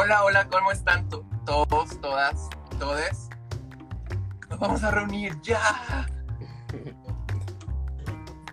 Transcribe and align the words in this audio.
Hola, 0.00 0.22
hola, 0.22 0.48
¿cómo 0.48 0.70
están 0.70 1.08
todos, 1.44 2.00
todas, 2.00 2.48
todes? 2.78 3.28
Nos 4.48 4.60
vamos 4.60 4.84
a 4.84 4.92
reunir 4.92 5.36
ya. 5.42 6.06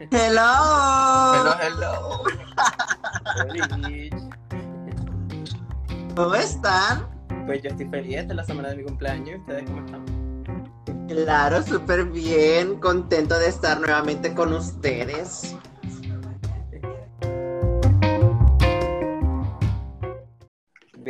Hello. 0.09 0.41
Hello, 1.35 1.55
hello. 1.61 2.23
¿Cómo 6.15 6.33
están? 6.33 7.07
Pues 7.45 7.61
yo 7.61 7.69
estoy 7.69 7.89
feliz, 7.89 8.17
esta 8.17 8.33
es 8.33 8.37
la 8.37 8.43
semana 8.43 8.69
de 8.69 8.77
mi 8.77 8.83
cumpleaños. 8.85 9.39
¿Ustedes 9.41 9.65
cómo 9.65 9.85
están? 9.85 11.07
Claro, 11.07 11.61
súper 11.61 12.05
bien. 12.05 12.79
Contento 12.79 13.37
de 13.37 13.49
estar 13.49 13.79
nuevamente 13.79 14.33
con 14.33 14.51
ustedes. 14.51 15.55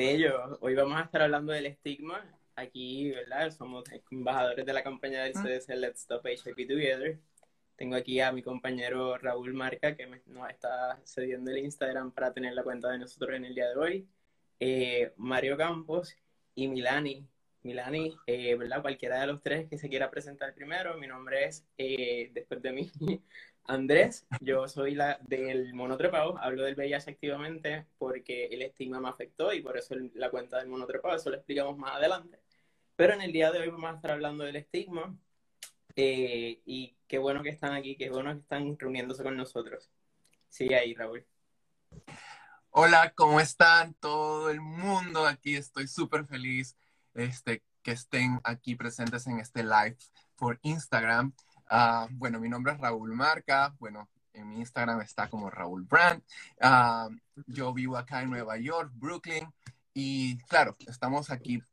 Bello, 0.08 0.59
hoy 0.62 0.76
vamos 0.76 1.00
a 1.00 1.05
estar 1.05 1.23
hablando 1.23 1.52
del 1.52 1.66
estigma. 1.66 2.23
Aquí, 2.55 3.09
¿verdad? 3.09 3.50
Somos 3.50 3.86
embajadores 4.12 4.63
de 4.63 4.72
la 4.72 4.84
campaña 4.84 5.23
del 5.23 5.34
CDC 5.34 5.70
Let's 5.70 6.02
Stop 6.02 6.27
HIV 6.27 6.68
Together. 6.68 7.20
Tengo 7.76 7.96
aquí 7.96 8.20
a 8.20 8.32
mi 8.32 8.44
compañero 8.44 9.18
Raúl 9.18 9.55
Marca, 9.55 9.96
que 9.96 10.05
nos 10.27 10.48
está 10.48 10.99
cediendo 11.05 11.49
el 11.49 11.58
Instagram 11.58 12.12
para 12.12 12.32
tener 12.32 12.54
la 12.54 12.62
cuenta 12.62 12.91
de 12.91 12.99
nosotros 12.99 13.36
en 13.36 13.46
el 13.46 13.55
día 13.55 13.70
de 13.70 13.76
hoy. 13.77 14.08
Eh, 14.60 15.12
Mario 15.18 15.58
Campos 15.58 16.16
y 16.54 16.68
Milani. 16.68 17.27
Milani, 17.63 18.16
eh, 18.27 18.54
¿verdad? 18.54 18.84
Cualquiera 18.84 19.22
de 19.22 19.26
los 19.26 19.41
tres 19.41 19.68
que 19.68 19.80
se 19.80 19.90
quiera 19.90 20.12
presentar 20.12 20.54
primero. 20.54 20.96
Mi 20.99 21.08
nombre 21.08 21.46
es, 21.46 21.65
eh, 21.80 22.30
después 22.32 22.62
de 22.62 22.71
mí, 22.74 22.91
Andrés. 23.68 24.26
Yo 24.41 24.68
soy 24.68 24.98
del 25.21 25.74
monotrepado. 25.74 26.38
Hablo 26.38 26.63
del 26.63 26.76
VIH 26.76 27.12
activamente 27.12 27.85
porque 27.98 28.46
el 28.46 28.62
estigma 28.62 28.99
me 28.99 29.10
afectó 29.10 29.54
y 29.54 29.62
por 29.62 29.77
eso 29.77 29.96
la 30.13 30.30
cuenta 30.30 30.58
del 30.58 30.68
monotrepado. 30.68 31.16
Eso 31.16 31.30
lo 31.30 31.38
explicamos 31.38 31.77
más 31.77 31.96
adelante. 31.96 32.40
Pero 32.96 33.13
en 33.13 33.21
el 33.21 33.32
día 33.32 33.52
de 33.52 33.60
hoy 33.60 33.70
vamos 33.70 33.91
a 33.91 33.96
estar 33.96 34.12
hablando 34.12 34.43
del 34.43 34.55
estigma. 34.55 35.16
y 35.96 36.96
qué 37.08 37.18
bueno 37.18 37.43
que 37.43 37.49
están 37.49 37.74
aquí, 37.74 37.96
qué 37.96 38.10
bueno 38.10 38.34
que 38.34 38.40
están 38.40 38.77
reuniéndose 38.77 39.24
con 39.24 39.36
nosotros. 39.36 39.90
Sigue 40.49 40.76
ahí, 40.76 40.93
Raúl. 40.93 41.26
Hola, 42.70 43.13
¿cómo 43.16 43.40
están 43.40 43.93
todo 43.96 44.49
el 44.49 44.60
mundo? 44.60 45.26
Aquí 45.26 45.55
estoy 45.55 45.88
súper 45.88 46.26
feliz 46.26 46.76
este, 47.13 47.63
que 47.82 47.91
estén 47.91 48.41
aquí 48.43 48.76
presentes 48.76 49.27
en 49.27 49.40
este 49.40 49.63
live 49.63 49.98
por 50.36 50.60
Instagram. 50.62 51.34
Ah, 51.68 52.08
bueno, 52.12 52.40
mi 52.40 52.49
nombre 52.49 52.74
es 52.74 52.80
Raúl 52.80 53.13
Marca. 53.13 53.76
Bueno, 53.80 54.10
en 54.34 54.49
mi 54.49 54.60
Instagram 54.60 55.02
está 55.02 55.30
como 55.30 55.49
Raúl 55.49 55.84
Brand. 55.84 56.21
Ah, 56.62 57.10
yo 57.48 57.74
vivo 57.74 57.98
acá 57.98 58.21
en 58.21 58.30
Nueva 58.30 58.58
York, 58.58 58.91
Brooklyn. 58.94 59.52
Y 59.93 60.38
claro, 60.46 60.76
estamos 60.88 61.32
aquí 61.32 61.63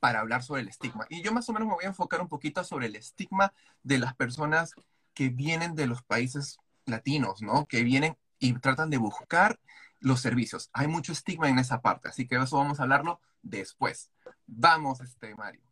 para 0.00 0.20
hablar 0.20 0.42
sobre 0.42 0.62
el 0.62 0.68
estigma. 0.68 1.06
Y 1.10 1.22
yo 1.22 1.32
más 1.32 1.48
o 1.48 1.52
menos 1.52 1.68
me 1.68 1.74
voy 1.74 1.84
a 1.84 1.88
enfocar 1.88 2.20
un 2.20 2.28
poquito 2.28 2.64
sobre 2.64 2.86
el 2.86 2.96
estigma 2.96 3.52
de 3.82 3.98
las 3.98 4.14
personas 4.14 4.74
que 5.14 5.28
vienen 5.28 5.74
de 5.74 5.86
los 5.86 6.02
países 6.02 6.58
latinos, 6.86 7.42
¿no? 7.42 7.66
Que 7.66 7.82
vienen 7.82 8.16
y 8.38 8.54
tratan 8.54 8.90
de 8.90 8.96
buscar 8.96 9.60
los 10.00 10.20
servicios. 10.20 10.70
Hay 10.72 10.88
mucho 10.88 11.12
estigma 11.12 11.48
en 11.48 11.58
esa 11.58 11.82
parte, 11.82 12.08
así 12.08 12.26
que 12.26 12.36
eso 12.36 12.56
vamos 12.56 12.80
a 12.80 12.84
hablarlo 12.84 13.20
después. 13.42 14.10
Vamos, 14.46 15.00
este 15.00 15.34
Mario. 15.34 15.69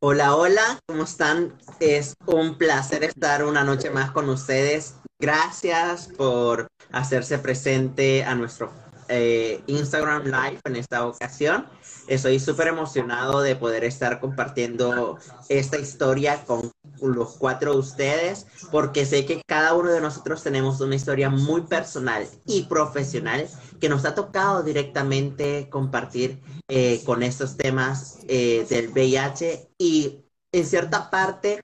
Hola, 0.00 0.36
hola, 0.36 0.78
¿cómo 0.86 1.04
están? 1.04 1.58
Es 1.80 2.14
un 2.26 2.58
placer 2.58 3.04
estar 3.04 3.44
una 3.44 3.64
noche 3.64 3.90
más 3.90 4.10
con 4.10 4.28
ustedes. 4.28 4.96
Gracias 5.18 6.08
por 6.16 6.68
hacerse 6.92 7.38
presente 7.38 8.24
a 8.24 8.34
nuestro 8.34 8.72
eh, 9.08 9.62
Instagram 9.66 10.24
Live 10.24 10.60
en 10.64 10.76
esta 10.76 11.06
ocasión. 11.06 11.66
Estoy 12.06 12.38
súper 12.38 12.68
emocionado 12.68 13.40
de 13.40 13.56
poder 13.56 13.84
estar 13.84 14.20
compartiendo 14.20 15.18
esta 15.48 15.78
historia 15.78 16.44
con 16.44 16.70
los 17.00 17.36
cuatro 17.36 17.72
de 17.72 17.78
ustedes, 17.78 18.46
porque 18.70 19.06
sé 19.06 19.26
que 19.26 19.42
cada 19.46 19.74
uno 19.74 19.90
de 19.90 20.00
nosotros 20.00 20.42
tenemos 20.42 20.80
una 20.80 20.94
historia 20.94 21.30
muy 21.30 21.62
personal 21.62 22.26
y 22.46 22.64
profesional 22.64 23.48
que 23.80 23.88
nos 23.88 24.04
ha 24.04 24.14
tocado 24.14 24.62
directamente 24.62 25.68
compartir 25.70 26.40
eh, 26.68 27.02
con 27.04 27.22
estos 27.22 27.56
temas 27.56 28.18
eh, 28.28 28.66
del 28.68 28.88
VIH 28.90 29.70
y 29.78 30.24
en 30.52 30.66
cierta 30.66 31.10
parte 31.10 31.60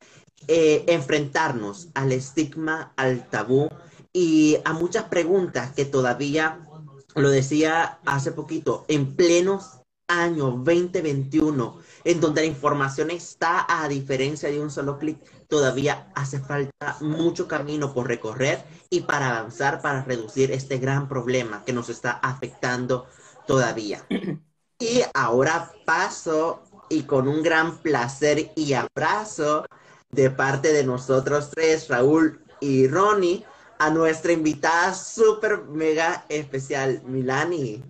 enfrentarnos 0.49 1.91
al 1.95 2.11
estigma, 2.11 2.93
al 2.97 3.29
tabú 3.29 3.69
y 4.13 4.57
a 4.65 4.73
muchas 4.73 5.05
preguntas 5.05 5.73
que 5.73 5.85
todavía 5.85 6.67
lo 7.15 7.31
decía 7.31 8.01
hace 8.05 8.33
poquito, 8.33 8.85
en 8.89 9.15
plenos 9.15 9.81
año 10.11 10.51
2021, 10.51 11.79
en 12.05 12.21
donde 12.21 12.43
la 12.43 12.47
información 12.47 13.11
está 13.11 13.67
a 13.69 13.89
diferencia 13.89 14.51
de 14.51 14.61
un 14.61 14.71
solo 14.71 14.99
clic, 14.99 15.19
todavía 15.51 16.11
hace 16.15 16.39
falta 16.39 16.97
mucho 17.01 17.47
camino 17.47 17.93
por 17.93 18.09
recorrer 18.09 18.65
y 18.89 19.01
para 19.01 19.39
avanzar, 19.39 19.83
para 19.83 20.03
reducir 20.03 20.53
este 20.53 20.79
gran 20.79 21.09
problema 21.09 21.65
que 21.65 21.73
nos 21.73 21.89
está 21.91 22.13
afectando 22.13 23.07
todavía. 23.47 24.07
Y 24.83 25.03
ahora 25.13 25.71
paso 25.85 26.63
y 26.89 27.03
con 27.03 27.29
un 27.29 27.43
gran 27.43 27.77
placer 27.83 28.51
y 28.57 28.73
abrazo 28.73 29.67
de 30.11 30.31
parte 30.31 30.73
de 30.73 30.85
nosotros 30.85 31.51
tres, 31.51 31.87
Raúl 31.89 32.43
y 32.63 32.89
Ronnie, 32.89 33.45
a 33.79 33.91
nuestra 33.91 34.33
invitada 34.33 34.95
súper 34.95 35.65
mega 35.65 36.25
especial, 36.31 37.03
Milani. 37.05 37.83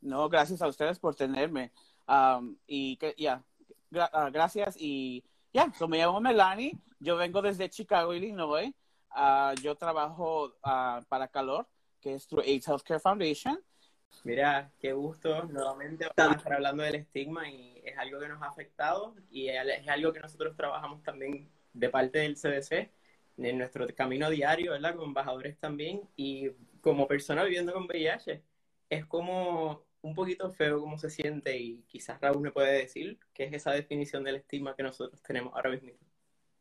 No, 0.00 0.28
gracias 0.28 0.62
a 0.62 0.68
ustedes 0.68 1.00
por 1.00 1.16
tenerme. 1.16 1.72
y 2.68 2.96
que, 2.96 3.14
ya, 3.18 3.42
ah, 4.12 4.30
gracias. 4.32 4.76
Y 4.78 5.24
ya, 5.52 5.72
me 5.88 5.98
llamo 5.98 6.20
Melanie. 6.20 6.78
Yo 6.98 7.16
vengo 7.16 7.42
desde 7.42 7.68
Chicago, 7.70 8.14
Illinois. 8.14 8.72
Uh, 9.14 9.54
yo 9.60 9.74
trabajo 9.74 10.54
uh, 10.64 11.02
para 11.08 11.28
Calor, 11.28 11.66
que 12.00 12.14
es 12.14 12.26
through 12.26 12.44
AIDS 12.44 12.68
Healthcare 12.68 13.00
Foundation. 13.00 13.60
Mira, 14.24 14.70
qué 14.78 14.92
gusto 14.92 15.44
nuevamente 15.44 16.06
estar 16.06 16.52
hablando 16.52 16.82
del 16.82 16.96
estigma 16.96 17.48
y 17.48 17.80
es 17.84 17.96
algo 17.96 18.20
que 18.20 18.28
nos 18.28 18.42
ha 18.42 18.46
afectado 18.46 19.14
y 19.30 19.48
es 19.48 19.88
algo 19.88 20.12
que 20.12 20.20
nosotros 20.20 20.56
trabajamos 20.56 21.02
también 21.02 21.50
de 21.72 21.88
parte 21.88 22.18
del 22.18 22.36
CDC 22.36 22.90
en 23.38 23.58
nuestro 23.58 23.86
camino 23.94 24.28
diario, 24.28 24.72
¿verdad? 24.72 24.94
Como 24.94 25.06
embajadores 25.06 25.58
también 25.58 26.02
y 26.16 26.50
como 26.80 27.06
persona 27.06 27.44
viviendo 27.44 27.72
con 27.72 27.84
VIH. 27.84 28.42
Es 28.90 29.06
como 29.06 29.84
un 30.02 30.14
poquito 30.14 30.50
feo 30.50 30.80
cómo 30.80 30.98
se 30.98 31.10
siente 31.10 31.56
y 31.56 31.82
quizás 31.88 32.20
Raúl 32.20 32.40
me 32.40 32.52
puede 32.52 32.72
decir 32.78 33.18
qué 33.34 33.44
es 33.44 33.52
esa 33.52 33.72
definición 33.72 34.24
del 34.24 34.36
estigma 34.36 34.74
que 34.74 34.82
nosotros 34.82 35.20
tenemos 35.22 35.54
ahora 35.54 35.70
mismo. 35.70 35.90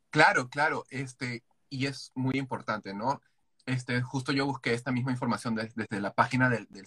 Claro, 0.09 0.49
claro, 0.49 0.85
este, 0.89 1.43
y 1.69 1.85
es 1.85 2.11
muy 2.15 2.37
importante, 2.37 2.93
¿no? 2.93 3.21
Este, 3.65 4.01
justo 4.01 4.31
yo 4.31 4.45
busqué 4.45 4.73
esta 4.73 4.91
misma 4.91 5.11
información 5.11 5.55
desde 5.55 6.01
la 6.01 6.13
página 6.13 6.49
del, 6.49 6.67
del 6.69 6.85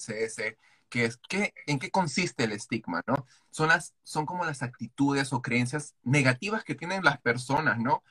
que 0.89 1.05
es 1.05 1.17
que, 1.17 1.55
en 1.67 1.79
qué 1.79 1.91
consiste 1.91 2.45
el 2.45 2.53
estigma, 2.53 3.03
¿no? 3.07 3.27
Son, 3.51 3.69
las, 3.69 3.95
son 4.03 4.27
como 4.27 4.45
las 4.45 4.63
actitudes 4.63 5.33
o 5.33 5.41
creencias 5.41 5.95
negativas 6.03 6.65
que 6.65 6.75
tienen 6.75 7.05
las 7.05 7.21
personas, 7.21 7.79
¿no? 7.79 8.03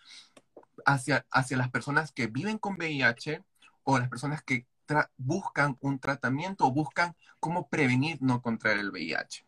hacia, 0.85 1.25
hacia 1.31 1.58
las 1.58 1.69
personas 1.69 2.12
que 2.12 2.28
viven 2.28 2.58
con 2.58 2.75
VIH 2.75 3.44
o 3.84 4.00
las 4.00 4.09
personas 4.09 4.44
que 4.44 4.68
buscan 5.18 5.78
un 5.81 6.00
tratamiento 6.00 6.66
o 6.66 6.72
buscan 6.72 7.16
cómo 7.40 7.68
prevenir 7.69 8.18
no 8.22 8.41
contraer 8.41 8.79
el 8.79 8.91
VIH. 8.91 9.46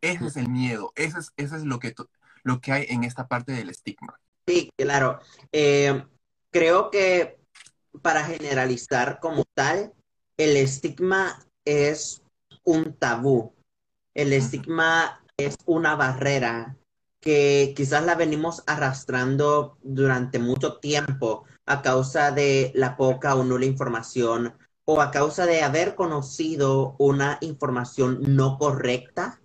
Ese 0.00 0.26
es 0.26 0.36
el 0.36 0.48
miedo, 0.48 0.92
ese 0.96 1.18
es, 1.18 1.32
es 1.36 1.64
lo, 1.64 1.78
que, 1.78 1.94
lo 2.42 2.60
que 2.60 2.72
hay 2.72 2.86
en 2.88 3.04
esta 3.04 3.28
parte 3.28 3.52
del 3.52 3.68
estigma. 3.70 4.18
Sí, 4.46 4.70
claro. 4.76 5.20
Eh, 5.52 6.04
creo 6.50 6.90
que 6.90 7.38
para 8.02 8.24
generalizar 8.24 9.20
como 9.20 9.44
tal, 9.54 9.92
el 10.36 10.56
estigma 10.56 11.44
es 11.64 12.22
un 12.64 12.94
tabú. 12.94 13.54
El 14.14 14.32
estigma 14.32 15.22
es 15.36 15.56
una 15.66 15.96
barrera 15.96 16.76
que 17.20 17.74
quizás 17.76 18.04
la 18.04 18.14
venimos 18.14 18.62
arrastrando 18.66 19.78
durante 19.82 20.38
mucho 20.38 20.78
tiempo 20.78 21.44
a 21.66 21.82
causa 21.82 22.30
de 22.30 22.72
la 22.74 22.96
poca 22.96 23.34
o 23.34 23.44
nula 23.44 23.66
información 23.66 24.54
o 24.84 25.00
a 25.00 25.10
causa 25.10 25.46
de 25.46 25.62
haber 25.62 25.94
conocido 25.94 26.96
una 26.98 27.38
información 27.40 28.18
no 28.36 28.58
correcta 28.58 29.40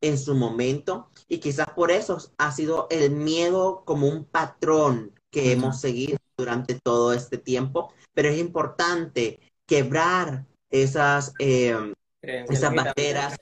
en 0.00 0.18
su 0.18 0.34
momento. 0.34 1.10
Y 1.28 1.38
quizás 1.38 1.70
por 1.70 1.90
eso 1.90 2.18
ha 2.38 2.52
sido 2.52 2.86
el 2.90 3.10
miedo 3.10 3.82
como 3.84 4.08
un 4.08 4.24
patrón 4.24 5.12
que 5.30 5.52
hemos 5.52 5.80
seguido 5.80 6.18
durante 6.36 6.74
todo 6.74 7.12
este 7.12 7.38
tiempo, 7.38 7.92
pero 8.12 8.28
es 8.28 8.38
importante 8.38 9.40
quebrar 9.66 10.46
esas, 10.70 11.32
eh, 11.38 11.92
esas 12.22 12.74
barreras 12.74 13.36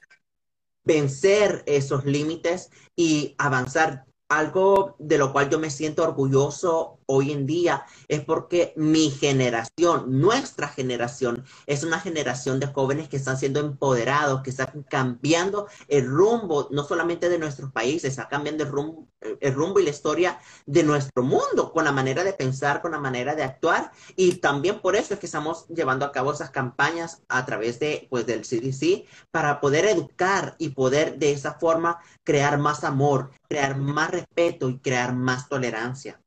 vencer 0.89 1.63
esos 1.67 2.05
límites 2.05 2.71
y 2.97 3.35
avanzar. 3.39 4.05
Algo 4.31 4.95
de 4.99 5.17
lo 5.17 5.33
cual 5.33 5.49
yo 5.49 5.59
me 5.59 5.71
siento 5.71 6.03
orgulloso 6.03 6.98
hoy 7.09 7.33
en 7.33 7.47
día 7.47 7.85
es 8.07 8.23
porque 8.25 8.73
mi 8.77 9.11
generación, 9.11 10.21
nuestra 10.21 10.69
generación, 10.69 11.45
es 11.67 11.83
una 11.83 12.01
generación 12.01 12.61
de 12.61 12.67
jóvenes 12.67 13.09
que 13.09 13.17
están 13.17 13.39
siendo 13.39 13.61
empoderados, 13.61 14.43
que 14.43 14.51
están 14.51 14.85
cambiando 14.89 15.69
el 15.89 16.07
rumbo, 16.07 16.69
no 16.71 16.85
solamente 16.85 17.29
de 17.29 17.39
nuestros 17.39 17.73
países, 17.73 18.11
está 18.11 18.29
cambiando 18.29 18.65
el 18.65 18.71
rumbo, 18.71 19.09
el 19.41 19.55
rumbo 19.55 19.81
y 19.81 19.85
la 19.85 19.91
historia 19.91 20.39
de 20.67 20.83
nuestro 20.83 21.23
mundo, 21.23 21.73
con 21.73 21.85
la 21.85 21.93
manera 21.93 22.25
de 22.25 22.35
pensar, 22.35 22.83
con 22.83 22.93
la 22.93 23.01
manera 23.01 23.35
de 23.35 23.43
actuar. 23.43 23.91
Y 24.15 24.37
también 24.37 24.81
por 24.81 24.95
eso 24.95 25.15
es 25.15 25.21
que 25.21 25.27
estamos 25.27 25.67
llevando 25.69 26.05
a 26.05 26.13
cabo 26.13 26.33
esas 26.33 26.51
campañas 26.51 27.23
a 27.29 27.45
través 27.47 27.79
de, 27.81 28.07
pues, 28.11 28.27
del 28.27 28.45
CDC 28.45 29.07
para 29.31 29.61
poder 29.61 29.87
educar 29.87 30.57
y 30.59 30.71
poder 30.71 31.19
de 31.19 31.33
esa 31.33 31.55
forma 31.55 31.99
crear 32.23 32.59
más 32.59 32.85
amor, 32.85 33.31
crear 33.49 33.77
más 33.79 34.11
respeto 34.11 34.69
y 34.69 34.79
crear 34.79 35.15
más 35.15 35.49
tolerancia. 35.49 36.21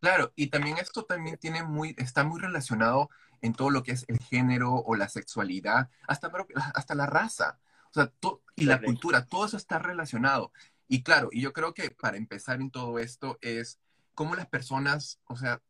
Claro, 0.00 0.32
y 0.36 0.48
también 0.48 0.78
esto 0.78 1.04
también 1.04 1.38
tiene 1.38 1.64
muy, 1.64 1.94
está 1.98 2.24
muy 2.24 2.40
relacionado 2.40 3.10
en 3.40 3.52
todo 3.52 3.70
lo 3.70 3.82
que 3.82 3.92
es 3.92 4.04
el 4.08 4.18
género 4.18 4.74
o 4.74 4.94
la 4.94 5.08
sexualidad, 5.08 5.88
hasta, 6.06 6.30
hasta 6.74 6.94
la 6.94 7.06
raza, 7.06 7.58
o 7.90 7.94
sea, 7.94 8.12
y 8.54 8.64
la 8.64 8.80
cultura, 8.80 9.26
todo 9.26 9.46
eso 9.46 9.56
está 9.56 9.78
relacionado. 9.78 10.52
Y 10.88 11.02
claro, 11.02 11.28
y 11.32 11.40
yo 11.40 11.52
creo 11.52 11.74
que 11.74 11.90
para 11.90 12.16
empezar 12.16 12.60
en 12.60 12.70
todo 12.70 12.98
esto 12.98 13.38
es 13.40 13.78
cómo 14.14 14.34
las 14.34 14.46
personas, 14.46 15.20
o 15.26 15.36
sea, 15.36 15.62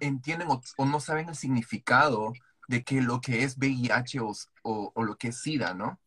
entienden 0.00 0.48
o, 0.48 0.86
no 0.86 1.00
saben 1.00 1.28
el 1.28 1.34
significado 1.34 2.32
de 2.68 2.84
que 2.84 3.02
lo 3.02 3.20
que 3.20 3.42
es 3.42 3.56
VIH 3.58 4.20
o, 4.20 4.32
o, 4.62 5.04
lo 5.04 5.16
que 5.16 5.28
es 5.28 5.40
SIDA, 5.40 5.74
¿no? 5.74 5.98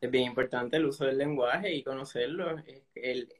Es 0.00 0.10
bien 0.10 0.24
importante 0.24 0.76
el 0.76 0.86
uso 0.86 1.04
del 1.04 1.18
lenguaje 1.18 1.74
y 1.74 1.82
conocerlo. 1.82 2.56
El, 2.94 3.32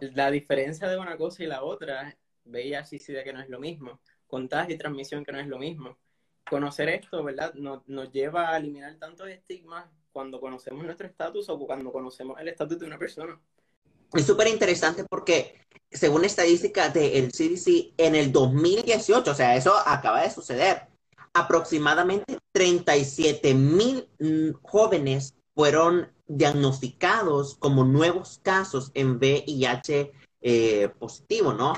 la 0.00 0.30
diferencia 0.30 0.88
de 0.88 0.98
una 0.98 1.16
cosa 1.16 1.42
y 1.42 1.46
la 1.46 1.62
otra, 1.62 2.16
VIH 2.46 2.96
y 2.96 2.98
SIDA 2.98 3.24
que 3.24 3.32
no 3.32 3.40
es 3.40 3.48
lo 3.48 3.60
mismo, 3.60 4.00
contagio 4.26 4.74
y 4.74 4.78
transmisión 4.78 5.24
que 5.24 5.32
no 5.32 5.40
es 5.40 5.46
lo 5.46 5.58
mismo. 5.58 5.98
Conocer 6.48 6.88
esto, 6.88 7.24
¿verdad? 7.24 7.54
Nos, 7.54 7.86
nos 7.88 8.12
lleva 8.12 8.50
a 8.50 8.56
eliminar 8.56 8.96
tantos 8.98 9.28
estigmas 9.28 9.86
cuando 10.12 10.40
conocemos 10.40 10.84
nuestro 10.84 11.06
estatus 11.06 11.48
o 11.48 11.58
cuando 11.58 11.92
conocemos 11.92 12.40
el 12.40 12.48
estatus 12.48 12.78
de 12.78 12.86
una 12.86 12.98
persona. 12.98 13.38
Es 14.12 14.24
súper 14.24 14.48
interesante 14.48 15.04
porque 15.04 15.60
según 15.90 16.24
estadística 16.24 16.88
del 16.88 17.30
CDC, 17.32 17.94
en 17.96 18.14
el 18.14 18.32
2018, 18.32 19.30
o 19.30 19.34
sea, 19.34 19.56
eso 19.56 19.74
acaba 19.84 20.22
de 20.22 20.30
suceder, 20.30 20.82
aproximadamente 21.34 22.38
37 22.52 23.54
mil 23.54 24.08
jóvenes 24.62 25.34
fueron 25.54 26.10
diagnosticados 26.26 27.56
como 27.56 27.84
nuevos 27.84 28.40
casos 28.42 28.90
en 28.94 29.16
VIH 29.16 30.12
eh, 30.40 30.88
positivo, 30.98 31.52
¿no? 31.52 31.74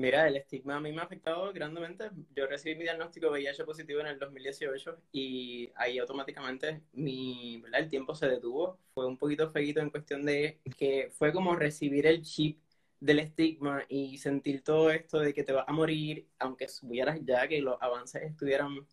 Mira, 0.00 0.26
el 0.26 0.36
estigma 0.36 0.76
a 0.76 0.80
mí 0.80 0.92
me 0.92 1.02
ha 1.02 1.04
afectado 1.04 1.52
grandemente. 1.52 2.10
Yo 2.34 2.46
recibí 2.46 2.74
mi 2.74 2.84
diagnóstico 2.84 3.26
de 3.26 3.32
VIH 3.32 3.64
positivo 3.66 4.00
en 4.00 4.06
el 4.06 4.18
2018 4.18 4.96
y 5.12 5.70
ahí 5.76 5.98
automáticamente 5.98 6.80
mi, 6.94 7.62
el 7.70 7.88
tiempo 7.90 8.14
se 8.14 8.26
detuvo. 8.26 8.78
Fue 8.94 9.04
un 9.04 9.18
poquito 9.18 9.50
feguito 9.50 9.80
en 9.80 9.90
cuestión 9.90 10.24
de 10.24 10.58
que 10.78 11.12
fue 11.18 11.34
como 11.34 11.54
recibir 11.54 12.06
el 12.06 12.22
chip 12.22 12.62
del 12.98 13.18
estigma 13.18 13.84
y 13.90 14.16
sentir 14.16 14.64
todo 14.64 14.90
esto 14.90 15.18
de 15.18 15.34
que 15.34 15.44
te 15.44 15.52
vas 15.52 15.68
a 15.68 15.72
morir, 15.72 16.26
aunque 16.38 16.66
supieras 16.66 17.20
ya 17.22 17.46
que 17.46 17.60
los 17.60 17.76
avances 17.82 18.22
estuvieran, 18.22 18.86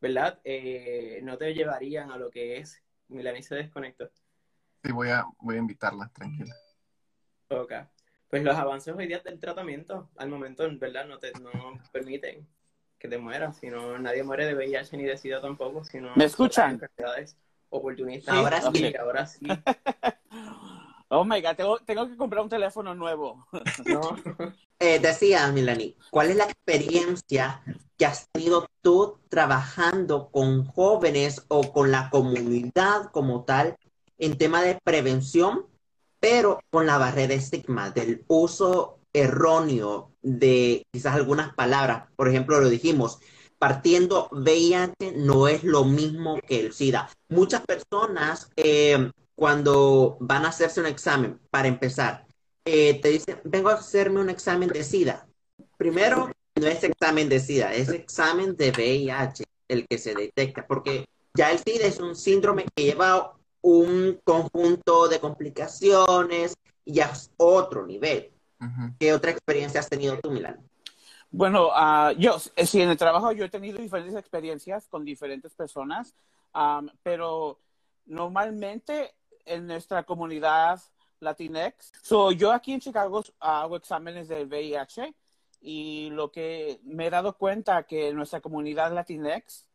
¿verdad? 0.00 0.40
Eh, 0.42 1.20
no 1.22 1.38
te 1.38 1.54
llevarían 1.54 2.10
a 2.10 2.16
lo 2.16 2.28
que 2.28 2.56
es. 2.56 2.82
Milani 3.06 3.44
se 3.44 3.54
desconectó. 3.54 4.10
Sí, 4.82 4.90
voy 4.90 5.10
a, 5.10 5.24
voy 5.38 5.54
a 5.54 5.58
invitarla, 5.58 6.10
tranquila. 6.12 6.56
Ok 7.50 7.72
pues 8.30 8.44
los 8.44 8.56
avances 8.56 8.94
hoy 8.96 9.08
día 9.08 9.18
del 9.18 9.40
tratamiento 9.40 10.08
al 10.16 10.30
momento 10.30 10.64
en 10.64 10.78
verdad 10.78 11.04
no 11.06 11.18
te 11.18 11.32
no 11.40 11.50
permiten 11.92 12.46
que 12.98 13.08
te 13.08 13.18
mueras, 13.18 13.56
sino 13.56 13.98
nadie 13.98 14.22
muere 14.22 14.46
de 14.46 14.54
VIH 14.54 14.96
ni 14.96 15.04
de 15.04 15.16
SIDA 15.16 15.40
tampoco, 15.40 15.82
sino 15.84 16.14
¿Me 16.16 16.26
escuchan? 16.26 16.72
enfermedades 16.72 17.36
oportunistas. 17.70 18.34
Ahora 18.34 18.60
sí, 18.60 18.94
ahora 18.94 19.26
sí. 19.26 19.46
oh 21.08 21.24
my 21.24 21.40
god, 21.40 21.56
tengo, 21.56 21.78
tengo, 21.78 22.08
que 22.08 22.16
comprar 22.16 22.42
un 22.42 22.50
teléfono 22.50 22.94
nuevo. 22.94 23.46
no. 23.86 24.00
eh, 24.78 24.98
decía 24.98 25.50
Milani, 25.50 25.96
¿cuál 26.10 26.30
es 26.30 26.36
la 26.36 26.44
experiencia 26.44 27.62
que 27.96 28.04
has 28.06 28.28
tenido 28.32 28.68
tú 28.82 29.18
trabajando 29.28 30.30
con 30.30 30.66
jóvenes 30.66 31.46
o 31.48 31.72
con 31.72 31.90
la 31.90 32.10
comunidad 32.10 33.10
como 33.12 33.44
tal 33.44 33.76
en 34.18 34.36
tema 34.36 34.62
de 34.62 34.78
prevención 34.84 35.69
pero 36.20 36.60
con 36.70 36.86
la 36.86 36.98
barrera 36.98 37.34
estigma 37.34 37.90
del 37.90 38.24
uso 38.28 39.00
erróneo 39.12 40.12
de 40.22 40.86
quizás 40.92 41.16
algunas 41.16 41.54
palabras. 41.54 42.04
Por 42.14 42.28
ejemplo, 42.28 42.60
lo 42.60 42.68
dijimos, 42.68 43.18
partiendo 43.58 44.28
VIH 44.30 45.14
no 45.16 45.48
es 45.48 45.64
lo 45.64 45.84
mismo 45.84 46.38
que 46.46 46.60
el 46.60 46.72
SIDA. 46.72 47.10
Muchas 47.28 47.62
personas 47.62 48.50
eh, 48.56 49.10
cuando 49.34 50.18
van 50.20 50.44
a 50.44 50.48
hacerse 50.48 50.80
un 50.80 50.86
examen, 50.86 51.40
para 51.50 51.66
empezar, 51.66 52.26
eh, 52.64 53.00
te 53.00 53.08
dicen, 53.08 53.40
vengo 53.44 53.70
a 53.70 53.74
hacerme 53.74 54.20
un 54.20 54.28
examen 54.28 54.68
de 54.68 54.84
SIDA. 54.84 55.26
Primero, 55.78 56.30
no 56.60 56.66
es 56.66 56.84
examen 56.84 57.28
de 57.30 57.40
SIDA, 57.40 57.72
es 57.72 57.88
examen 57.88 58.54
de 58.56 58.70
VIH 58.70 59.44
el 59.68 59.86
que 59.88 59.96
se 59.96 60.14
detecta, 60.14 60.66
porque 60.66 61.06
ya 61.34 61.50
el 61.50 61.58
SIDA 61.58 61.86
es 61.86 62.00
un 62.00 62.16
síndrome 62.16 62.66
que 62.74 62.84
lleva 62.84 63.32
un 63.62 64.20
conjunto 64.24 65.08
de 65.08 65.20
complicaciones 65.20 66.56
y 66.84 66.94
ya 66.94 67.06
es 67.06 67.30
otro 67.36 67.86
nivel. 67.86 68.32
¿Qué 68.98 69.14
otra 69.14 69.30
experiencia 69.30 69.80
has 69.80 69.88
tenido 69.88 70.18
tú, 70.20 70.30
Milán? 70.30 70.60
Bueno, 71.30 71.68
uh, 71.68 72.10
yo, 72.18 72.36
eh, 72.56 72.66
sí, 72.66 72.82
en 72.82 72.90
el 72.90 72.96
trabajo 72.98 73.32
yo 73.32 73.44
he 73.44 73.48
tenido 73.48 73.78
diferentes 73.78 74.16
experiencias 74.16 74.88
con 74.88 75.04
diferentes 75.04 75.54
personas, 75.54 76.14
pero 77.02 77.60
normalmente 78.06 79.14
en 79.44 79.66
nuestra 79.66 80.02
comunidad 80.02 80.80
Latinx, 81.20 81.92
so, 82.02 82.32
yo 82.32 82.50
aquí 82.52 82.72
en 82.72 82.80
Chicago 82.80 83.22
hago 83.38 83.76
exámenes 83.76 84.28
del 84.28 84.46
VIH 84.46 85.14
y 85.60 86.10
lo 86.10 86.32
que 86.32 86.80
me 86.84 87.06
he 87.06 87.10
dado 87.10 87.36
cuenta 87.36 87.82
que 87.84 88.08
en 88.08 88.16
nuestra 88.16 88.40
comunidad 88.40 88.92
Latinx 88.92 89.66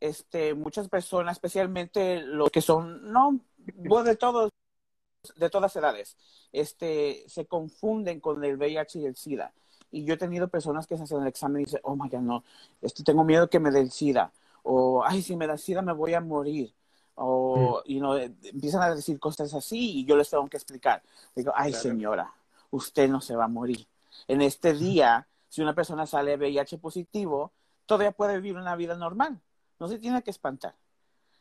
este, 0.00 0.54
muchas 0.54 0.88
personas, 0.88 1.36
especialmente 1.36 2.22
los 2.22 2.50
que 2.50 2.62
son, 2.62 3.12
no, 3.12 3.38
de 3.58 4.16
todos, 4.16 4.50
de 5.36 5.50
todas 5.50 5.76
edades, 5.76 6.16
este, 6.52 7.24
se 7.28 7.46
confunden 7.46 8.20
con 8.20 8.42
el 8.42 8.56
VIH 8.56 9.00
y 9.00 9.06
el 9.06 9.16
SIDA. 9.16 9.52
Y 9.92 10.04
yo 10.04 10.14
he 10.14 10.18
tenido 10.18 10.48
personas 10.48 10.86
que 10.86 10.96
se 10.96 11.02
hacen 11.02 11.20
el 11.20 11.28
examen 11.28 11.62
y 11.62 11.64
dicen, 11.66 11.80
oh 11.82 11.96
my 11.96 12.08
God, 12.08 12.20
no, 12.20 12.44
este, 12.80 13.04
tengo 13.04 13.24
miedo 13.24 13.50
que 13.50 13.60
me 13.60 13.70
dé 13.70 13.80
el 13.80 13.90
SIDA. 13.90 14.32
O, 14.62 15.02
ay, 15.04 15.22
si 15.22 15.36
me 15.36 15.46
da 15.46 15.58
SIDA 15.58 15.82
me 15.82 15.92
voy 15.92 16.14
a 16.14 16.20
morir. 16.20 16.72
O, 17.22 17.82
y 17.84 18.00
no 18.00 18.16
empiezan 18.16 18.82
a 18.82 18.94
decir 18.94 19.20
cosas 19.20 19.52
así 19.52 19.98
y 20.00 20.04
yo 20.06 20.16
les 20.16 20.30
tengo 20.30 20.48
que 20.48 20.56
explicar. 20.56 21.02
Digo, 21.34 21.52
ay, 21.54 21.74
señora, 21.74 22.32
usted 22.70 23.10
no 23.10 23.20
se 23.20 23.36
va 23.36 23.44
a 23.44 23.48
morir. 23.48 23.86
En 24.26 24.40
este 24.40 24.72
día, 24.72 25.26
si 25.48 25.60
una 25.60 25.74
persona 25.74 26.06
sale 26.06 26.36
VIH 26.36 26.78
positivo, 26.78 27.52
todavía 27.84 28.12
puede 28.12 28.36
vivir 28.36 28.56
una 28.56 28.74
vida 28.74 28.94
normal 28.96 29.42
no 29.80 29.88
se 29.88 29.98
tiene 29.98 30.22
que 30.22 30.30
espantar. 30.30 30.74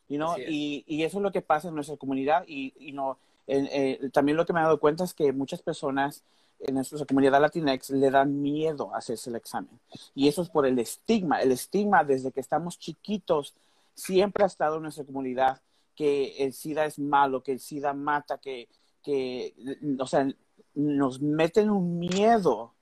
You 0.07 0.17
y, 0.47 0.83
y, 0.87 1.03
eso 1.03 1.17
es 1.17 1.23
lo 1.23 1.31
que 1.31 1.43
pasa 1.43 1.67
en 1.67 1.75
nuestra 1.75 1.95
comunidad 1.95 2.43
y, 2.47 2.73
y 2.79 2.93
no, 2.93 3.19
eh, 3.45 4.09
también 4.11 4.37
lo 4.37 4.45
que 4.45 4.53
me 4.53 4.59
he 4.59 4.63
dado 4.63 4.79
cuenta 4.79 5.03
es 5.03 5.13
que 5.13 5.31
muchas 5.33 5.61
personas 5.61 6.23
en 6.59 6.75
nuestra 6.75 7.05
comunidad 7.05 7.39
latinex 7.39 7.89
le 7.91 8.11
dan 8.11 8.41
miedo 8.41 8.93
a 8.93 8.97
hacerse 8.97 9.29
el 9.29 9.35
examen. 9.35 9.79
Y 10.13 10.27
eso 10.27 10.41
es 10.41 10.49
por 10.49 10.65
el 10.65 10.77
estigma. 10.79 11.41
El 11.41 11.51
estigma 11.51 12.03
desde 12.03 12.31
que 12.31 12.41
estamos 12.41 12.77
chiquitos 12.79 13.55
siempre 13.93 14.43
ha 14.43 14.47
estado 14.47 14.77
en 14.77 14.83
nuestra 14.83 15.05
comunidad 15.05 15.61
que 15.95 16.43
el 16.43 16.53
SIDA 16.53 16.85
es 16.85 16.99
malo, 16.99 17.43
que 17.43 17.53
el 17.53 17.59
SIDA 17.59 17.93
mata, 17.93 18.37
que, 18.37 18.67
que 19.03 19.53
o 19.99 20.07
sea, 20.07 20.27
nos 20.73 21.21
meten 21.21 21.69
un 21.69 21.99
miedo 21.99 22.73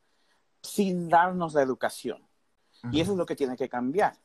sin 0.61 1.09
darnos 1.09 1.53
la 1.53 1.61
educación. 1.61 2.21
Y 2.91 3.01
eso 3.01 3.11
es 3.11 3.17
lo 3.17 3.25
que 3.25 3.35
tiene 3.35 3.57
que 3.57 3.69
cambiar. 3.69 4.15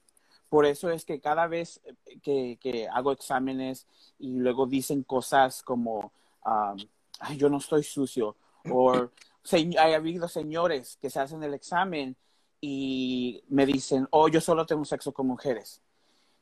Por 0.52 0.66
eso 0.66 0.90
es 0.90 1.06
que 1.06 1.18
cada 1.18 1.46
vez 1.46 1.80
que, 2.22 2.86
hago 2.92 3.12
exámenes 3.12 3.86
y 4.18 4.34
luego 4.34 4.66
dicen 4.66 5.02
cosas 5.02 5.62
como, 5.62 6.12
Ay, 6.44 7.38
yo 7.38 7.48
no 7.48 7.56
estoy 7.56 7.82
sucio, 7.82 8.36
o 8.70 9.08
hay 9.50 9.94
habido 9.94 10.28
señores 10.28 10.98
que 11.00 11.08
se 11.08 11.20
hacen 11.20 11.42
el 11.42 11.54
examen 11.54 12.16
y 12.60 13.42
me 13.48 13.64
dicen, 13.64 14.06
oh, 14.10 14.28
yo 14.28 14.42
solo 14.42 14.66
tengo 14.66 14.84
sexo 14.84 15.14
con 15.14 15.26
mujeres. 15.26 15.80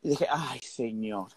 Y 0.03 0.09
dije, 0.09 0.27
ay, 0.29 0.59
señor, 0.59 1.29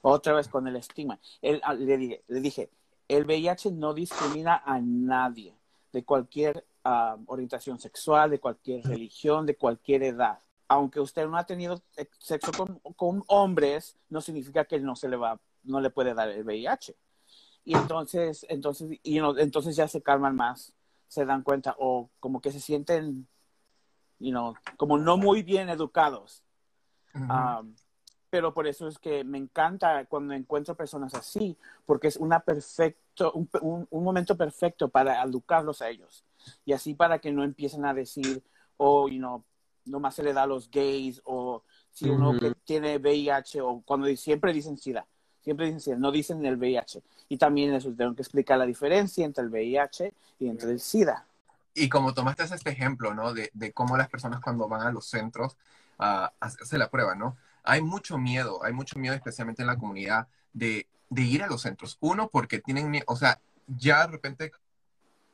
otra 0.00 0.32
vez 0.32 0.48
con 0.48 0.66
el 0.66 0.76
estigma. 0.76 1.20
Ah, 1.62 1.74
le, 1.74 1.98
dije, 1.98 2.24
le 2.28 2.40
dije, 2.40 2.70
el 3.08 3.26
VIH 3.26 3.72
no 3.72 3.92
discrimina 3.92 4.62
a 4.64 4.80
nadie 4.80 5.54
de 5.92 6.02
cualquier 6.02 6.64
orientación 7.26 7.78
sexual, 7.78 8.30
de 8.30 8.40
cualquier 8.40 8.82
religión, 8.84 9.44
de 9.44 9.54
cualquier 9.54 10.04
edad 10.04 10.38
aunque 10.72 11.00
usted 11.00 11.26
no 11.26 11.36
ha 11.36 11.44
tenido 11.46 11.82
sexo 12.18 12.50
con, 12.96 13.24
hombres, 13.28 13.96
no 14.08 14.20
significa 14.20 14.64
que 14.64 14.80
no 14.80 14.96
se 14.96 15.08
le 15.08 15.16
va, 15.16 15.38
no 15.64 15.80
le 15.80 15.90
puede 15.90 16.14
dar 16.14 16.28
el 16.28 16.44
VIH. 16.44 16.94
y 17.64 17.74
entonces, 17.76 18.44
entonces, 18.48 18.98
y 19.02 19.18
no, 19.20 19.38
entonces 19.38 19.76
ya 19.76 19.86
se 19.86 20.02
calman 20.02 20.34
más, 20.34 20.72
se 21.08 21.24
dan 21.24 21.42
cuenta 21.42 21.76
o 21.78 22.08
como 22.20 22.40
que 22.40 22.50
se 22.50 22.58
sienten, 22.60 23.26
you 24.18 24.30
know, 24.30 24.54
como 24.76 24.98
no 24.98 25.16
muy 25.16 25.42
bien 25.42 25.68
educados. 25.68 26.42
Um, 27.60 27.74
pero 28.30 28.54
por 28.54 28.66
eso 28.66 28.88
es 28.88 28.98
que 28.98 29.22
me 29.24 29.36
encanta 29.36 30.06
cuando 30.06 30.32
encuentro 30.32 30.74
personas 30.74 31.12
así, 31.14 31.56
porque 31.84 32.08
es 32.08 32.16
una 32.16 32.40
perfecto, 32.40 33.30
un, 33.32 33.48
un- 33.60 33.86
un 33.90 34.04
momento 34.04 34.34
perfecto 34.36 34.88
para 34.88 35.22
educarlos 35.22 35.82
a 35.82 35.90
ellos. 35.90 36.24
Y 36.64 36.72
así 36.72 36.94
para 36.94 37.18
que 37.18 37.30
no 37.30 37.44
empiecen 37.44 37.84
a 37.84 37.92
decir, 37.92 38.42
oh, 38.78 39.06
you 39.08 39.18
know, 39.18 39.44
nomás 39.84 40.14
se 40.14 40.22
le 40.22 40.32
da 40.32 40.42
a 40.42 40.46
los 40.46 40.70
gays, 40.70 41.20
o 41.24 41.62
si 41.90 42.08
uno 42.08 42.38
que 42.38 42.54
tiene 42.64 42.96
VIH, 42.98 43.60
o 43.60 43.82
cuando 43.84 44.14
siempre 44.16 44.52
dicen 44.52 44.78
SIDA, 44.78 45.06
siempre 45.40 45.66
dicen 45.66 45.80
SIDA, 45.80 45.96
no 45.96 46.10
dicen 46.10 46.44
el 46.46 46.56
VIH. 46.56 47.02
Y 47.28 47.36
también 47.36 47.72
eso, 47.74 47.92
tengo 47.92 48.14
que 48.14 48.22
explicar 48.22 48.58
la 48.58 48.66
diferencia 48.66 49.24
entre 49.24 49.44
el 49.44 49.50
VIH 49.50 50.12
y 50.38 50.48
entre 50.48 50.70
el 50.70 50.80
SIDA. 50.80 51.26
Y 51.74 51.88
como 51.88 52.12
tomaste 52.12 52.42
este 52.44 52.70
ejemplo, 52.70 53.14
¿no? 53.14 53.32
De, 53.32 53.50
de 53.54 53.72
cómo 53.72 53.96
las 53.96 54.08
personas 54.08 54.40
cuando 54.40 54.68
van 54.68 54.86
a 54.86 54.92
los 54.92 55.06
centros 55.06 55.56
a 55.98 56.32
hacerse 56.40 56.78
la 56.78 56.90
prueba, 56.90 57.14
¿no? 57.14 57.36
Hay 57.64 57.80
mucho 57.80 58.18
miedo, 58.18 58.62
hay 58.64 58.72
mucho 58.72 58.98
miedo 58.98 59.14
especialmente 59.14 59.62
en 59.62 59.68
la 59.68 59.78
comunidad 59.78 60.28
de, 60.52 60.86
de 61.08 61.22
ir 61.22 61.42
a 61.42 61.46
los 61.46 61.62
centros. 61.62 61.96
Uno, 62.00 62.28
porque 62.28 62.58
tienen 62.58 62.90
miedo, 62.90 63.04
o 63.08 63.16
sea, 63.16 63.40
ya 63.66 64.06
de 64.06 64.12
repente, 64.12 64.52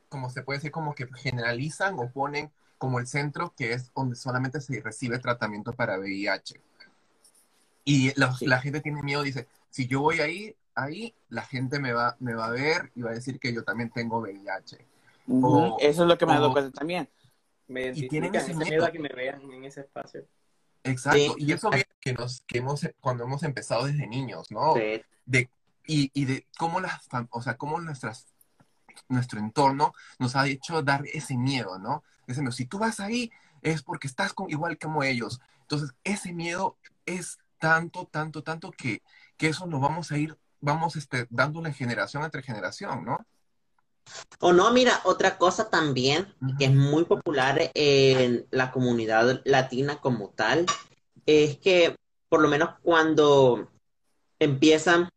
como 0.09 0.31
se 0.31 0.43
puede 0.43 0.59
decir, 0.59 0.71
como 0.71 0.95
que 0.95 1.09
generalizan 1.17 1.99
o 1.99 2.11
ponen 2.11 2.51
como 2.79 2.99
el 3.01 3.07
centro 3.07 3.53
que 3.57 3.73
es 3.73 3.93
donde 3.93 4.17
solamente 4.17 4.61
se 4.61 4.81
recibe 4.81 5.19
tratamiento 5.19 5.73
para 5.73 5.99
VIH. 5.99 6.61
Y 7.85 8.13
la, 8.19 8.35
Sí. 8.35 8.47
la 8.47 8.61
gente 8.61 8.81
tiene 8.81 9.03
miedo, 9.03 9.23
dice, 9.23 9.49
si 9.71 9.87
yo 9.87 10.01
voy 10.01 10.21
ahí, 10.21 10.55
ahí, 10.75 11.15
la 11.29 11.43
gente 11.43 11.81
me 11.81 11.93
va, 11.93 12.17
me 12.21 12.35
va 12.35 12.47
a 12.47 12.51
ver 12.51 12.93
y 12.95 13.03
va 13.03 13.11
a 13.11 13.15
decir 13.15 13.41
que 13.41 13.53
yo 13.53 13.65
también 13.65 13.91
tengo 13.91 14.19
VIH. 14.19 14.79
Ujú, 15.27 15.47
O- 15.75 15.77
eso 15.81 16.03
es 16.03 16.09
lo 16.09 16.17
que 16.17 16.27
me 16.27 16.33
he 16.33 16.37
dado 16.37 16.53
cuenta 16.53 16.71
también. 16.79 17.09
Me 17.67 17.89
Y 17.95 18.09
tienen 18.09 18.35
ese 18.35 18.55
miedo. 18.55 18.71
miedo 18.71 18.87
a 18.87 18.91
que 18.93 18.99
me 18.99 19.09
vean 19.11 19.43
en 19.53 19.65
ese 19.65 19.81
espacio. 19.83 20.25
Exacto, 20.85 21.19
Sí. 21.19 21.35
y 21.39 21.53
eso 21.53 21.71
que 22.01 22.13
nos, 22.15 22.43
que 22.47 22.59
hemos, 22.59 22.89
cuando 23.01 23.25
hemos 23.25 23.43
empezado 23.43 23.87
desde 23.87 24.07
niños, 24.07 24.51
¿no? 24.51 24.75
Sí. 24.75 25.03
De, 25.27 25.51
y, 25.87 26.11
y 26.15 26.25
de 26.25 26.47
cómo 26.59 26.81
las, 26.81 27.07
o 27.31 27.43
sea, 27.43 27.57
cómo 27.57 27.81
nuestras, 27.81 28.27
nuestro 29.09 29.39
entorno 29.41 29.93
nos 30.19 30.37
ha 30.37 30.47
hecho 30.47 30.83
dar 30.83 31.05
ese 31.13 31.37
miedo, 31.37 31.79
¿no? 31.79 32.05
Miedo. 32.37 32.53
Si 32.53 32.67
tú 32.67 32.79
vas 32.79 33.01
ahí, 33.01 33.31
es 33.63 33.83
porque 33.83 34.07
estás 34.07 34.33
con, 34.33 34.51
igual 34.51 34.79
como 34.79 35.03
ellos. 35.03 35.41
Entonces, 35.63 35.91
ese 36.05 36.33
miedo 36.33 36.77
es 37.07 37.39
tanto, 37.59 38.07
tanto, 38.07 38.43
tanto 38.43 38.71
que, 38.71 39.03
que 39.37 39.49
eso 39.49 39.67
lo 39.67 39.81
vamos 39.81 40.13
a 40.13 40.19
ir, 40.19 40.37
vamos 40.61 40.97
este, 40.97 41.27
dándole 41.31 41.73
generación 41.73 42.25
entre 42.25 42.43
generación, 42.43 43.05
¿no? 43.05 43.27
O 44.41 44.53
no, 44.53 44.73
mira, 44.73 45.01
otra 45.05 45.37
cosa 45.37 45.69
también 45.69 46.35
que 46.59 46.67
es 46.67 46.75
muy 46.75 47.05
popular 47.05 47.71
en 47.75 48.47
la 48.51 48.71
comunidad 48.71 49.43
latina 49.45 50.01
como 50.01 50.31
tal, 50.31 50.65
es 51.27 51.59
que 51.59 51.95
por 52.29 52.41
lo 52.41 52.49
menos 52.49 52.71
cuando 52.83 53.71
empiezan 54.39 55.11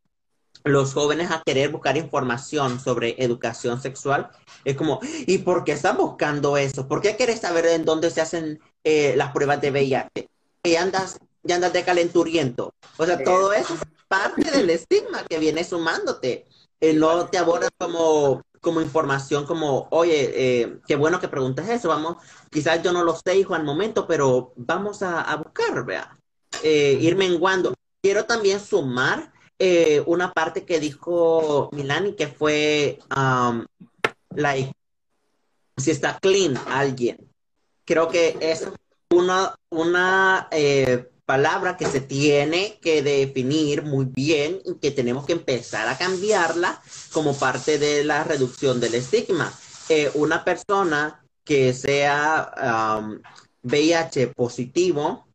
los 0.63 0.93
jóvenes 0.93 1.31
a 1.31 1.41
querer 1.45 1.69
buscar 1.69 1.97
información 1.97 2.79
sobre 2.79 3.15
educación 3.23 3.81
sexual, 3.81 4.29
es 4.65 4.75
como, 4.75 4.99
¿y 5.25 5.39
por 5.39 5.63
qué 5.63 5.73
estás 5.73 5.97
buscando 5.97 6.57
eso? 6.57 6.87
¿Por 6.87 7.01
qué 7.01 7.15
quieres 7.15 7.39
saber 7.39 7.65
en 7.65 7.85
dónde 7.85 8.09
se 8.11 8.21
hacen 8.21 8.59
eh, 8.83 9.13
las 9.15 9.31
pruebas 9.31 9.61
de 9.61 9.71
VIH? 9.71 10.27
Y 10.63 10.75
andas, 10.75 11.17
ya 11.43 11.55
andas 11.55 11.73
de 11.73 11.83
calenturiento. 11.83 12.73
O 12.97 13.05
sea, 13.05 13.23
todo 13.23 13.53
eso 13.53 13.73
es 13.73 13.81
parte 14.07 14.51
del 14.51 14.69
estigma 14.69 15.23
que 15.27 15.39
viene 15.39 15.63
sumándote. 15.63 16.45
Eh, 16.79 16.93
no 16.93 17.27
te 17.27 17.37
abordas 17.37 17.69
como, 17.77 18.41
como 18.59 18.81
información, 18.81 19.45
como, 19.45 19.87
oye, 19.91 20.31
eh, 20.35 20.79
qué 20.87 20.95
bueno 20.95 21.19
que 21.19 21.27
preguntes 21.27 21.67
eso, 21.69 21.89
vamos, 21.89 22.17
quizás 22.49 22.81
yo 22.83 22.91
no 22.91 23.03
lo 23.03 23.15
sé, 23.15 23.37
hijo, 23.37 23.55
al 23.55 23.63
momento, 23.63 24.07
pero 24.07 24.53
vamos 24.55 25.01
a, 25.01 25.21
a 25.21 25.35
buscar, 25.37 25.85
vea, 25.85 26.17
eh, 26.63 26.97
ir 26.99 27.15
menguando. 27.15 27.73
Quiero 28.01 28.25
también 28.25 28.59
sumar 28.59 29.30
eh, 29.63 30.01
una 30.07 30.33
parte 30.33 30.65
que 30.65 30.79
dijo 30.79 31.69
Milani, 31.71 32.15
que 32.15 32.25
fue, 32.25 32.97
um, 33.15 33.63
like, 34.35 34.73
si 35.77 35.91
está 35.91 36.17
clean 36.19 36.57
alguien. 36.67 37.29
Creo 37.85 38.07
que 38.07 38.35
es 38.39 38.67
una, 39.11 39.53
una 39.69 40.47
eh, 40.49 41.11
palabra 41.27 41.77
que 41.77 41.85
se 41.85 42.01
tiene 42.01 42.79
que 42.81 43.03
definir 43.03 43.83
muy 43.83 44.05
bien 44.05 44.63
y 44.65 44.79
que 44.79 44.89
tenemos 44.89 45.27
que 45.27 45.33
empezar 45.33 45.87
a 45.87 45.95
cambiarla 45.95 46.81
como 47.13 47.37
parte 47.37 47.77
de 47.77 48.03
la 48.03 48.23
reducción 48.23 48.79
del 48.79 48.95
estigma. 48.95 49.53
Eh, 49.89 50.09
una 50.15 50.43
persona 50.43 51.23
que 51.43 51.75
sea 51.75 52.97
um, 52.99 53.21
VIH 53.61 54.29
positivo 54.29 55.27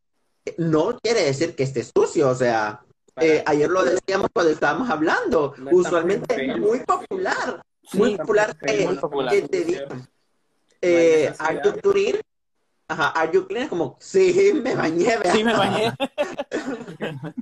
no 0.59 0.99
quiere 0.99 1.23
decir 1.23 1.55
que 1.55 1.63
esté 1.63 1.85
sucio, 1.85 2.29
o 2.31 2.35
sea, 2.35 2.86
eh, 3.17 3.43
ayer 3.47 3.69
lo 3.71 3.85
decíamos 3.85 4.29
cuando 4.33 4.53
estábamos 4.53 4.91
hablando, 4.91 5.55
No 5.59 5.71
usualmente 5.73 6.51
es 6.53 6.59
muy 6.59 6.81
popular, 6.81 7.63
Sí, 7.89 7.99
muy 7.99 8.17
popular 8.17 8.57
que, 8.57 8.85
muy 8.87 8.97
popular. 8.97 9.33
que 9.33 9.43
te 9.43 9.65
digan, 9.65 10.09
eh, 10.81 11.27
necesidad. 11.31 11.47
¿Are 11.49 11.61
you 11.65 11.81
clean? 11.81 12.17
Ajá, 12.89 13.09
¿Are 13.11 13.33
you 13.33 13.47
clean? 13.47 13.65
Es 13.65 13.69
como, 13.71 13.97
sí, 14.01 14.53
me 14.63 14.75
bañé. 14.75 15.17
Sí, 15.33 15.45
me 15.45 15.53
bañé. 15.53 15.93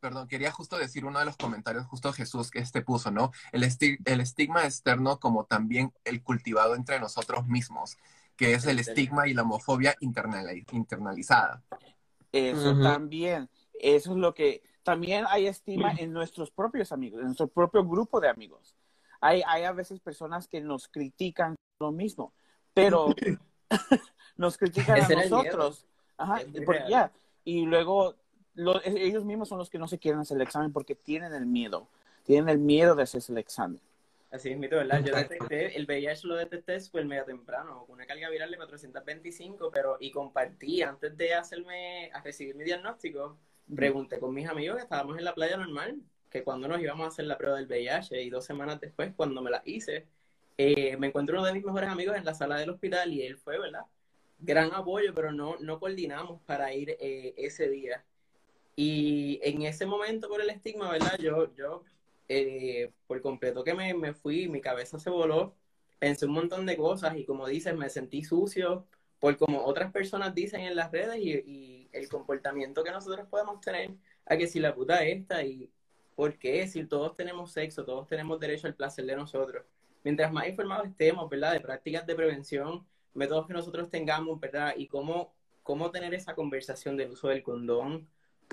Perdón, 0.00 0.28
quería 0.28 0.50
justo 0.52 0.76
decir 0.76 1.06
uno 1.06 1.18
de 1.18 1.24
los 1.24 1.36
comentarios, 1.38 1.86
justo 1.86 2.12
Jesús 2.12 2.50
que 2.50 2.58
este 2.58 2.82
puso, 2.82 3.10
¿no? 3.10 3.32
El, 3.52 3.62
esti- 3.62 3.96
el 4.04 4.20
estigma 4.20 4.64
externo 4.64 5.18
como 5.18 5.44
también 5.46 5.92
el 6.04 6.22
cultivado 6.22 6.74
entre 6.74 7.00
nosotros 7.00 7.46
mismos, 7.46 7.96
que 8.36 8.52
es 8.52 8.66
el 8.66 8.78
estigma 8.80 9.28
y 9.28 9.32
la 9.34 9.42
homofobia 9.42 9.94
internali- 10.00 10.66
internalizada. 10.72 11.62
Eso 12.32 12.78
también. 12.82 13.48
Eso 13.80 14.10
es 14.12 14.16
lo 14.18 14.34
que. 14.34 14.62
También 14.84 15.24
hay 15.28 15.46
estima 15.46 15.92
en 15.98 16.12
nuestros 16.12 16.50
propios 16.50 16.92
amigos, 16.92 17.18
en 17.20 17.26
nuestro 17.26 17.48
propio 17.48 17.84
grupo 17.84 18.20
de 18.20 18.28
amigos. 18.28 18.76
Hay, 19.20 19.42
hay 19.46 19.64
a 19.64 19.72
veces 19.72 19.98
personas 20.00 20.46
que 20.46 20.60
nos 20.60 20.86
critican 20.88 21.56
lo 21.80 21.90
mismo, 21.90 22.32
pero 22.74 23.06
nos 24.36 24.56
critican 24.58 24.96
a 25.02 25.08
nosotros. 25.30 25.86
Ajá, 26.16 26.34
porque 26.66 26.78
ya. 26.90 27.12
Y 27.44 27.64
luego 27.66 28.14
lo- 28.54 28.80
ellos 28.84 29.24
mismos 29.24 29.48
son 29.48 29.58
los 29.58 29.70
que 29.70 29.78
no 29.78 29.88
se 29.88 29.98
quieren 29.98 30.20
hacer 30.20 30.36
el 30.36 30.42
examen 30.42 30.72
porque 30.72 30.94
tienen 30.94 31.32
el 31.34 31.46
miedo. 31.46 31.88
Tienen 32.24 32.48
el 32.48 32.58
miedo 32.58 32.94
de 32.94 33.02
hacerse 33.02 33.32
el 33.32 33.38
examen. 33.38 33.80
Así 34.30 34.50
es, 34.50 34.58
mito, 34.58 34.76
¿verdad? 34.76 35.02
Yo 35.04 35.14
detecté, 35.14 35.76
el 35.76 35.86
VIH 35.86 36.26
lo 36.26 36.34
detecté 36.36 36.80
súper 36.80 37.04
mega 37.06 37.24
temprano, 37.24 37.84
con 37.86 37.94
una 37.94 38.06
carga 38.06 38.28
viral 38.30 38.50
de 38.50 38.56
425, 38.56 39.70
pero, 39.72 39.96
y 40.00 40.10
compartí 40.10 40.82
antes 40.82 41.16
de 41.16 41.34
hacerme, 41.34 42.10
a 42.12 42.20
recibir 42.20 42.54
mi 42.56 42.64
diagnóstico, 42.64 43.38
pregunté 43.74 44.18
con 44.18 44.34
mis 44.34 44.48
amigos 44.48 44.76
que 44.76 44.82
estábamos 44.82 45.18
en 45.18 45.24
la 45.24 45.34
playa 45.34 45.56
normal, 45.56 46.00
que 46.30 46.42
cuando 46.42 46.68
nos 46.68 46.80
íbamos 46.80 47.04
a 47.04 47.08
hacer 47.08 47.26
la 47.26 47.38
prueba 47.38 47.56
del 47.56 47.66
VIH, 47.66 48.22
y 48.22 48.30
dos 48.30 48.44
semanas 48.44 48.80
después, 48.80 49.12
cuando 49.16 49.40
me 49.42 49.50
la 49.50 49.62
hice, 49.64 50.06
eh, 50.58 50.96
me 50.96 51.08
encuentro 51.08 51.38
uno 51.38 51.46
de 51.46 51.54
mis 51.54 51.64
mejores 51.64 51.88
amigos 51.90 52.16
en 52.16 52.24
la 52.24 52.34
sala 52.34 52.56
del 52.56 52.70
hospital, 52.70 53.12
y 53.12 53.22
él 53.22 53.36
fue, 53.38 53.58
¿verdad? 53.58 53.82
Gran 54.38 54.72
apoyo, 54.74 55.14
pero 55.14 55.32
no, 55.32 55.56
no 55.60 55.78
coordinamos 55.80 56.40
para 56.42 56.72
ir 56.74 56.96
eh, 57.00 57.34
ese 57.36 57.68
día. 57.68 58.04
Y 58.76 59.40
en 59.42 59.62
ese 59.62 59.86
momento, 59.86 60.28
por 60.28 60.40
el 60.40 60.50
estigma, 60.50 60.90
¿verdad? 60.90 61.16
Yo, 61.18 61.54
yo 61.54 61.84
eh, 62.28 62.90
por 63.06 63.20
completo 63.20 63.64
que 63.64 63.74
me, 63.74 63.94
me 63.94 64.14
fui, 64.14 64.48
mi 64.48 64.60
cabeza 64.60 64.98
se 64.98 65.10
voló, 65.10 65.54
pensé 65.98 66.26
un 66.26 66.32
montón 66.32 66.66
de 66.66 66.76
cosas 66.76 67.16
y 67.16 67.24
como 67.24 67.46
dices, 67.46 67.76
me 67.76 67.88
sentí 67.90 68.24
sucio 68.24 68.86
por 69.20 69.36
como 69.36 69.64
otras 69.64 69.92
personas 69.92 70.34
dicen 70.34 70.62
en 70.62 70.76
las 70.76 70.90
redes 70.90 71.18
y, 71.18 71.32
y 71.32 71.83
el 71.94 72.08
comportamiento 72.08 72.84
que 72.84 72.90
nosotros 72.90 73.26
podemos 73.28 73.60
tener 73.60 73.90
a 74.26 74.36
que 74.36 74.46
si 74.46 74.60
la 74.60 74.74
puta 74.74 75.04
esta 75.04 75.42
y 75.42 75.70
por 76.14 76.38
qué, 76.38 76.66
si 76.68 76.84
todos 76.86 77.16
tenemos 77.16 77.52
sexo, 77.52 77.84
todos 77.84 78.06
tenemos 78.06 78.38
derecho 78.40 78.66
al 78.66 78.74
placer 78.74 79.04
de 79.06 79.16
nosotros. 79.16 79.64
Mientras 80.04 80.32
más 80.32 80.48
informados 80.48 80.86
estemos, 80.86 81.28
¿verdad? 81.30 81.52
De 81.52 81.60
prácticas 81.60 82.06
de 82.06 82.14
prevención, 82.14 82.86
métodos 83.14 83.46
que 83.46 83.54
nosotros 83.54 83.90
tengamos, 83.90 84.38
¿verdad? 84.40 84.74
Y 84.76 84.86
cómo, 84.86 85.34
cómo 85.62 85.90
tener 85.90 86.14
esa 86.14 86.34
conversación 86.34 86.96
del 86.96 87.10
uso 87.12 87.28
del 87.28 87.42
condón, 87.42 88.08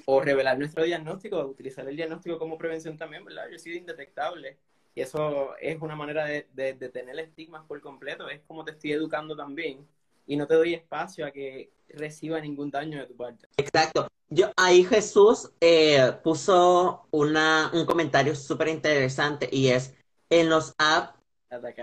o 0.06 0.22
revelar 0.22 0.58
nuestro 0.58 0.84
diagnóstico, 0.84 1.40
utilizar 1.46 1.88
el 1.88 1.96
diagnóstico 1.96 2.40
como 2.40 2.58
prevención 2.58 2.98
también, 2.98 3.26
¿verdad? 3.26 3.48
Yo 3.50 3.56
he 3.56 3.60
sido 3.60 3.78
indetectable. 3.78 4.58
Y 4.96 5.02
eso 5.02 5.56
es 5.58 5.82
una 5.82 5.96
manera 5.96 6.26
de, 6.26 6.48
de, 6.54 6.74
de 6.74 6.90
tener 6.90 7.18
estigmas 7.20 7.66
por 7.66 7.80
completo. 7.82 8.30
Es 8.30 8.42
como 8.42 8.66
te 8.66 8.72
estoy 8.72 8.92
educando 8.94 9.36
también. 9.36 9.88
Y 10.28 10.36
no 10.36 10.48
te 10.48 10.56
doy 10.56 10.74
espacio 10.74 11.26
a 11.26 11.32
que 11.32 11.72
reciba 11.90 12.40
ningún 12.40 12.72
daño 12.72 13.00
de 13.00 13.06
tu 13.08 13.16
parte. 13.16 13.48
Exacto. 13.58 14.08
Yo, 14.30 14.52
ahí 14.56 14.84
Jesús 14.86 15.52
eh, 15.60 16.14
puso 16.24 17.08
una, 17.12 17.70
un 17.74 17.86
comentario 17.86 18.34
súper 18.36 18.70
interesante 18.70 19.50
y 19.52 19.68
es, 19.68 19.94
en 20.30 20.50
los 20.50 20.74
apps 20.78 21.20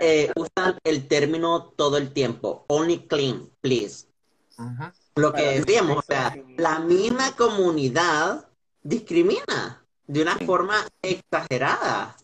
eh, 0.01 0.31
usan 0.35 0.79
el 0.83 1.07
término 1.07 1.73
todo 1.77 1.97
el 1.97 2.11
tiempo, 2.11 2.65
only 2.69 3.05
clean, 3.05 3.49
please. 3.61 4.07
Ujú. 4.57 4.91
Lo 5.15 5.33
que 5.33 5.59
decíamos, 5.59 5.97
o 5.97 6.01
sea, 6.01 6.35
la 6.57 6.79
misma 6.79 7.35
comunidad 7.35 8.49
discrimina 8.81 9.85
de 10.07 10.21
una 10.21 10.37
forma 10.37 10.87
exagerada. 11.03 12.15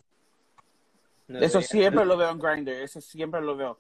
No 1.27 1.39
Eso 1.39 1.62
siempre 1.62 2.05
lo 2.05 2.17
veo 2.17 2.29
en 2.29 2.39
Grindr, 2.39 2.72
eso 2.72 3.01
siempre 3.01 3.41
lo 3.41 3.55
veo. 3.55 3.77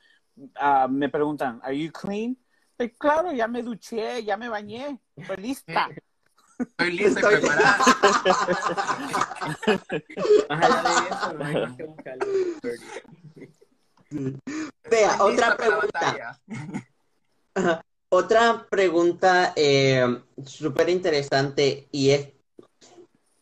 Ah, 0.55 0.87
me 0.89 1.09
preguntan, 1.09 1.59
¿Are 1.63 1.77
you 1.77 1.91
clean? 1.91 2.37
Pues 2.77 2.91
claro, 2.97 3.31
ya 3.31 3.47
me 3.47 3.63
duché, 3.63 4.23
ya 4.23 4.35
me 4.35 4.49
bañé, 4.49 4.99
estoy 5.15 5.37
lista. 5.37 5.89
Estoy 6.59 6.91
lista 6.91 7.19
Estoy- 7.21 7.35
y 7.35 7.39
preparada. 7.39 7.77
De 10.49 10.97
eso, 11.09 11.33
no 11.33 11.87
buscarlo. 11.87 12.27
Vea, 14.89 15.11
Estoy 15.11 15.33
otra 15.33 15.57
pregunta. 15.57 16.39
Otra 18.09 18.67
pregunta 18.69 19.53
eh, 19.55 20.21
súper 20.45 20.89
interesante 20.89 21.87
y 21.91 22.11
es, 22.11 22.33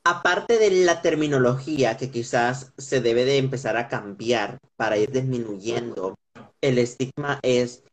aparte 0.03 0.57
de 0.57 0.71
la 0.85 1.01
terminología 1.01 1.97
que 1.97 2.09
quizás 2.11 2.73
se 2.77 3.01
debe 3.01 3.25
de 3.25 3.37
empezar 3.37 3.77
a 3.77 3.87
cambiar 3.87 4.57
para 4.75 4.97
ir 4.97 5.11
disminuyendo 5.11 6.15
el 6.63 6.79
estigma, 6.79 7.39
es 7.43 7.83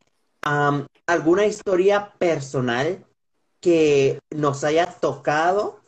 alguna 0.41 1.45
historia 1.45 2.13
personal 2.17 3.05
que 3.59 4.19
nos 4.31 4.63
haya 4.63 4.87
tocado 4.87 5.81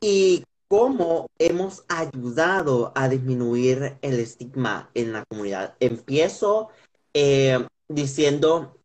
y 0.00 0.44
cómo 0.68 1.26
hemos 1.38 1.84
ayudado 1.88 2.92
a 2.94 3.08
disminuir 3.08 3.96
el 4.02 4.20
estigma 4.20 4.90
en 4.94 5.12
la 5.12 5.24
comunidad. 5.24 5.74
Empiezo 5.80 6.68
eh, 7.14 7.66
diciendo 7.88 8.76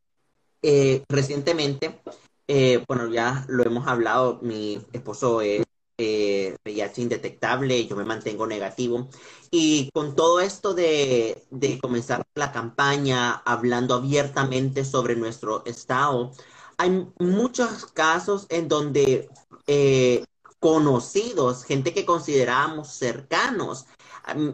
eh, 0.62 1.04
recientemente, 1.10 2.02
eh, 2.48 2.84
bueno, 2.88 3.12
ya 3.12 3.46
lo 3.48 3.64
hemos 3.64 3.88
hablado, 3.88 4.40
mi 4.42 4.82
esposo 4.94 5.42
es 5.42 5.66
eh, 6.00 6.56
VIH 6.64 7.02
indetectable, 7.02 7.86
yo 7.86 7.96
me 7.96 8.06
mantengo 8.06 8.48
negativo. 8.48 9.10
Y 9.52 9.90
con 9.94 10.16
todo 10.16 10.40
esto 10.40 10.74
de, 10.74 11.44
de 11.52 11.80
comenzar 11.80 12.24
la 12.36 12.52
campaña 12.52 13.34
hablando 13.46 13.94
abiertamente 13.96 14.86
sobre 14.86 15.16
nuestro 15.16 15.64
estado, 15.66 16.32
hay 16.78 17.08
muchos 17.20 17.86
casos 17.88 18.46
en 18.50 18.70
donde 18.70 19.30
eh, 19.68 20.24
conocidos, 20.60 21.64
gente 21.66 21.94
que 21.94 22.06
consideramos 22.06 22.90
cercanos, 22.90 23.86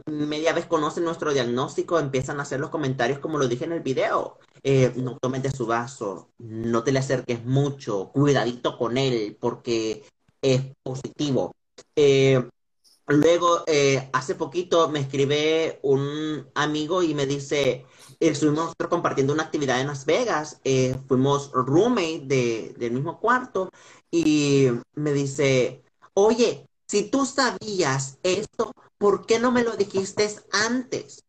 media 0.05 0.53
vez 0.53 0.65
conocen 0.65 1.03
nuestro 1.03 1.33
diagnóstico, 1.33 1.99
empiezan 1.99 2.39
a 2.39 2.43
hacer 2.43 2.59
los 2.59 2.69
comentarios 2.69 3.19
como 3.19 3.37
lo 3.37 3.47
dije 3.47 3.65
en 3.65 3.73
el 3.73 3.81
video. 3.81 4.37
Eh, 4.63 4.93
no 4.95 5.17
tomes 5.19 5.43
de 5.43 5.51
su 5.51 5.67
vaso, 5.67 6.31
no 6.39 6.83
te 6.83 6.91
le 6.91 6.99
acerques 6.99 7.45
mucho, 7.45 8.11
cuidadito 8.11 8.77
con 8.77 8.97
él 8.97 9.37
porque 9.39 10.03
es 10.53 10.61
positivo. 10.83 11.53
Eh, 11.95 12.43
luego, 13.07 13.63
eh, 13.67 14.09
hace 14.13 14.35
poquito 14.35 14.89
me 14.89 14.99
escribe 15.01 15.79
un 15.83 16.47
amigo 16.55 17.03
y 17.03 17.13
me 17.13 17.25
dice, 17.25 17.85
estuvimos 18.19 18.73
compartiendo 18.89 19.33
una 19.33 19.43
actividad 19.43 19.81
en 19.81 19.87
Las 19.87 20.05
Vegas, 20.05 20.59
eh, 20.63 20.95
fuimos 21.07 21.51
roommate 21.53 22.21
de, 22.25 22.75
del 22.77 22.91
mismo 22.93 23.19
cuarto 23.19 23.69
y 24.11 24.67
me 24.95 25.13
dice, 25.13 25.83
oye, 26.13 26.65
si 26.87 27.09
tú 27.09 27.25
sabías 27.25 28.19
esto, 28.23 28.73
¿por 28.97 29.25
qué 29.25 29.39
no 29.39 29.51
me 29.51 29.63
lo 29.63 29.75
dijiste 29.75 30.29
antes 30.51 31.23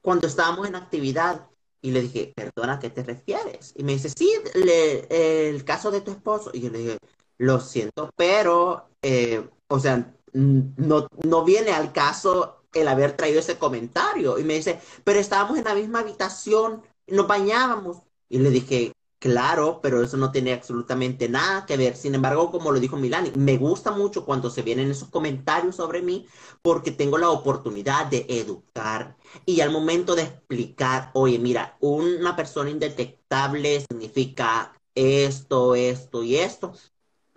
cuando 0.00 0.26
estábamos 0.26 0.66
en 0.68 0.76
actividad? 0.76 1.48
Y 1.84 1.90
le 1.90 2.02
dije, 2.02 2.32
perdona, 2.36 2.74
¿a 2.74 2.78
qué 2.78 2.90
te 2.90 3.02
refieres? 3.02 3.72
Y 3.76 3.82
me 3.82 3.92
dice, 3.94 4.08
sí, 4.08 4.32
le- 4.54 5.48
el 5.48 5.64
caso 5.64 5.90
de 5.90 6.00
tu 6.00 6.12
esposo. 6.12 6.50
Y 6.54 6.60
yo 6.60 6.70
le 6.70 6.78
dije, 6.78 6.98
lo 7.38 7.60
siento, 7.60 8.10
pero, 8.16 8.88
eh, 9.02 9.48
o 9.68 9.78
sea, 9.78 10.14
no, 10.32 11.08
no 11.24 11.44
viene 11.44 11.72
al 11.72 11.92
caso 11.92 12.64
el 12.74 12.88
haber 12.88 13.16
traído 13.16 13.40
ese 13.40 13.58
comentario. 13.58 14.38
Y 14.38 14.44
me 14.44 14.54
dice, 14.54 14.80
pero 15.04 15.20
estábamos 15.20 15.58
en 15.58 15.64
la 15.64 15.74
misma 15.74 16.00
habitación, 16.00 16.82
nos 17.06 17.26
bañábamos. 17.26 17.98
Y 18.28 18.38
le 18.38 18.50
dije, 18.50 18.92
claro, 19.18 19.80
pero 19.82 20.02
eso 20.02 20.16
no 20.16 20.32
tiene 20.32 20.52
absolutamente 20.52 21.28
nada 21.28 21.66
que 21.66 21.76
ver. 21.76 21.96
Sin 21.96 22.14
embargo, 22.14 22.50
como 22.50 22.72
lo 22.72 22.80
dijo 22.80 22.96
Milani, 22.96 23.30
me 23.36 23.56
gusta 23.58 23.90
mucho 23.92 24.24
cuando 24.24 24.50
se 24.50 24.62
vienen 24.62 24.90
esos 24.90 25.10
comentarios 25.10 25.76
sobre 25.76 26.02
mí 26.02 26.26
porque 26.62 26.90
tengo 26.92 27.18
la 27.18 27.30
oportunidad 27.30 28.06
de 28.06 28.26
educar. 28.28 29.16
Y 29.46 29.60
al 29.60 29.70
momento 29.70 30.14
de 30.14 30.22
explicar, 30.22 31.10
oye, 31.14 31.38
mira, 31.38 31.76
una 31.80 32.34
persona 32.36 32.70
indetectable 32.70 33.84
significa 33.88 34.72
esto, 34.94 35.74
esto 35.74 36.22
y 36.22 36.36
esto, 36.36 36.72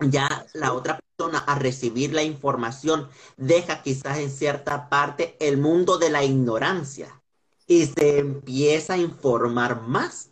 ya 0.00 0.46
la 0.54 0.72
otra 0.72 0.98
persona 0.98 1.38
a 1.38 1.58
recibir 1.58 2.12
la 2.12 2.22
información 2.22 3.08
deja 3.36 3.82
quizás 3.82 4.18
en 4.18 4.30
cierta 4.30 4.88
parte 4.88 5.36
el 5.40 5.56
mundo 5.56 5.98
de 5.98 6.10
la 6.10 6.22
ignorancia 6.22 7.22
y 7.66 7.86
se 7.86 8.18
empieza 8.18 8.94
a 8.94 8.98
informar 8.98 9.80
más. 9.82 10.30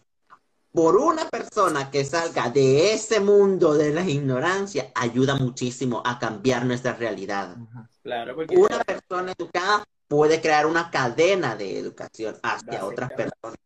Por 0.72 0.96
una 0.96 1.28
persona 1.28 1.88
que 1.90 2.04
salga 2.04 2.50
de 2.50 2.92
ese 2.92 3.20
mundo 3.20 3.74
de 3.74 3.92
la 3.92 4.02
ignorancia, 4.02 4.90
ayuda 4.94 5.36
muchísimo 5.36 6.02
a 6.04 6.18
cambiar 6.18 6.64
nuestra 6.64 6.94
realidad. 6.94 7.56
Ujú. 7.56 7.86
Claro, 8.02 8.34
porque 8.34 8.56
Una 8.56 8.82
persona 8.82 9.32
educada 9.38 9.84
puede 10.08 10.40
crear 10.40 10.66
una 10.66 10.90
cadena 10.90 11.54
de 11.54 11.78
educación 11.78 12.36
hacia 12.42 12.84
otras 12.84 13.10
personas. 13.12 13.58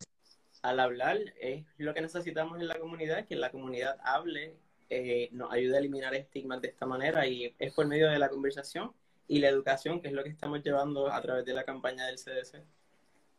al 0.61 0.81
hablar 0.81 1.19
es 1.41 1.65
lo 1.79 1.95
que 1.95 2.03
necesitamos 2.03 2.61
en 2.61 2.69
la 2.69 2.79
comunidad, 2.79 3.27
que 3.27 3.37
la 3.37 3.51
comunidad 3.51 3.97
hable, 4.05 4.59
eh, 4.91 5.29
nos 5.33 5.53
ayude 5.53 5.77
a 5.77 5.81
eliminar 5.81 6.15
estigmas 6.15 6.61
de 6.61 6.69
esta 6.69 6.87
manera 6.87 7.27
y 7.27 7.55
es 7.59 7.73
por 7.73 7.87
medio 7.87 8.09
de 8.09 8.19
la 8.19 8.29
conversación 8.29 8.93
y 9.27 9.39
la 9.39 9.49
educación, 9.49 10.01
que 10.01 10.09
es 10.09 10.15
lo 10.15 10.25
que 10.25 10.31
estamos 10.31 10.63
llevando 10.63 11.13
a 11.13 11.21
través 11.21 11.45
de 11.45 11.53
la 11.53 11.65
campaña 11.65 12.07
del 12.07 12.17
CDC. 12.17 12.63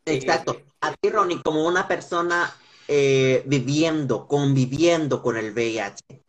Exacto. 0.06 0.62
A 0.80 0.94
ti, 0.94 1.10
Ronnie, 1.10 1.42
como 1.42 1.66
una 1.66 1.86
persona 1.86 2.52
eh, 2.88 3.42
viviendo, 3.46 4.26
conviviendo 4.26 5.22
con 5.22 5.36
el 5.36 5.52
VIH, 5.52 6.22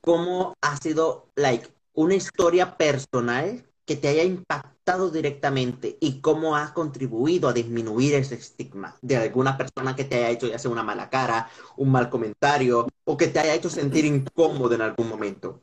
¿cómo 0.00 0.54
ha 0.60 0.76
sido, 0.76 1.28
like, 1.36 1.68
una 1.94 2.14
historia 2.14 2.76
personal 2.76 3.64
que 3.86 3.96
te 3.96 4.08
haya 4.08 4.24
impactado 4.24 4.73
directamente 4.84 5.96
y 5.98 6.20
cómo 6.20 6.56
has 6.56 6.72
contribuido 6.72 7.48
a 7.48 7.54
disminuir 7.54 8.14
ese 8.14 8.34
estigma 8.34 8.94
de 9.00 9.16
alguna 9.16 9.56
persona 9.56 9.96
que 9.96 10.04
te 10.04 10.16
haya 10.16 10.30
hecho 10.30 10.46
ya 10.46 10.58
sea 10.58 10.70
una 10.70 10.82
mala 10.82 11.08
cara, 11.08 11.48
un 11.78 11.90
mal 11.90 12.10
comentario 12.10 12.86
o 13.04 13.16
que 13.16 13.28
te 13.28 13.38
haya 13.38 13.54
hecho 13.54 13.70
sentir 13.70 14.04
incómodo 14.04 14.74
en 14.74 14.82
algún 14.82 15.08
momento? 15.08 15.62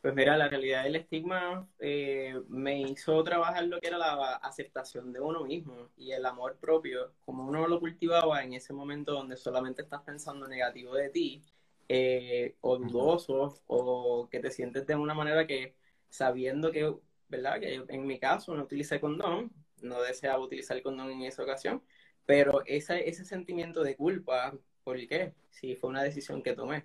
Pues 0.00 0.14
mira, 0.14 0.36
la 0.36 0.48
realidad 0.48 0.84
del 0.84 0.96
estigma 0.96 1.66
eh, 1.80 2.40
me 2.48 2.80
hizo 2.82 3.22
trabajar 3.24 3.64
lo 3.64 3.80
que 3.80 3.88
era 3.88 3.98
la 3.98 4.36
aceptación 4.36 5.12
de 5.12 5.20
uno 5.20 5.44
mismo 5.44 5.90
y 5.96 6.12
el 6.12 6.24
amor 6.24 6.56
propio, 6.60 7.12
como 7.24 7.44
uno 7.46 7.66
lo 7.66 7.80
cultivaba 7.80 8.44
en 8.44 8.54
ese 8.54 8.72
momento 8.72 9.12
donde 9.12 9.36
solamente 9.36 9.82
estás 9.82 10.02
pensando 10.02 10.46
negativo 10.46 10.94
de 10.94 11.08
ti, 11.10 11.42
eh, 11.88 12.54
o 12.60 12.78
dudoso, 12.78 13.54
o 13.66 14.28
que 14.30 14.38
te 14.40 14.50
sientes 14.50 14.86
de 14.86 14.94
una 14.94 15.14
manera 15.14 15.46
que 15.46 15.74
sabiendo 16.08 16.70
que, 16.70 16.94
¿verdad? 17.32 17.58
Que 17.60 17.82
en 17.88 18.06
mi 18.06 18.18
caso 18.18 18.54
no 18.54 18.64
utilicé 18.64 19.00
condón, 19.00 19.50
no 19.80 20.02
deseaba 20.02 20.38
utilizar 20.38 20.80
condón 20.82 21.10
en 21.10 21.22
esa 21.22 21.42
ocasión, 21.42 21.82
pero 22.26 22.62
ese, 22.66 23.08
ese 23.08 23.24
sentimiento 23.24 23.82
de 23.82 23.96
culpa, 23.96 24.54
¿por 24.84 24.98
qué? 25.08 25.32
Si 25.50 25.74
fue 25.74 25.90
una 25.90 26.02
decisión 26.02 26.42
que 26.42 26.52
tomé. 26.52 26.84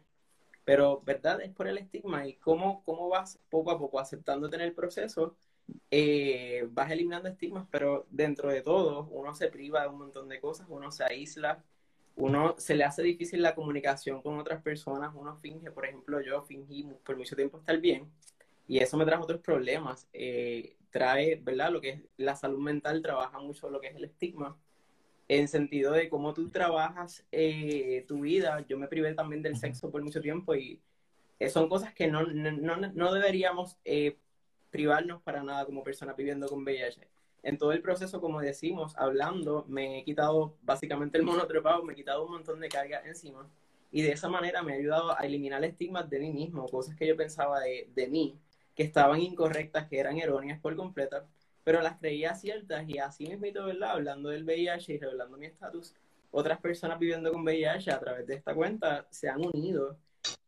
Pero, 0.63 1.01
¿verdad? 1.05 1.41
Es 1.41 1.51
por 1.53 1.67
el 1.67 1.77
estigma 1.77 2.27
y 2.27 2.35
cómo, 2.35 2.81
cómo 2.85 3.09
vas 3.09 3.39
poco 3.49 3.71
a 3.71 3.77
poco 3.77 3.99
aceptándote 3.99 4.55
en 4.55 4.61
el 4.63 4.73
proceso, 4.73 5.35
eh, 5.91 6.65
vas 6.71 6.91
eliminando 6.91 7.29
estigmas, 7.29 7.67
pero 7.69 8.07
dentro 8.09 8.49
de 8.49 8.61
todo 8.61 9.07
uno 9.11 9.35
se 9.35 9.49
priva 9.49 9.81
de 9.81 9.89
un 9.89 9.97
montón 9.99 10.29
de 10.29 10.39
cosas, 10.39 10.67
uno 10.69 10.91
se 10.91 11.03
aísla, 11.03 11.63
uno 12.15 12.55
se 12.57 12.75
le 12.75 12.85
hace 12.85 13.03
difícil 13.03 13.41
la 13.41 13.53
comunicación 13.53 14.21
con 14.21 14.39
otras 14.39 14.61
personas, 14.61 15.13
uno 15.13 15.37
finge, 15.37 15.71
por 15.71 15.85
ejemplo, 15.85 16.21
yo 16.21 16.41
fingí 16.43 16.85
por 17.05 17.17
mucho 17.17 17.35
tiempo 17.35 17.59
estar 17.59 17.77
bien 17.79 18.09
y 18.67 18.79
eso 18.79 18.97
me 18.97 19.05
trajo 19.05 19.23
otros 19.23 19.41
problemas. 19.41 20.07
Eh, 20.13 20.77
trae, 20.89 21.35
¿verdad? 21.35 21.71
Lo 21.71 21.81
que 21.81 21.89
es 21.89 22.01
la 22.17 22.35
salud 22.35 22.59
mental 22.59 23.01
trabaja 23.01 23.39
mucho 23.39 23.69
lo 23.69 23.79
que 23.79 23.87
es 23.87 23.95
el 23.95 24.05
estigma 24.05 24.57
en 25.27 25.47
sentido 25.47 25.91
de 25.91 26.09
cómo 26.09 26.33
tú 26.33 26.49
trabajas 26.49 27.25
eh, 27.31 28.05
tu 28.07 28.21
vida. 28.21 28.65
Yo 28.67 28.77
me 28.77 28.87
privé 28.87 29.13
también 29.13 29.41
del 29.41 29.57
sexo 29.57 29.91
por 29.91 30.01
mucho 30.01 30.21
tiempo 30.21 30.55
y 30.55 30.81
eh, 31.39 31.49
son 31.49 31.69
cosas 31.69 31.93
que 31.93 32.07
no, 32.07 32.23
no, 32.23 32.77
no, 32.77 33.13
deberíamos 33.13 33.77
eh, 33.85 34.17
privarnos 34.71 35.21
para 35.21 35.43
nada 35.43 35.65
como 35.65 35.83
personas 35.83 36.15
viviendo 36.15 36.47
con 36.47 36.63
VIH. 36.63 37.07
En 37.43 37.57
todo 37.57 37.71
el 37.71 37.81
proceso, 37.81 38.19
como 38.19 38.41
decimos, 38.41 38.95
hablando, 38.97 39.65
me 39.67 39.99
he 39.99 40.03
quitado 40.03 40.55
básicamente 40.63 41.17
el 41.17 41.23
monotrepado, 41.23 41.83
me 41.83 41.93
he 41.93 41.95
quitado 41.95 42.25
un 42.25 42.31
montón 42.31 42.59
de 42.59 42.69
carga 42.69 43.01
encima 43.05 43.47
y 43.91 44.01
de 44.01 44.11
esa 44.11 44.27
manera 44.27 44.63
me 44.63 44.73
ha 44.73 44.75
ayudado 44.75 45.17
a 45.17 45.21
eliminar 45.25 45.63
estigmas 45.63 46.09
de 46.09 46.19
mí 46.19 46.31
mismo, 46.31 46.67
cosas 46.67 46.95
que 46.95 47.07
yo 47.07 47.15
pensaba 47.15 47.59
de, 47.61 47.89
de 47.95 48.07
mí, 48.07 48.37
que 48.77 48.83
estaban 48.83 49.19
incorrectas, 49.19 49.87
que 49.89 49.99
eran 49.99 50.19
erróneas 50.19 50.59
por 50.61 50.75
completo, 50.75 51.25
pero 51.63 51.81
las 51.81 51.97
creía 51.97 52.35
ciertas 52.35 52.87
y 52.87 52.99
así 52.99 53.27
mismo, 53.27 53.65
¿verdad? 53.65 53.91
Hablando 53.91 54.29
del 54.29 54.45
VIH 54.45 54.93
y 54.93 54.99
revelando 54.99 55.35
mi 55.35 55.47
estatus, 55.47 55.95
otras 56.31 56.59
personas 56.59 56.99
viviendo 56.99 57.31
con 57.33 57.41
VIH 57.41 57.91
a 57.91 57.99
través 57.99 58.27
de 58.27 58.35
esta 58.35 58.53
cuenta 58.53 59.07
se 59.09 59.29
han 59.29 59.43
unido 59.43 59.97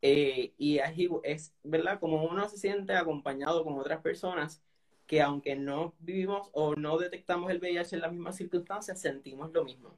eh, 0.01 0.53
y 0.57 0.79
es, 1.23 1.53
¿verdad? 1.63 1.99
Como 1.99 2.23
uno 2.23 2.47
se 2.47 2.57
siente 2.57 2.93
acompañado 2.93 3.63
con 3.63 3.79
otras 3.79 3.99
personas, 4.01 4.61
que 5.07 5.21
aunque 5.23 5.55
no 5.55 5.95
vivimos 5.99 6.49
o 6.53 6.75
no 6.75 6.99
detectamos 6.99 7.49
el 7.49 7.57
VIH 7.59 7.95
en 7.95 8.01
las 8.01 8.11
mismas 8.11 8.35
circunstancias, 8.35 9.01
sentimos 9.01 9.51
lo 9.51 9.65
mismo. 9.65 9.97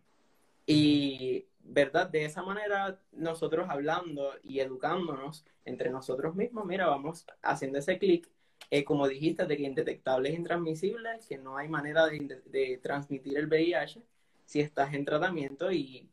Y, 0.66 1.46
¿verdad? 1.64 2.10
De 2.10 2.26
esa 2.26 2.44
manera, 2.44 3.00
nosotros 3.12 3.68
hablando 3.70 4.34
y 4.44 4.60
educándonos 4.60 5.46
entre 5.66 5.90
nosotros 5.90 6.36
mismos, 6.36 6.66
mira, 6.66 6.88
vamos 6.88 7.26
haciendo 7.42 7.80
ese 7.80 7.98
clic, 7.98 8.30
eh, 8.70 8.84
como 8.84 9.08
dijiste, 9.08 9.46
de 9.46 9.58
que 9.58 9.64
indetectable 9.64 10.30
es 10.30 10.36
intransmisible, 10.36 11.10
que 11.28 11.38
no 11.38 11.58
hay 11.58 11.68
manera 11.68 12.06
de, 12.08 12.42
de 12.46 12.80
transmitir 12.82 13.38
el 13.38 13.48
VIH 13.48 14.02
si 14.46 14.60
estás 14.60 14.94
en 14.94 15.06
tratamiento 15.06 15.72
y 15.72 16.10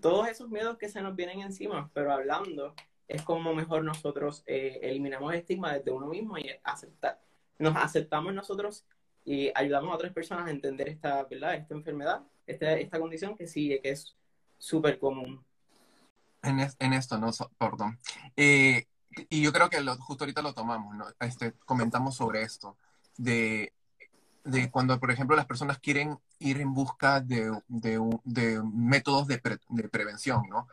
todos 0.00 0.28
esos 0.28 0.48
miedos 0.48 0.76
que 0.78 0.88
se 0.88 1.02
nos 1.02 1.14
vienen 1.16 1.40
encima, 1.40 1.90
pero 1.92 2.12
hablando 2.12 2.74
es 3.08 3.22
como 3.22 3.54
mejor 3.54 3.84
nosotros 3.84 4.42
eh, 4.46 4.80
eliminamos 4.82 5.34
estigma 5.34 5.74
desde 5.74 5.90
uno 5.90 6.06
mismo 6.06 6.38
y 6.38 6.50
aceptar. 6.62 7.20
Nos 7.58 7.76
aceptamos 7.76 8.32
nosotros 8.34 8.84
y 9.24 9.50
ayudamos 9.54 9.92
a 9.92 9.96
otras 9.96 10.12
personas 10.12 10.46
a 10.46 10.50
entender 10.50 10.88
esta, 10.88 11.22
¿verdad? 11.24 11.54
esta 11.54 11.74
enfermedad, 11.74 12.22
esta, 12.46 12.72
esta 12.72 12.98
condición 12.98 13.36
que 13.36 13.46
sigue, 13.46 13.80
que 13.80 13.90
es 13.90 14.14
súper 14.58 14.98
común. 14.98 15.44
En, 16.42 16.60
en, 16.78 16.92
esto, 16.92 17.18
no, 17.18 17.30
perdón. 17.58 17.98
Eh, 18.36 18.86
y 19.28 19.42
yo 19.42 19.52
creo 19.52 19.70
que 19.70 19.80
lo, 19.80 19.96
justo 19.96 20.24
ahorita 20.24 20.42
lo 20.42 20.54
tomamos, 20.54 20.94
¿no? 20.94 21.06
Este, 21.20 21.52
comentamos 21.64 22.16
sobre 22.16 22.42
esto, 22.42 22.76
de, 23.16 23.72
de 24.44 24.70
cuando, 24.70 24.98
por 25.00 25.10
ejemplo, 25.10 25.36
las 25.36 25.46
personas 25.46 25.78
quieren 25.78 26.18
ir 26.38 26.60
en 26.60 26.74
busca 26.74 27.20
de, 27.20 27.50
de, 27.68 28.00
de 28.24 28.62
métodos 28.62 29.26
de, 29.26 29.38
pre, 29.38 29.58
prevención, 29.90 30.42
¿no? 30.48 30.68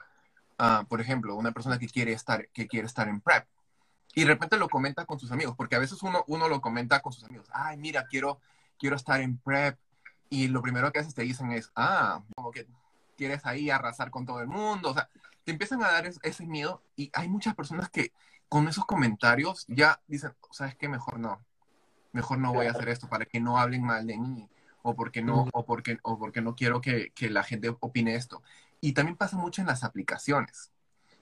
Uh, 0.60 0.86
por 0.86 1.02
ejemplo, 1.02 1.36
una 1.36 1.52
persona 1.52 1.80
que 1.80 1.88
quiere 1.88 2.14
estar, 2.14 2.48
que 2.50 2.68
quiere 2.68 2.86
estar 2.86 3.08
en 3.08 3.22
PrEP 3.22 3.48
y 4.14 4.22
de 4.22 4.28
repente 4.28 4.58
lo 4.58 4.70
comenta 4.70 5.06
con 5.06 5.20
sus 5.20 5.32
amigos, 5.32 5.56
porque 5.56 5.76
a 5.76 5.80
veces 5.80 6.04
uno, 6.04 6.24
uno 6.28 6.48
lo 6.48 6.62
comenta 6.62 7.00
con 7.00 7.14
sus 7.14 7.24
amigos, 7.24 7.48
ay, 7.52 7.78
mira, 7.78 8.06
quiero, 8.08 8.40
quiero 8.78 8.96
estar 8.96 9.22
en 9.22 9.38
PrEP, 9.38 9.78
y 10.32 10.48
lo 10.48 10.62
primero 10.62 10.92
que 10.92 11.00
haces 11.00 11.14
te 11.14 11.24
dicen 11.24 11.52
es, 11.52 11.72
ah, 11.76 12.24
como 12.36 12.52
que 12.52 12.66
quieres 13.18 13.46
ahí 13.46 13.70
arrasar 13.70 14.10
con 14.10 14.26
todo 14.26 14.40
el 14.40 14.48
mundo, 14.48 14.92
o 14.92 14.94
sea, 14.94 15.10
te 15.44 15.52
empiezan 15.52 15.84
a 15.84 15.92
dar 15.92 16.06
es, 16.08 16.20
ese 16.24 16.46
miedo 16.46 16.82
y 16.96 17.12
hay 17.14 17.28
muchas 17.28 17.54
personas 17.54 17.90
que 17.90 18.14
con 18.48 18.68
esos 18.70 18.86
comentarios 18.86 19.66
ya 19.68 20.02
dicen, 20.08 20.34
¿sabes 20.52 20.76
qué? 20.76 20.88
Mejor 20.88 21.20
no, 21.20 21.46
mejor 22.14 22.38
no 22.38 22.54
voy 22.54 22.68
a 22.68 22.72
hacer 22.72 22.88
esto 22.88 23.10
para 23.10 23.26
que 23.26 23.42
no 23.42 23.60
hablen 23.60 23.84
mal 23.84 24.08
de 24.08 24.18
mí 24.18 24.50
o 24.84 24.96
porque 24.96 25.22
no, 25.22 25.48
o 25.52 25.66
porque, 25.66 26.00
o 26.02 26.18
porque 26.18 26.42
no 26.42 26.56
quiero 26.56 26.80
que, 26.80 27.12
que, 27.12 27.30
la 27.30 27.44
gente 27.44 27.76
opine 27.82 28.16
esto. 28.16 28.42
Y 28.80 28.94
también 28.94 29.18
pasa 29.18 29.38
mucho 29.38 29.62
en 29.62 29.68
las 29.68 29.84
aplicaciones, 29.84 30.72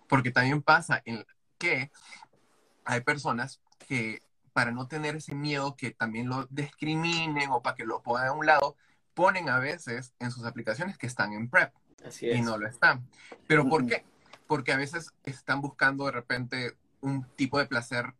porque 0.08 0.32
también 0.32 0.62
pasa 0.62 1.02
en 1.04 1.26
que 1.58 1.92
hay 2.86 3.02
personas 3.02 3.60
que 3.88 4.22
para 4.54 4.72
no 4.72 4.88
tener 4.88 5.16
ese 5.16 5.36
miedo 5.36 5.76
que 5.76 5.92
también 5.92 6.30
lo 6.30 6.46
discriminen 6.50 7.50
o 7.50 7.62
para 7.62 7.76
que 7.76 7.86
lo 7.86 8.02
pongan 8.02 8.28
a 8.28 8.32
un 8.34 8.46
lado, 8.46 8.76
ponen 9.20 9.50
a 9.50 9.60
veces 9.60 10.14
en 10.18 10.32
sus 10.32 10.46
aplicaciones 10.46 10.98
que 10.98 11.06
están 11.06 11.34
en 11.34 11.50
PrEP 11.50 11.74
y 12.22 12.40
no 12.40 12.58
lo 12.58 12.66
están. 12.70 13.06
¿Pero 13.48 13.68
por 13.68 13.86
qué? 13.86 14.06
Porque 14.48 14.72
a 14.72 14.78
veces 14.78 15.12
están 15.26 15.60
buscando 15.60 16.06
de 16.06 16.14
repente 16.14 16.78
un 17.02 17.26
tipo 17.36 17.60
de 17.60 17.66
placer, 17.66 18.14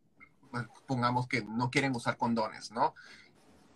pongamos 0.86 1.30
que 1.30 1.42
no 1.42 1.72
quieren 1.72 1.96
usar 1.96 2.18
condones, 2.18 2.72
¿no? 2.72 2.96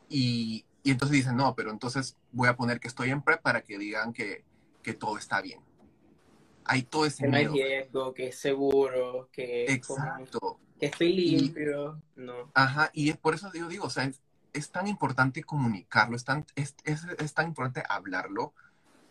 Y, 0.09 0.65
y 0.83 0.91
entonces 0.91 1.15
dicen, 1.15 1.37
no, 1.37 1.55
pero 1.55 1.71
entonces 1.71 2.17
voy 2.33 2.49
a 2.49 2.57
poner 2.57 2.81
que 2.81 2.89
estoy 2.89 3.09
en 3.09 3.21
PrEP 3.21 3.41
para 3.41 3.61
que 3.61 3.77
digan 3.77 4.11
que, 4.11 4.43
que 4.81 4.93
todo 4.93 5.17
está 5.17 5.39
bien. 5.39 5.61
Hay 6.65 6.83
todo 6.83 7.05
ese 7.05 7.23
que 7.23 7.29
miedo. 7.29 7.51
no 7.51 7.55
hay 7.55 7.63
riesgo, 7.63 8.13
que 8.13 8.27
es 8.27 8.35
seguro, 8.37 9.29
que, 9.31 9.71
Exacto. 9.71 10.59
que 10.77 10.87
estoy 10.87 11.13
limpio, 11.13 12.01
y, 12.17 12.19
no. 12.19 12.51
Ajá, 12.53 12.89
y 12.91 13.09
es 13.09 13.15
por 13.15 13.33
eso 13.33 13.49
yo 13.53 13.69
digo, 13.69 13.85
o 13.85 13.89
sea, 13.89 14.11
es, 14.53 14.71
tan 14.71 14.87
importante 14.87 15.43
comunicarlo, 15.43 16.15
es 16.15 16.23
tan, 16.23 16.45
es, 16.55 16.75
es, 16.83 17.05
es 17.17 17.33
tan 17.33 17.47
importante 17.47 17.83
hablarlo. 17.87 18.53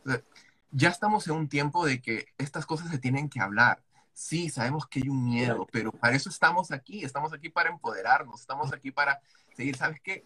O 0.05 0.11
sea, 0.11 0.23
ya 0.71 0.89
estamos 0.89 1.27
en 1.29 1.35
un 1.35 1.49
tiempo 1.49 1.85
de 1.85 2.01
que 2.01 2.27
estas 2.39 2.67
cosas 2.67 2.91
se 2.91 2.99
tienen 2.99 3.29
que 3.29 3.41
hablar. 3.41 3.83
Sí, 4.15 4.51
sabemos 4.51 4.87
que 4.87 5.01
hay 5.01 5.09
un 5.09 5.25
miedo, 5.25 5.67
pero 5.71 5.93
para 5.93 6.17
eso 6.17 6.29
estamos 6.29 6.71
aquí, 6.71 7.05
estamos 7.05 7.33
aquí 7.33 7.49
para 7.49 7.71
empoderarnos, 7.71 8.41
estamos 8.41 8.73
aquí 8.73 8.91
para 8.91 9.21
seguir. 9.55 9.77
¿Sabes 9.77 10.01
qué? 10.01 10.25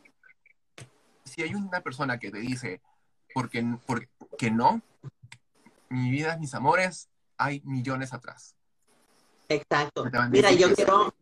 Si 1.25 1.43
hay 1.43 1.55
una 1.55 1.81
persona 1.81 2.19
que 2.19 2.31
te 2.31 2.39
dice, 2.39 2.81
porque, 3.35 3.65
porque 3.87 4.51
no, 4.51 4.83
mi 5.89 6.11
vida, 6.11 6.37
mis 6.37 6.55
amores, 6.55 7.09
hay 7.37 7.61
millones 7.65 8.13
atrás. 8.13 8.55
Exacto. 9.49 10.05
Mira, 10.31 10.51
yo 10.53 10.75
quiero, 10.75 11.15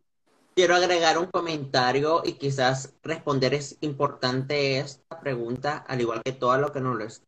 quiero 0.55 0.75
agregar 0.75 1.17
un 1.17 1.25
comentario 1.25 2.21
y 2.23 2.33
quizás 2.33 2.93
responder 3.03 3.53
es 3.53 3.77
importante 3.81 4.79
esta 4.79 5.19
pregunta, 5.19 5.83
al 5.87 5.99
igual 5.99 6.23
que 6.23 6.31
todo 6.31 6.57
lo 6.57 6.71
que 6.71 6.79
nos 6.79 7.21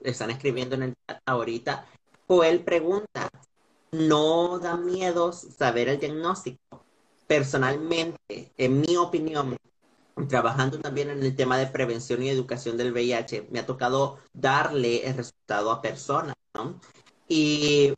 están 0.00 0.30
escribiendo 0.30 0.74
en 0.74 0.82
el 0.82 0.94
chat 1.06 1.18
ahorita. 1.24 1.86
Joel 2.28 2.62
pregunta, 2.62 3.30
¿no 3.90 4.58
da 4.58 4.76
miedo 4.76 5.32
saber 5.32 5.88
el 5.88 5.98
diagnóstico? 5.98 6.84
Personalmente, 7.26 8.52
en 8.58 8.82
mi 8.82 8.96
opinión, 8.96 9.56
trabajando 10.28 10.78
también 10.78 11.08
en 11.08 11.22
el 11.22 11.34
tema 11.34 11.56
de 11.56 11.66
prevención 11.66 12.22
y 12.22 12.28
educación 12.28 12.76
del 12.76 12.92
VIH, 12.92 13.48
me 13.50 13.60
ha 13.60 13.66
tocado 13.66 14.18
darle 14.34 15.06
el 15.06 15.16
resultado 15.16 15.70
a 15.70 15.80
personas, 15.80 16.34
¿no? 16.54 16.78
Y 17.28 17.94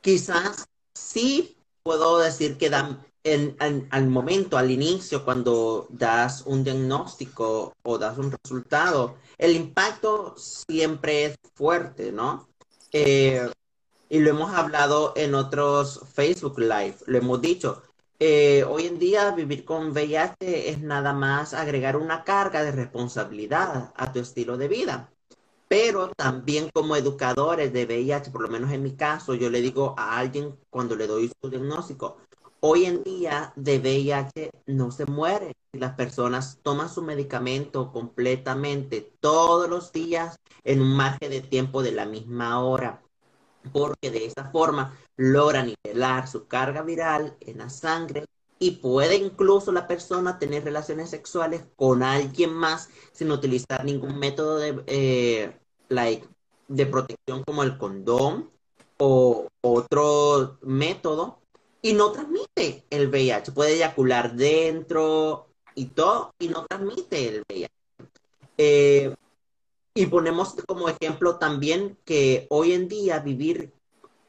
quizás 0.00 0.68
sí 0.94 1.56
puedo 1.82 2.18
decir 2.18 2.56
que 2.56 2.70
dan 2.70 3.04
en, 3.24 3.56
en, 3.60 3.88
al 3.90 4.08
momento, 4.08 4.56
al 4.56 4.70
inicio, 4.70 5.24
cuando 5.24 5.86
das 5.90 6.42
un 6.46 6.64
diagnóstico 6.64 7.74
o 7.82 7.98
das 7.98 8.18
un 8.18 8.32
resultado, 8.32 9.16
el 9.38 9.54
impacto 9.56 10.34
siempre 10.36 11.26
es 11.26 11.36
fuerte, 11.54 12.12
¿no? 12.12 12.48
Eh, 12.92 13.48
y 14.08 14.18
lo 14.18 14.30
hemos 14.30 14.52
hablado 14.52 15.12
en 15.16 15.34
otros 15.34 16.00
Facebook 16.12 16.58
Live, 16.58 16.96
lo 17.06 17.18
hemos 17.18 17.40
dicho. 17.40 17.82
Eh, 18.18 18.64
hoy 18.68 18.86
en 18.86 18.98
día 18.98 19.30
vivir 19.30 19.64
con 19.64 19.92
VIH 19.92 20.68
es 20.68 20.80
nada 20.80 21.14
más 21.14 21.54
agregar 21.54 21.96
una 21.96 22.24
carga 22.24 22.62
de 22.62 22.72
responsabilidad 22.72 23.92
a 23.96 24.12
tu 24.12 24.18
estilo 24.18 24.58
de 24.58 24.68
vida. 24.68 25.10
Pero 25.68 26.10
también 26.16 26.68
como 26.74 26.96
educadores 26.96 27.72
de 27.72 27.86
VIH, 27.86 28.30
por 28.32 28.42
lo 28.42 28.48
menos 28.48 28.72
en 28.72 28.82
mi 28.82 28.96
caso, 28.96 29.34
yo 29.34 29.48
le 29.48 29.62
digo 29.62 29.94
a 29.96 30.18
alguien 30.18 30.58
cuando 30.68 30.96
le 30.96 31.06
doy 31.06 31.30
su 31.40 31.48
diagnóstico, 31.48 32.18
hoy 32.60 32.84
en 32.84 33.02
día 33.02 33.52
de 33.56 33.78
VIH 33.78 34.50
no 34.66 34.90
se 34.90 35.06
muere. 35.06 35.52
Las 35.72 35.94
personas 35.94 36.58
toman 36.62 36.88
su 36.88 37.02
medicamento 37.02 37.92
completamente 37.92 39.12
todos 39.20 39.68
los 39.68 39.92
días 39.92 40.36
en 40.64 40.82
un 40.82 40.96
margen 40.96 41.30
de 41.30 41.40
tiempo 41.40 41.82
de 41.82 41.92
la 41.92 42.06
misma 42.06 42.62
hora, 42.62 43.02
porque 43.72 44.10
de 44.10 44.26
esa 44.26 44.50
forma 44.50 44.96
logra 45.16 45.64
nivelar 45.64 46.28
su 46.28 46.46
carga 46.46 46.82
viral 46.82 47.36
en 47.40 47.58
la 47.58 47.70
sangre 47.70 48.24
y 48.58 48.72
puede 48.72 49.16
incluso 49.16 49.72
la 49.72 49.86
persona 49.86 50.38
tener 50.38 50.64
relaciones 50.64 51.10
sexuales 51.10 51.62
con 51.76 52.02
alguien 52.02 52.52
más 52.52 52.90
sin 53.12 53.30
utilizar 53.30 53.84
ningún 53.84 54.18
método 54.18 54.58
de, 54.58 54.82
eh, 54.86 55.58
like, 55.88 56.28
de 56.68 56.86
protección 56.86 57.42
como 57.44 57.62
el 57.62 57.78
condón 57.78 58.50
o 58.98 59.48
otro 59.62 60.58
método 60.62 61.39
y 61.82 61.92
no 61.92 62.12
transmite 62.12 62.84
el 62.90 63.08
VIH. 63.08 63.52
Puede 63.52 63.74
eyacular 63.74 64.34
dentro 64.34 65.48
y 65.74 65.86
todo 65.86 66.34
y 66.38 66.48
no 66.48 66.66
transmite 66.66 67.28
el 67.28 67.44
VIH. 67.48 67.70
Eh, 68.58 69.14
y 69.94 70.06
ponemos 70.06 70.54
como 70.66 70.88
ejemplo 70.88 71.36
también 71.36 71.96
que 72.04 72.46
hoy 72.50 72.72
en 72.72 72.88
día 72.88 73.18
vivir 73.18 73.72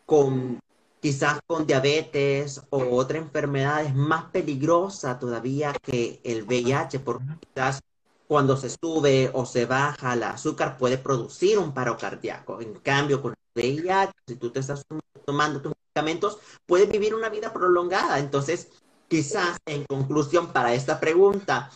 con 0.05 0.59
quizás 1.01 1.39
con 1.47 1.65
diabetes 1.65 2.61
o 2.69 2.95
otra 2.95 3.17
enfermedad 3.17 3.83
es 3.83 3.95
más 3.95 4.25
peligrosa 4.25 5.17
todavía 5.19 5.73
que 5.81 6.21
el 6.23 6.43
VIH, 6.43 6.99
porque 6.99 7.25
quizás 7.39 7.81
cuando 8.27 8.55
se 8.55 8.69
sube 8.69 9.29
o 9.33 9.45
se 9.45 9.65
baja 9.65 10.13
el 10.13 10.23
azúcar 10.23 10.77
puede 10.77 10.97
producir 10.97 11.57
un 11.57 11.73
paro 11.73 11.97
cardíaco. 11.97 12.61
En 12.61 12.75
cambio, 12.75 13.21
con 13.21 13.33
el 13.33 13.61
VIH, 13.61 14.13
si 14.27 14.35
tú 14.35 14.51
te 14.51 14.59
estás 14.59 14.85
tomando 15.25 15.61
tus 15.61 15.73
medicamentos, 15.93 16.39
puedes 16.65 16.89
vivir 16.89 17.13
una 17.13 17.29
vida 17.29 17.53
prolongada. 17.53 18.19
Entonces, 18.19 18.69
quizás 19.07 19.57
en 19.65 19.85
conclusión 19.85 20.53
para 20.53 20.73
esta 20.73 20.99
pregunta, 20.99 21.69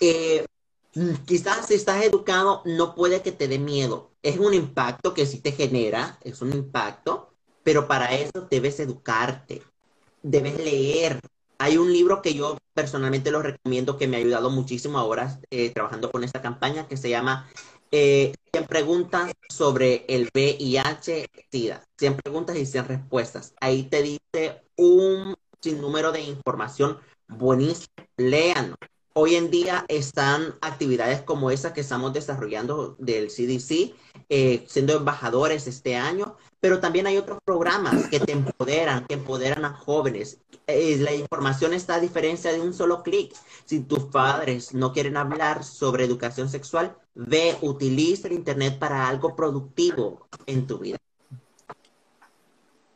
eh, 0.00 0.44
quizás 1.26 1.66
si 1.66 1.74
estás 1.74 2.02
educado 2.04 2.62
no 2.64 2.94
puede 2.94 3.22
que 3.22 3.32
te 3.32 3.48
dé 3.48 3.58
miedo. 3.58 4.10
Es 4.22 4.38
un 4.38 4.54
impacto 4.54 5.14
que 5.14 5.26
sí 5.26 5.40
te 5.40 5.52
genera, 5.52 6.18
es 6.22 6.42
un 6.42 6.52
impacto, 6.52 7.32
pero 7.62 7.86
para 7.86 8.14
eso 8.14 8.46
debes 8.50 8.78
educarte, 8.80 9.62
debes 10.22 10.58
leer. 10.58 11.20
Hay 11.58 11.76
un 11.76 11.92
libro 11.92 12.22
que 12.22 12.34
yo 12.34 12.58
personalmente 12.74 13.30
lo 13.30 13.42
recomiendo 13.42 13.98
que 13.98 14.08
me 14.08 14.16
ha 14.16 14.20
ayudado 14.20 14.50
muchísimo 14.50 14.98
ahora 14.98 15.40
eh, 15.50 15.70
trabajando 15.70 16.10
con 16.10 16.24
esta 16.24 16.40
campaña 16.40 16.88
que 16.88 16.96
se 16.96 17.10
llama 17.10 17.48
eh, 17.90 18.32
100 18.52 18.66
preguntas 18.66 19.32
sobre 19.48 20.04
el 20.08 20.30
VIH-Sida. 20.32 21.84
100 21.98 22.16
preguntas 22.16 22.56
y 22.56 22.66
100 22.66 22.88
respuestas. 22.88 23.54
Ahí 23.60 23.84
te 23.84 24.02
dice 24.02 24.62
un 24.76 25.34
sinnúmero 25.60 26.12
de 26.12 26.22
información 26.22 26.98
buenísima. 27.28 27.88
Léanlo. 28.16 28.76
Hoy 29.12 29.34
en 29.34 29.50
día 29.50 29.84
están 29.88 30.54
actividades 30.60 31.20
como 31.22 31.50
esas 31.50 31.72
que 31.72 31.80
estamos 31.80 32.12
desarrollando 32.12 32.94
del 33.00 33.26
CDC, 33.26 33.92
eh, 34.28 34.64
siendo 34.68 34.96
embajadores 34.96 35.66
este 35.66 35.96
año, 35.96 36.36
pero 36.60 36.78
también 36.78 37.08
hay 37.08 37.16
otros 37.16 37.38
programas 37.44 38.06
que 38.06 38.20
te 38.20 38.30
empoderan, 38.30 39.04
que 39.06 39.14
empoderan 39.14 39.64
a 39.64 39.74
jóvenes. 39.74 40.38
Eh, 40.68 40.96
la 41.00 41.12
información 41.12 41.74
está 41.74 41.96
a 41.96 42.00
diferencia 42.00 42.52
de 42.52 42.60
un 42.60 42.72
solo 42.72 43.02
clic. 43.02 43.34
Si 43.64 43.80
tus 43.80 44.04
padres 44.04 44.74
no 44.74 44.92
quieren 44.92 45.16
hablar 45.16 45.64
sobre 45.64 46.04
educación 46.04 46.48
sexual, 46.48 46.96
ve, 47.14 47.56
utiliza 47.62 48.28
el 48.28 48.34
Internet 48.34 48.78
para 48.78 49.08
algo 49.08 49.34
productivo 49.34 50.28
en 50.46 50.68
tu 50.68 50.78
vida. 50.78 50.98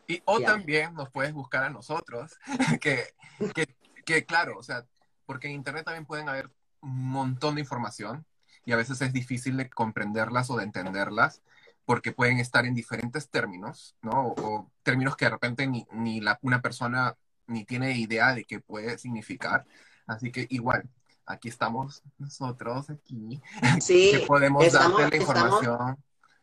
Y, 0.06 0.22
o 0.26 0.38
también 0.38 0.94
nos 0.94 1.10
puedes 1.10 1.32
buscar 1.32 1.64
a 1.64 1.70
nosotros, 1.70 2.38
que, 2.80 3.14
que, 3.52 3.74
que 4.04 4.24
claro, 4.24 4.58
o 4.58 4.62
sea, 4.62 4.86
porque 5.26 5.48
en 5.48 5.54
Internet 5.54 5.84
también 5.84 6.06
pueden 6.06 6.28
haber 6.28 6.50
un 6.80 7.08
montón 7.08 7.54
de 7.54 7.62
información 7.62 8.24
y 8.64 8.72
a 8.72 8.76
veces 8.76 9.00
es 9.00 9.12
difícil 9.12 9.56
de 9.56 9.68
comprenderlas 9.68 10.50
o 10.50 10.56
de 10.56 10.64
entenderlas 10.64 11.42
porque 11.84 12.12
pueden 12.12 12.38
estar 12.38 12.64
en 12.64 12.74
diferentes 12.74 13.28
términos, 13.28 13.94
¿no? 14.00 14.34
O, 14.38 14.70
términos 14.82 15.16
que 15.16 15.26
de 15.26 15.32
repente 15.32 15.66
ni, 15.66 15.86
ni 15.92 16.20
la, 16.20 16.38
una 16.42 16.62
persona 16.62 17.16
ni 17.46 17.64
tiene 17.64 17.98
idea 17.98 18.34
de 18.34 18.44
qué 18.44 18.60
puede 18.60 18.98
significar. 18.98 19.66
Así 20.06 20.30
que 20.32 20.46
igual, 20.50 20.88
aquí 21.26 21.48
estamos 21.48 22.02
nosotros, 22.18 22.90
aquí, 22.90 23.40
sí, 23.80 24.12
que 24.18 24.26
podemos 24.26 24.64
estamos, 24.64 24.98
darte 24.98 25.18
la 25.18 25.22
información. 25.22 25.96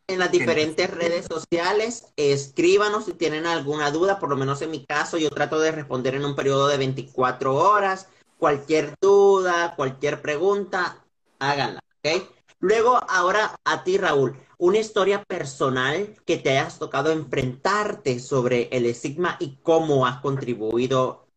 En 0.07 0.19
las 0.19 0.31
diferentes 0.31 0.89
redes 0.89 1.25
sociales, 1.25 2.11
escríbanos 2.17 3.05
si 3.05 3.13
tienen 3.13 3.45
alguna 3.45 3.91
duda, 3.91 4.19
por 4.19 4.29
lo 4.29 4.35
menos 4.35 4.61
en 4.61 4.71
mi 4.71 4.85
caso, 4.85 5.17
yo 5.17 5.29
trato 5.29 5.59
de 5.59 5.71
responder 5.71 6.15
en 6.15 6.25
un 6.25 6.35
periodo 6.35 6.67
de 6.67 6.77
24 6.77 7.55
horas 7.55 8.07
Cualquier 8.41 8.95
duda, 8.99 9.75
cualquier 9.75 10.19
pregunta, 10.19 11.05
háganla, 11.37 11.79
¿ok? 11.99 12.27
Luego, 12.59 12.99
ahora 13.07 13.55
a 13.63 13.83
ti, 13.83 13.99
Raúl, 13.99 14.35
una 14.57 14.79
historia 14.79 15.23
personal 15.25 16.15
que 16.25 16.37
te 16.37 16.49
hayas 16.49 16.79
tocado 16.79 17.11
enfrentarte 17.11 18.19
sobre 18.19 18.63
el 18.71 18.87
estigma 18.87 19.37
y 19.39 19.57
cómo 19.57 20.07
has 20.07 20.21
contribuido 20.21 21.27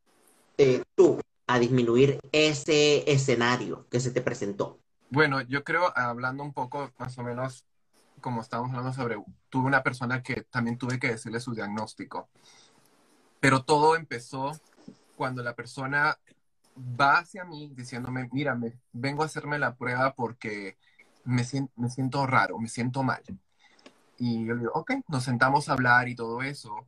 eh, 0.57 0.83
tú 0.95 1.21
a 1.47 1.59
disminuir 1.59 2.21
ese 2.33 3.05
escenario 3.12 3.87
que 3.90 4.01
se 4.01 4.11
te 4.11 4.23
presentó. 4.23 4.79
Bueno, 5.11 5.43
yo 5.43 5.62
creo, 5.62 5.93
hablando 5.95 6.43
un 6.43 6.55
poco 6.55 6.90
más 6.97 7.19
o 7.19 7.23
menos 7.23 7.67
como 8.23 8.40
estábamos 8.40 8.71
hablando 8.71 8.95
sobre, 8.95 9.23
tuve 9.51 9.67
una 9.67 9.83
persona 9.83 10.23
que 10.23 10.45
también 10.45 10.79
tuve 10.79 10.99
que 10.99 11.09
decirle 11.09 11.38
su 11.38 11.53
diagnóstico, 11.53 12.31
pero 13.40 13.62
todo 13.62 13.95
empezó 13.95 14.59
cuando 15.17 15.43
la 15.43 15.55
persona 15.55 16.17
va 16.77 17.19
hacia 17.19 17.45
mí 17.45 17.73
diciéndome, 17.75 18.29
mira, 18.33 18.55
me, 18.55 18.79
vengo 18.93 19.23
a 19.23 19.27
hacerme 19.27 19.59
la 19.59 19.75
prueba 19.77 20.15
porque 20.15 20.79
me 21.25 21.45
me 21.77 21.91
siento 21.91 22.27
raro, 22.27 22.59
me 22.59 22.69
siento 22.69 23.03
mal. 23.03 23.23
Y 24.19 24.47
yo 24.47 24.55
le 24.55 24.61
digo, 24.61 24.73
ok, 24.75 24.93
nos 25.09 25.25
sentamos 25.25 25.69
a 25.69 25.73
hablar 25.73 26.09
y 26.09 26.15
todo 26.15 26.43
eso. 26.43 26.87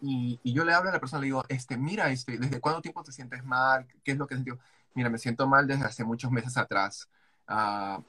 Y, 0.00 0.40
y, 0.42 0.52
yo 0.54 0.64
le 0.64 0.72
hablo 0.72 0.90
a 0.90 0.92
la 0.92 1.00
persona, 1.00 1.20
le 1.20 1.26
digo, 1.26 1.44
este, 1.48 1.76
mira, 1.76 2.10
este, 2.10 2.38
¿desde 2.38 2.60
cuánto 2.60 2.80
tiempo 2.80 3.02
te 3.02 3.12
sientes 3.12 3.44
mal? 3.44 3.86
¿Qué 4.02 4.12
es 4.12 4.18
lo 4.18 4.26
que 4.26 4.34
sentido? 4.34 4.58
Mira, 4.94 5.10
me 5.10 5.18
siento 5.18 5.46
mal 5.46 5.66
desde 5.66 5.84
hace 5.84 6.04
muchos 6.04 6.30
meses 6.30 6.56
atrás. 6.56 7.08
Uh, 7.48 8.02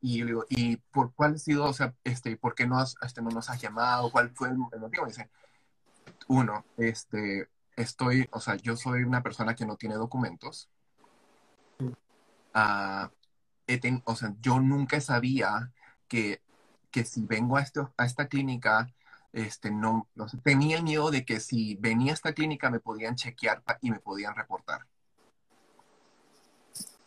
y 0.00 0.18
yo 0.18 0.24
le 0.24 0.30
digo, 0.32 0.44
¿y 0.48 0.76
por 0.76 1.12
cuál 1.14 1.34
ha 1.34 1.38
sido, 1.38 1.64
o 1.64 1.72
sea, 1.72 1.94
este, 2.04 2.36
por 2.36 2.54
qué 2.54 2.66
no, 2.66 2.78
has, 2.78 2.94
este, 3.02 3.22
no 3.22 3.30
nos 3.30 3.50
has 3.50 3.60
llamado? 3.60 4.10
¿Cuál 4.10 4.30
fue 4.34 4.48
el 4.50 4.56
motivo? 4.56 5.06
Y 5.06 5.10
dice, 5.10 5.30
uno, 6.28 6.64
este, 6.76 7.48
estoy, 7.76 8.28
o 8.32 8.40
sea, 8.40 8.56
yo 8.56 8.76
soy 8.76 9.02
una 9.02 9.22
persona 9.22 9.54
que 9.54 9.66
no 9.66 9.76
tiene 9.76 9.94
documentos. 9.96 10.68
Uh, 11.80 13.08
o 14.04 14.16
sea, 14.16 14.34
yo 14.40 14.60
nunca 14.60 15.00
sabía 15.00 15.72
que, 16.08 16.42
que 16.90 17.04
si 17.04 17.24
vengo 17.24 17.56
a, 17.56 17.62
esto, 17.62 17.92
a 17.96 18.04
esta 18.04 18.28
clínica, 18.28 18.92
este, 19.32 19.70
no, 19.70 20.08
no 20.14 20.28
sé, 20.28 20.36
tenía 20.38 20.76
el 20.76 20.82
miedo 20.82 21.10
de 21.10 21.24
que 21.24 21.40
si 21.40 21.76
venía 21.76 22.12
a 22.12 22.14
esta 22.14 22.34
clínica 22.34 22.70
me 22.70 22.80
podían 22.80 23.16
chequear 23.16 23.62
y 23.80 23.90
me 23.90 24.00
podían 24.00 24.34
reportar. 24.34 24.86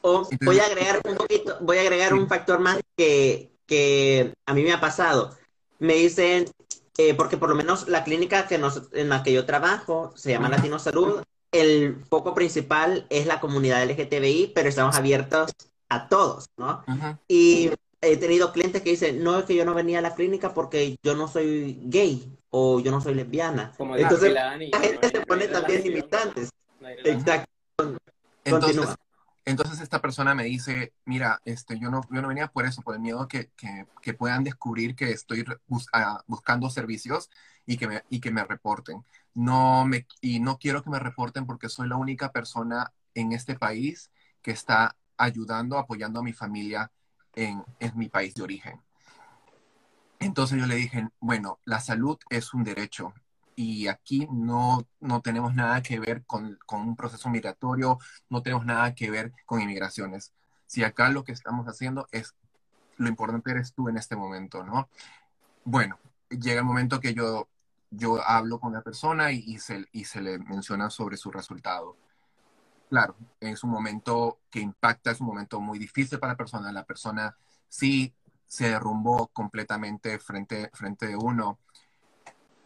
Oh, 0.01 0.27
voy 0.41 0.59
a 0.59 0.65
agregar 0.65 1.01
un 1.03 1.15
poquito, 1.15 1.57
voy 1.61 1.77
a 1.77 1.81
agregar 1.81 2.09
sí. 2.09 2.13
un 2.15 2.27
factor 2.27 2.59
más 2.59 2.79
que, 2.95 3.51
que 3.65 4.33
a 4.45 4.53
mí 4.53 4.63
me 4.63 4.73
ha 4.73 4.79
pasado. 4.79 5.35
Me 5.79 5.95
dicen, 5.95 6.45
eh, 6.97 7.13
porque 7.13 7.37
por 7.37 7.49
lo 7.49 7.55
menos 7.55 7.87
la 7.87 8.03
clínica 8.03 8.47
que 8.47 8.57
nos, 8.57 8.83
en 8.93 9.09
la 9.09 9.23
que 9.23 9.33
yo 9.33 9.45
trabajo 9.45 10.13
se 10.15 10.31
llama 10.31 10.49
Latino 10.49 10.79
Salud. 10.79 11.21
El 11.51 12.03
foco 12.09 12.33
principal 12.33 13.05
es 13.09 13.27
la 13.27 13.39
comunidad 13.39 13.83
LGTBI, 13.85 14.51
pero 14.53 14.67
estamos 14.67 14.95
abiertos 14.95 15.51
a 15.89 16.09
todos, 16.09 16.49
¿no? 16.57 16.83
Y 17.27 17.71
he 18.01 18.17
tenido 18.17 18.51
clientes 18.51 18.81
que 18.81 18.91
dicen, 18.91 19.23
no, 19.23 19.39
es 19.39 19.45
que 19.45 19.55
yo 19.55 19.65
no 19.65 19.73
venía 19.73 19.99
a 19.99 20.01
la 20.01 20.15
clínica 20.15 20.53
porque 20.53 20.97
yo 21.01 21.15
no 21.15 21.27
soy 21.27 21.79
gay 21.83 22.37
o 22.49 22.79
yo 22.79 22.91
no 22.91 23.01
soy 23.01 23.13
lesbiana. 23.13 23.73
Como 23.77 23.95
Entonces, 23.95 24.33
la, 24.33 24.57
la 24.57 24.79
gente 24.79 25.09
se 25.09 25.21
pone 25.21 25.47
también 25.47 25.83
limitantes. 25.83 26.49
Exacto. 27.03 27.49
Entonces, 28.43 28.95
entonces 29.45 29.79
esta 29.79 30.01
persona 30.01 30.33
me 30.33 30.45
dice, 30.45 30.93
mira, 31.05 31.39
este, 31.45 31.77
yo, 31.79 31.91
no, 31.91 32.01
yo 32.09 32.21
no 32.21 32.27
venía 32.27 32.47
por 32.47 32.65
eso, 32.65 32.81
por 32.81 32.95
el 32.95 33.01
miedo 33.01 33.27
que, 33.27 33.51
que, 34.01 34.13
puedan 34.15 34.43
descubrir 34.43 34.95
que 34.95 35.11
estoy 35.11 35.41
uh, 35.41 35.77
buscando 36.25 36.69
servicios 36.71 37.29
y 37.65 37.77
que, 37.77 37.87
me, 37.87 38.03
y 38.09 38.19
que 38.19 38.31
me 38.31 38.43
reporten. 38.43 39.05
No 39.35 39.85
me, 39.85 40.07
y 40.19 40.39
no 40.39 40.57
quiero 40.57 40.81
que 40.81 40.89
me 40.89 40.99
reporten 40.99 41.45
porque 41.45 41.69
soy 41.69 41.87
la 41.87 41.95
única 41.95 42.31
persona 42.31 42.91
en 43.13 43.33
este 43.33 43.55
país 43.55 44.11
que 44.41 44.51
está 44.51 44.95
ayudando, 45.17 45.77
apoyando 45.77 46.19
a 46.19 46.23
mi 46.23 46.33
familia 46.33 46.91
en, 47.35 47.63
en 47.79 47.97
mi 47.97 48.09
país 48.09 48.33
de 48.33 48.43
origen. 48.43 48.81
Entonces 50.19 50.59
yo 50.59 50.65
le 50.65 50.75
dije, 50.75 51.07
bueno, 51.19 51.59
la 51.65 51.79
salud 51.81 52.17
es 52.29 52.53
un 52.53 52.63
derecho 52.63 53.13
y 53.55 53.87
aquí 53.87 54.27
no, 54.31 54.85
no 54.99 55.21
tenemos 55.21 55.55
nada 55.55 55.81
que 55.81 55.99
ver 55.99 56.25
con, 56.25 56.59
con, 56.65 56.81
un 56.81 56.95
proceso 56.95 57.29
migratorio, 57.29 57.99
no 58.29 58.41
tenemos 58.41 58.65
nada 58.65 58.93
que 58.93 59.09
ver 59.09 59.31
con 59.45 59.61
inmigraciones. 59.61 60.33
Si 60.67 60.83
acá 60.83 61.09
lo 61.09 61.23
que 61.23 61.31
estamos 61.31 61.65
haciendo 61.67 62.07
es, 62.11 62.35
lo 62.97 63.07
importante 63.07 63.51
eres 63.51 63.73
tú 63.73 63.87
en 63.89 63.97
este 63.97 64.15
momento, 64.15 64.63
¿no? 64.63 64.89
Bueno, 65.63 65.97
llega 66.29 66.59
el 66.59 66.65
momento 66.65 66.99
que 66.99 67.13
yo, 67.13 67.47
yo 67.91 68.21
hablo 68.21 68.59
con 68.59 68.73
la 68.73 68.81
persona 68.81 69.31
y, 69.31 69.57
se, 69.59 69.85
y 69.91 70.05
se 70.05 70.21
le 70.21 70.37
menciona 70.39 70.89
sobre 70.89 71.17
su 71.17 71.31
resultado. 71.31 71.97
Claro, 72.89 73.15
es 73.39 73.63
un 73.63 73.71
momento 73.71 74.39
que 74.49 74.59
impacta, 74.59 75.11
es 75.11 75.21
un 75.21 75.27
momento 75.27 75.59
muy 75.59 75.79
difícil 75.79 76.19
para 76.19 76.33
la 76.33 76.37
persona. 76.37 76.71
La 76.71 76.83
persona 76.83 77.35
sí 77.67 78.13
se 78.47 78.69
derrumbó 78.69 79.27
completamente 79.27 80.19
frente, 80.19 80.69
frente 80.73 81.07
de 81.07 81.15
uno 81.15 81.59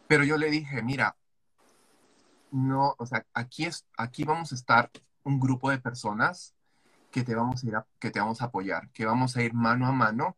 pero 0.09 0.23
yo 0.23 0.37
le 0.37 0.49
dije, 0.49 0.81
mira, 0.81 1.15
no, 2.49 2.95
o 2.97 3.05
sea, 3.05 3.27
aquí, 3.31 3.65
es, 3.65 3.85
aquí 3.95 4.23
vamos 4.23 4.51
a 4.51 4.55
estar 4.55 4.89
un 5.23 5.39
grupo 5.39 5.69
de 5.69 5.77
personas 5.77 6.55
que 7.11 7.23
te 7.23 7.35
vamos 7.35 7.63
a 7.63 7.67
ir 7.67 7.75
a, 7.75 7.85
que 7.99 8.09
te 8.09 8.19
vamos 8.19 8.41
a 8.41 8.45
apoyar, 8.45 8.89
que 8.89 9.05
vamos 9.05 9.37
a 9.37 9.43
ir 9.43 9.53
mano 9.53 9.85
a 9.85 9.91
mano 9.91 10.35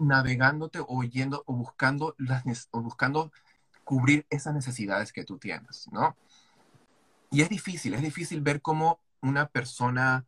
navegándote 0.00 0.80
o 0.84 1.04
yendo 1.04 1.44
o 1.46 1.54
buscando 1.54 2.16
las 2.18 2.42
o 2.72 2.80
buscando 2.80 3.30
cubrir 3.84 4.26
esas 4.28 4.54
necesidades 4.54 5.12
que 5.12 5.22
tú 5.22 5.38
tienes, 5.38 5.88
¿no? 5.92 6.16
Y 7.30 7.42
es 7.42 7.48
difícil, 7.48 7.94
es 7.94 8.02
difícil 8.02 8.40
ver 8.40 8.60
cómo 8.60 8.98
una 9.20 9.46
persona 9.46 10.26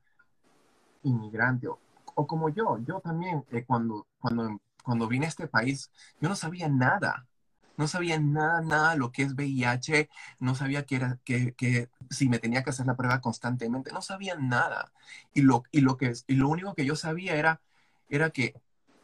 inmigrante 1.02 1.66
o, 1.66 1.80
o 2.14 2.28
como 2.28 2.48
yo, 2.48 2.78
yo 2.78 3.00
también 3.00 3.44
eh, 3.50 3.64
cuando, 3.64 4.06
cuando, 4.20 4.60
cuando 4.84 5.08
vine 5.08 5.26
a 5.26 5.30
este 5.30 5.48
país, 5.48 5.90
yo 6.20 6.28
no 6.28 6.36
sabía 6.36 6.68
nada, 6.68 7.26
no 7.76 7.88
sabía 7.88 8.18
nada, 8.18 8.60
nada 8.60 8.96
lo 8.96 9.10
que 9.12 9.22
es 9.22 9.34
VIH, 9.34 10.08
no 10.40 10.54
sabía 10.54 10.84
que 10.84 10.96
era, 10.96 11.18
que, 11.24 11.54
que, 11.54 11.88
si 12.10 12.28
me 12.28 12.38
tenía 12.38 12.62
que 12.62 12.70
hacer 12.70 12.86
la 12.86 12.96
prueba 12.96 13.20
constantemente, 13.20 13.92
no 13.92 14.02
sabía 14.02 14.36
nada. 14.36 14.92
Y 15.32 15.42
lo, 15.42 15.64
y 15.72 15.80
lo, 15.80 15.96
que, 15.96 16.12
y 16.26 16.34
lo 16.34 16.48
único 16.48 16.74
que 16.74 16.84
yo 16.84 16.96
sabía 16.96 17.34
era, 17.34 17.60
era 18.08 18.30
que 18.30 18.54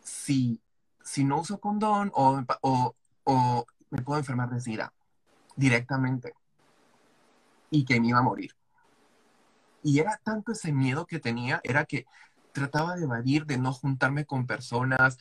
si, 0.02 0.60
si 1.02 1.24
no 1.24 1.40
uso 1.40 1.60
condón 1.60 2.12
o, 2.14 2.42
o, 2.62 2.94
o 3.24 3.66
me 3.90 4.02
puedo 4.02 4.18
enfermar 4.18 4.50
de 4.50 4.60
SIDA 4.60 4.92
directamente 5.56 6.34
y 7.70 7.84
que 7.84 8.00
me 8.00 8.08
iba 8.08 8.18
a 8.18 8.22
morir. 8.22 8.54
Y 9.82 9.98
era 9.98 10.20
tanto 10.22 10.52
ese 10.52 10.72
miedo 10.72 11.06
que 11.06 11.18
tenía, 11.18 11.60
era 11.64 11.84
que 11.84 12.06
trataba 12.52 12.96
de 12.96 13.04
evadir, 13.04 13.46
de 13.46 13.58
no 13.58 13.72
juntarme 13.72 14.26
con 14.26 14.46
personas, 14.46 15.18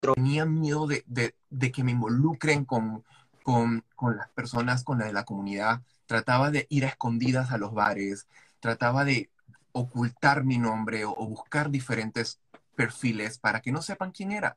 tenía 0.00 0.44
miedo 0.46 0.86
de, 0.86 1.72
que 1.72 1.84
me 1.84 1.92
involucren 1.92 2.64
con, 2.64 3.04
las 3.44 4.28
personas, 4.34 4.84
con 4.84 4.98
la 4.98 5.06
de 5.06 5.12
la 5.12 5.24
comunidad. 5.24 5.82
Trataba 6.06 6.50
de 6.50 6.66
ir 6.70 6.84
a 6.84 6.88
escondidas 6.88 7.50
a 7.50 7.58
los 7.58 7.72
bares, 7.74 8.26
trataba 8.60 9.04
de 9.04 9.30
ocultar 9.72 10.44
mi 10.44 10.58
nombre 10.58 11.04
o, 11.04 11.14
buscar 11.14 11.70
diferentes 11.70 12.40
perfiles 12.74 13.38
para 13.38 13.60
que 13.60 13.72
no 13.72 13.82
sepan 13.82 14.12
quién 14.12 14.32
era, 14.32 14.56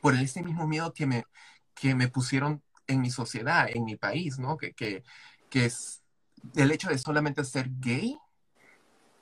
por 0.00 0.14
ese 0.14 0.42
mismo 0.42 0.66
miedo 0.66 0.92
que 0.92 1.06
me, 1.06 2.08
pusieron 2.08 2.62
en 2.86 3.00
mi 3.00 3.10
sociedad, 3.10 3.68
en 3.72 3.84
mi 3.84 3.96
país, 3.96 4.38
¿no? 4.38 4.56
Que, 4.56 4.72
que, 4.72 5.02
que 5.50 5.66
es 5.66 6.02
el 6.54 6.70
hecho 6.70 6.88
de 6.88 6.98
solamente 6.98 7.44
ser 7.44 7.70
gay 7.80 8.18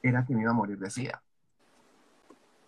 era 0.02 0.24
que 0.24 0.34
me 0.34 0.42
iba 0.42 0.50
a 0.50 0.54
morir 0.54 0.78
de 0.78 0.90
SIDA. 0.90 1.22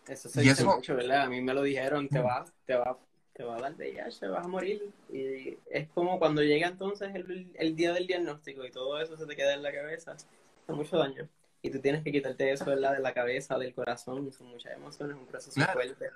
Eso 0.09 0.29
se 0.29 0.43
dice 0.43 0.65
mucho, 0.65 0.97
¿verdad? 0.97 1.23
A 1.23 1.29
mí 1.29 1.41
me 1.41 1.55
lo 1.55 1.63
dijeron, 1.63 2.09
te 2.09 2.21
va, 2.21 2.45
te 2.67 2.75
va, 2.75 2.99
te 3.33 3.43
va 3.43 3.57
a 3.57 3.61
dar 3.61 3.75
VIH, 3.75 4.29
vas 4.29 4.45
a 4.45 4.49
morir. 4.49 4.91
Y 5.13 5.57
es 5.71 5.89
como 5.95 6.19
cuando 6.19 6.43
llega 6.43 6.69
entonces 6.69 7.15
el, 7.15 7.51
el, 7.55 7.77
día 7.77 7.93
del 7.93 8.07
diagnóstico 8.07 8.65
y 8.65 8.71
todo 8.71 9.01
eso 9.01 9.17
se 9.17 9.27
te 9.27 9.35
queda 9.35 9.55
en 9.55 9.63
la 9.63 9.73
cabeza, 9.73 10.13
hace 10.13 10.73
mucho 10.73 10.99
daño. 10.99 11.29
Y 11.63 11.71
tú 11.71 11.81
tienes 11.81 12.03
que 12.03 12.13
quitarte 12.13 12.53
eso, 12.53 12.67
¿verdad? 12.67 12.93
De 12.93 13.01
la 13.01 13.15
cabeza, 13.15 13.59
del 13.59 13.75
corazón, 13.75 14.31
son 14.31 14.49
muchas 14.49 14.73
emociones, 14.75 15.17
un 15.17 15.27
proceso 15.27 15.59
fuerte. 15.73 16.11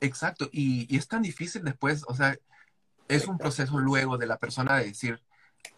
Exacto, 0.00 0.50
y, 0.52 0.86
y, 0.94 0.98
es 0.98 1.08
tan 1.08 1.22
difícil 1.22 1.64
después, 1.64 2.04
o 2.06 2.14
sea, 2.14 2.36
es 3.08 3.26
un 3.26 3.38
proceso 3.38 3.78
luego 3.78 4.18
de 4.18 4.26
la 4.26 4.36
persona 4.36 4.76
de 4.76 4.88
decir, 4.88 5.22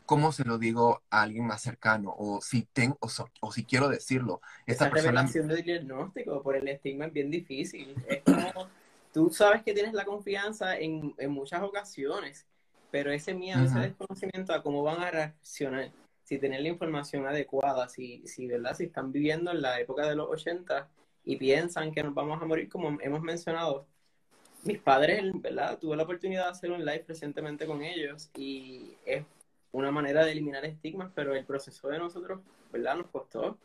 ¿cómo 0.06 0.32
se 0.32 0.44
lo 0.44 0.58
digo 0.58 1.02
a 1.10 1.22
alguien 1.22 1.46
más 1.46 1.62
cercano? 1.62 2.14
O 2.16 2.40
si 2.40 2.62
tengo, 2.72 2.98
o, 3.40 3.52
si 3.52 3.64
quiero 3.64 3.88
decirlo. 3.88 4.40
Esa, 4.66 4.84
Esa 4.84 4.90
persona... 4.90 5.12
revelación 5.12 5.48
del 5.48 5.62
diagnóstico 5.62 6.42
por 6.42 6.56
el 6.56 6.68
estigma 6.68 7.06
es 7.06 7.12
bien 7.12 7.30
difícil. 7.30 7.94
Es 8.08 8.22
como, 8.22 8.68
tú 9.12 9.30
sabes 9.30 9.62
que 9.62 9.74
tienes 9.74 9.92
la 9.92 10.04
confianza 10.04 10.78
en, 10.78 11.14
en 11.18 11.30
muchas 11.30 11.62
ocasiones, 11.62 12.46
pero 12.90 13.12
ese 13.12 13.34
miedo, 13.34 13.64
ese 13.64 13.78
desconocimiento 13.78 14.52
a 14.52 14.62
cómo 14.62 14.82
van 14.82 15.02
a 15.02 15.10
reaccionar, 15.10 15.90
si 16.24 16.38
tienen 16.38 16.62
la 16.62 16.68
información 16.68 17.26
adecuada, 17.26 17.88
si, 17.88 18.26
si, 18.26 18.46
¿verdad? 18.46 18.76
si 18.76 18.84
están 18.84 19.12
viviendo 19.12 19.50
en 19.50 19.62
la 19.62 19.80
época 19.80 20.06
de 20.06 20.14
los 20.14 20.28
80 20.28 20.88
y 21.24 21.36
piensan 21.36 21.92
que 21.92 22.02
nos 22.02 22.14
vamos 22.14 22.40
a 22.40 22.46
morir, 22.46 22.68
como 22.68 22.98
hemos 23.00 23.22
mencionado, 23.22 23.86
mis 24.64 24.78
padres, 24.78 25.24
¿verdad? 25.34 25.78
Tuve 25.78 25.96
la 25.96 26.02
oportunidad 26.02 26.44
de 26.44 26.50
hacer 26.50 26.70
un 26.70 26.84
live 26.84 27.04
recientemente 27.06 27.66
con 27.66 27.82
ellos 27.82 28.30
y 28.36 28.96
es 29.06 29.24
una 29.72 29.90
manera 29.90 30.24
de 30.24 30.32
eliminar 30.32 30.64
estigmas, 30.64 31.10
pero 31.14 31.34
el 31.34 31.44
proceso 31.44 31.88
de 31.88 31.98
nosotros, 31.98 32.40
¿verdad? 32.72 32.96
Nos 32.96 33.08
costó. 33.08 33.58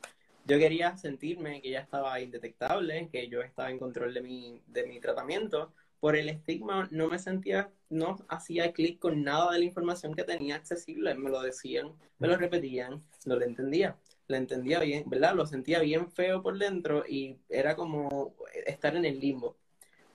Yo 0.46 0.60
quería 0.60 0.98
sentirme 0.98 1.62
que 1.62 1.72
ya 1.72 1.80
estaba 1.80 2.20
indetectable, 2.20 3.10
que 3.12 3.30
yo 3.30 3.42
estaba 3.42 3.72
en 3.72 3.80
control 3.80 4.14
de 4.14 4.22
mi, 4.22 4.62
de 4.68 4.86
mi 4.86 5.00
tratamiento. 5.00 5.74
Por 6.00 6.18
el 6.18 6.28
estigma 6.28 6.90
no 6.92 7.08
me 7.08 7.18
sentía, 7.18 7.72
no 7.90 8.18
hacía 8.28 8.74
clic 8.74 9.00
con 9.00 9.24
nada 9.24 9.54
de 9.54 9.60
la 9.60 9.66
información 9.66 10.14
que 10.14 10.26
tenía 10.26 10.56
accesible. 10.56 11.16
Me 11.16 11.30
lo 11.30 11.42
decían, 11.42 11.94
me 12.20 12.28
lo 12.28 12.36
repetían, 12.36 13.04
no 13.26 13.38
lo 13.38 13.46
entendía. 13.46 13.98
Lo 14.28 14.36
entendía 14.38 14.80
bien, 14.80 15.10
¿verdad? 15.10 15.36
Lo 15.36 15.46
sentía 15.46 15.80
bien 15.80 16.12
feo 16.12 16.42
por 16.42 16.58
dentro 16.58 17.04
y 17.08 17.38
era 17.50 17.76
como 17.76 18.36
estar 18.66 18.96
en 18.96 19.06
el 19.06 19.20
limbo. 19.20 19.58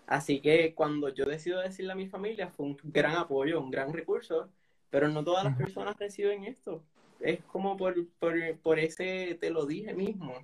Así 0.07 0.40
que 0.40 0.74
cuando 0.74 1.11
yo 1.11 1.24
decido 1.27 1.61
decirle 1.61 1.92
a 1.92 1.96
mi 1.96 2.09
familia 2.09 2.48
fue 2.48 2.66
un 2.66 2.79
gran 2.83 3.16
apoyo, 3.16 3.61
un 3.61 3.70
gran 3.70 3.92
recurso 3.92 4.51
pero 4.90 5.09
no 5.09 5.24
todas 5.24 5.44
las 5.44 5.57
personas 5.57 5.96
reciben 5.98 6.44
esto. 6.44 6.83
Es 7.20 7.42
como 7.44 7.77
por, 7.77 8.07
por, 8.18 8.35
por 8.59 8.79
ese, 8.79 9.37
te 9.40 9.51
lo 9.51 9.66
dije 9.66 9.94
mismo. 9.94 10.35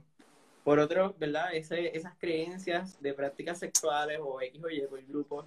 Por 0.64 0.78
otro, 0.78 1.14
¿verdad? 1.18 1.54
Ese, 1.54 1.96
esas 1.96 2.14
creencias 2.16 3.00
de 3.00 3.12
prácticas 3.14 3.58
sexuales 3.58 4.18
o 4.22 4.40
X 4.40 4.62
o 4.64 4.70
Y 4.70 4.80
por 4.82 4.98
el 4.98 5.06
grupo. 5.06 5.44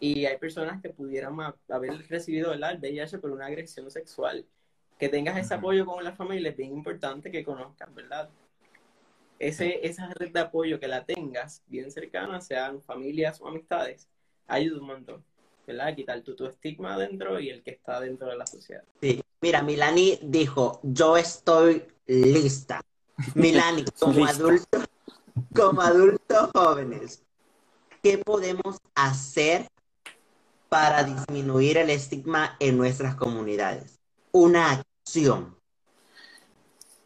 Y 0.00 0.26
hay 0.26 0.36
personas 0.38 0.82
que 0.82 0.90
pudieran 0.90 1.36
haber 1.68 2.08
recibido 2.08 2.50
¿verdad? 2.50 2.72
el 2.72 2.78
VIH 2.78 3.18
por 3.18 3.30
una 3.30 3.46
agresión 3.46 3.90
sexual. 3.90 4.46
Que 4.98 5.08
tengas 5.08 5.36
ese 5.36 5.54
apoyo 5.54 5.84
con 5.84 6.02
la 6.02 6.12
familia 6.12 6.50
es 6.50 6.56
bien 6.56 6.72
importante 6.72 7.30
que 7.30 7.44
conozcas, 7.44 7.94
¿verdad? 7.94 8.30
Ese, 9.38 9.86
esa 9.86 10.08
red 10.14 10.32
de 10.32 10.40
apoyo 10.40 10.80
que 10.80 10.88
la 10.88 11.04
tengas 11.04 11.62
bien 11.66 11.90
cercana, 11.90 12.40
sean 12.40 12.80
familias 12.80 13.38
o 13.42 13.48
amistades, 13.48 14.08
ayuda 14.46 14.80
un 14.80 14.86
montón. 14.86 15.24
¿Verdad? 15.66 15.94
Quitar 15.94 16.22
tu, 16.22 16.36
tu 16.36 16.46
estigma 16.46 16.94
adentro 16.94 17.40
y 17.40 17.50
el 17.50 17.62
que 17.62 17.72
está 17.72 18.00
dentro 18.00 18.28
de 18.28 18.36
la 18.36 18.46
sociedad. 18.46 18.84
Sí, 19.00 19.22
mira, 19.40 19.62
Milani 19.62 20.18
dijo, 20.22 20.80
yo 20.82 21.16
estoy 21.16 21.84
lista. 22.06 22.80
Milani, 23.34 23.84
como 23.98 24.26
adulto, 24.26 24.78
como 25.54 25.80
adultos 25.80 26.50
jóvenes, 26.54 27.24
¿qué 28.02 28.18
podemos 28.18 28.78
hacer 28.94 29.66
para 30.68 31.04
disminuir 31.04 31.78
el 31.78 31.90
estigma 31.90 32.56
en 32.60 32.76
nuestras 32.76 33.16
comunidades? 33.16 33.98
Una 34.32 34.70
acción. 34.70 35.56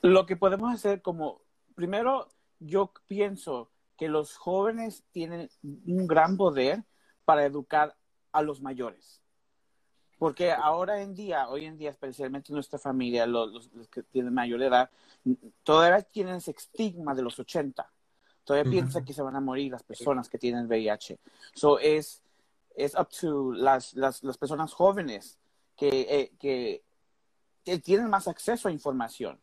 Lo 0.02 0.26
que 0.26 0.36
podemos 0.36 0.74
hacer 0.74 1.02
como, 1.02 1.42
primero, 1.74 2.28
yo 2.58 2.92
pienso 3.06 3.70
que 3.96 4.08
los 4.08 4.36
jóvenes 4.36 5.04
tienen 5.12 5.50
un 5.62 6.06
gran 6.06 6.36
poder 6.36 6.84
para 7.24 7.44
educar 7.44 7.96
a 8.32 8.42
los 8.42 8.60
mayores. 8.60 9.20
Porque 10.20 10.52
ahora 10.52 11.00
en 11.00 11.14
día, 11.14 11.48
hoy 11.48 11.64
en 11.64 11.78
día, 11.78 11.88
especialmente 11.88 12.52
nuestra 12.52 12.78
familia, 12.78 13.26
los, 13.26 13.70
que 13.90 14.02
tienen 14.02 14.34
mayor 14.34 14.62
edad, 14.62 14.90
todavía 15.62 16.02
tienen 16.02 16.34
ese 16.34 16.50
estigma 16.50 17.14
de 17.14 17.22
los 17.22 17.38
80. 17.38 17.90
Todavía 18.44 18.70
piensan 18.70 19.02
que 19.02 19.14
se 19.14 19.22
van 19.22 19.36
a 19.36 19.40
morir 19.40 19.72
las 19.72 19.82
personas 19.82 20.28
que 20.28 20.36
tienen 20.36 20.66
VIH. 20.66 21.18
So 21.54 21.78
es, 21.78 22.22
es 22.76 22.94
up 22.96 23.08
to 23.08 23.52
las, 23.54 23.94
las, 23.94 24.22
las 24.22 24.36
personas 24.36 24.74
jóvenes 24.74 25.38
que, 25.74 25.88
eh, 25.88 26.32
que, 26.38 26.82
que, 27.64 27.78
tienen 27.78 28.10
más 28.10 28.28
acceso 28.28 28.68
a 28.68 28.72
información. 28.72 29.40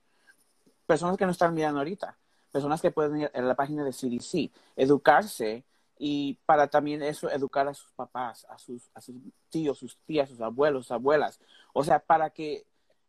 Personas 0.85 1.17
que 1.17 1.25
no 1.25 1.31
están 1.31 1.55
mirando 1.55 1.79
ahorita. 1.79 2.19
Personas 2.51 2.81
que 2.81 2.91
pueden 2.91 3.21
ir 3.21 3.31
a 3.33 3.41
la 3.41 3.55
página 3.55 3.83
de 3.83 3.93
CDC, 3.93 4.51
educarse 4.75 5.63
y 5.99 6.35
para 6.45 6.67
también 6.67 7.01
eso 7.01 7.29
educar 7.29 7.67
a 7.67 7.73
sus 7.73 7.91
papás, 7.91 8.45
a 8.49 8.57
sus, 8.57 8.89
a 8.93 9.01
sus 9.01 9.15
tíos, 9.49 9.77
sus 9.77 9.97
tías, 10.05 10.29
sus 10.29 10.41
abuelos, 10.41 10.85
sus 10.85 10.91
abuelas. 10.91 11.39
O 11.73 11.83
sea, 11.83 11.99
para 11.99 12.29
que 12.29 12.65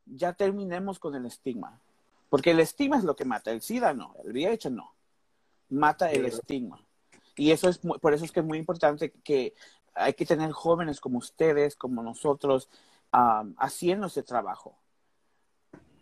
ya 0.07 0.33
terminemos 0.33 0.99
con 0.99 1.15
el 1.15 1.27
estigma. 1.27 1.81
Porque 2.31 2.51
el 2.51 2.61
estigma 2.61 2.99
es 2.99 3.05
lo 3.05 3.17
que 3.17 3.25
mata, 3.25 3.51
el 3.51 3.63
SIDA 3.63 3.95
no, 3.95 4.15
el 4.25 4.33
VIH 4.33 4.71
no. 4.71 4.95
Mata 5.71 6.11
el 6.11 6.27
estigma. 6.27 6.81
Y 7.37 7.53
eso 7.53 7.69
es 7.69 7.79
por 7.79 8.15
eso 8.15 8.25
es 8.25 8.33
que 8.33 8.41
es 8.41 8.47
muy 8.47 8.59
importante 8.59 9.11
que 9.11 9.55
hay 9.95 10.15
que 10.15 10.27
tener 10.27 10.51
jóvenes 10.53 11.01
como 11.01 11.19
ustedes, 11.19 11.77
como 11.77 12.03
nosotros, 12.03 12.69
haciendo 13.11 14.07
ese 14.07 14.23
trabajo. 14.23 14.77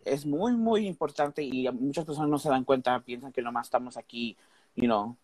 Es 0.05 0.25
muy, 0.25 0.53
muy 0.53 0.87
importante 0.87 1.43
y 1.43 1.69
muchas 1.71 2.05
personas 2.05 2.29
no 2.29 2.39
se 2.39 2.49
dan 2.49 2.63
cuenta, 2.63 2.99
piensan 3.01 3.31
que 3.31 3.41
nomás 3.41 3.67
estamos 3.67 3.97
aquí, 3.97 4.37
you 4.75 4.85
know, 4.85 5.17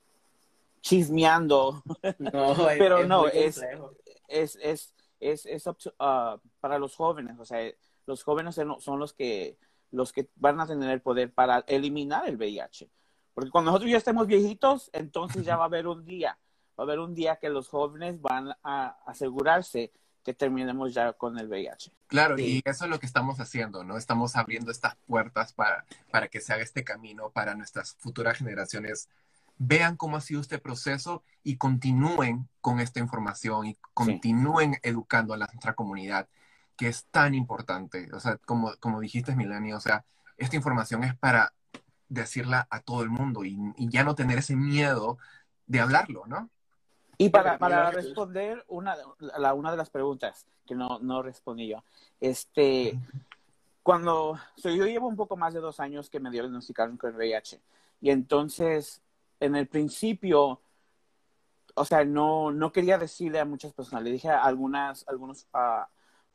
chismeando. 0.84 1.82
Pero 2.78 3.08
no, 3.08 3.28
es, 3.28 3.64
es, 4.28 4.60
es, 4.62 4.94
es, 5.20 5.46
es 5.48 5.66
uh, 5.66 5.74
para 6.60 6.78
los 6.78 6.96
jóvenes, 6.96 7.40
o 7.40 7.46
sea, 7.46 7.72
los 8.06 8.24
jóvenes 8.24 8.60
son 8.80 9.00
los 9.00 9.14
que, 9.14 9.58
los 9.90 10.12
que 10.12 10.30
van 10.36 10.60
a 10.60 10.68
tener 10.68 10.92
el 10.92 11.02
poder 11.02 11.34
para 11.34 11.60
eliminar 11.68 12.28
el 12.28 12.36
VIH. 12.36 12.92
Porque 13.34 13.50
cuando 13.50 13.72
nosotros 13.72 13.90
ya 13.90 13.98
estemos 13.98 14.28
viejitos, 14.28 14.92
entonces 14.94 15.44
ya 15.44 15.56
va 15.56 15.64
a 15.64 15.68
haber 15.68 15.88
un 15.88 16.06
día, 16.06 16.38
va 16.78 16.84
a 16.84 16.86
haber 16.86 17.00
un 17.00 17.16
día 17.16 17.38
que 17.38 17.50
los 17.50 17.70
jóvenes 17.70 18.22
van 18.22 18.54
a 18.62 18.98
asegurarse 19.08 19.92
que 20.24 20.34
terminemos 20.34 20.94
ya 20.94 21.14
con 21.14 21.38
el 21.40 21.48
VIH. 21.48 21.92
Claro, 22.08 22.38
y 22.38 22.62
eso 22.64 22.86
es 22.86 22.92
lo 22.92 23.00
que 23.00 23.06
estamos 23.06 23.40
haciendo, 23.40 23.84
¿no? 23.84 23.98
Estamos 23.98 24.36
abriendo 24.36 24.72
estas 24.72 24.96
puertas 25.08 25.54
para, 25.54 25.86
para 26.12 26.28
que 26.28 26.42
se 26.42 26.54
haga 26.54 26.64
este 26.64 26.84
camino 26.84 27.30
para 27.30 27.56
nuestras 27.56 27.96
futuras 27.96 28.38
generaciones 28.38 29.10
vean 29.58 29.98
cómo 29.98 30.18
ha 30.18 30.22
sido 30.22 30.42
este 30.42 30.60
proceso 30.60 31.24
y 31.44 31.58
continúen 31.58 32.50
con 32.62 32.80
esta 32.80 33.00
información 33.00 33.68
y 33.68 33.78
continúen 33.94 34.78
educando 34.82 35.34
a 35.34 35.38
nuestra 35.38 35.74
comunidad, 35.74 36.28
que 36.76 36.88
es 36.88 37.06
tan 37.06 37.36
importante. 37.36 38.10
O 38.14 38.20
sea, 38.20 38.38
como, 38.38 38.74
como 38.80 39.00
dijiste, 39.00 39.36
Milani, 39.36 39.74
o 39.74 39.80
sea, 39.80 40.06
esta 40.38 40.56
información 40.56 41.04
es 41.04 41.16
para 41.16 41.54
decirla 42.10 42.68
a 42.70 42.80
todo 42.80 43.04
el 43.04 43.10
mundo 43.10 43.44
y, 43.44 43.58
ya 43.78 44.04
no 44.04 44.16
tener 44.16 44.40
ese 44.40 44.56
miedo 44.56 45.18
de 45.68 45.80
hablarlo, 45.80 46.26
¿no? 46.28 46.50
Y 47.18 47.30
para, 47.30 47.58
para 47.58 47.92
responder 47.92 48.66
una, 48.68 48.96
la, 49.20 49.54
una 49.54 49.72
de 49.72 49.78
las 49.78 49.90
preguntas 49.90 50.48
que 50.66 50.76
no, 50.76 51.00
no 51.00 51.22
respondí 51.22 51.68
yo, 51.68 51.84
este, 52.20 53.00
cuando, 53.84 54.40
yo 54.58 54.86
llevo 54.86 55.08
un 55.08 55.16
poco 55.16 55.38
más 55.38 55.54
de 55.54 55.60
dos 55.60 55.80
años 55.80 56.10
que 56.10 56.20
me 56.20 56.32
diagnosticaron 56.32 56.98
con 56.98 57.16
VIH 57.16 57.62
y 58.02 58.10
entonces 58.10 59.03
en 59.44 59.56
el 59.56 59.68
principio, 59.68 60.62
o 61.76 61.86
sea, 61.86 62.06
no, 62.06 62.52
no 62.52 62.72
quería 62.72 62.98
decirle 62.98 63.40
a 63.40 63.46
muchas 63.46 63.74
personas, 63.74 64.04
le 64.04 64.12
dije 64.12 64.30
a 64.30 64.44
algunas, 64.44 65.06
algunos 65.08 65.48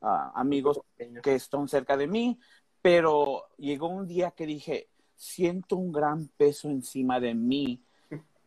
amigos 0.00 0.80
que 1.22 1.34
están 1.34 1.68
cerca 1.68 1.96
de 1.96 2.06
mí, 2.06 2.38
pero 2.82 3.48
llegó 3.56 3.88
un 3.88 4.06
día 4.06 4.32
que 4.32 4.46
dije, 4.46 4.88
siento 5.16 5.76
un 5.76 5.90
gran 5.90 6.28
peso 6.28 6.68
encima 6.68 7.18
de 7.18 7.34
mí, 7.34 7.82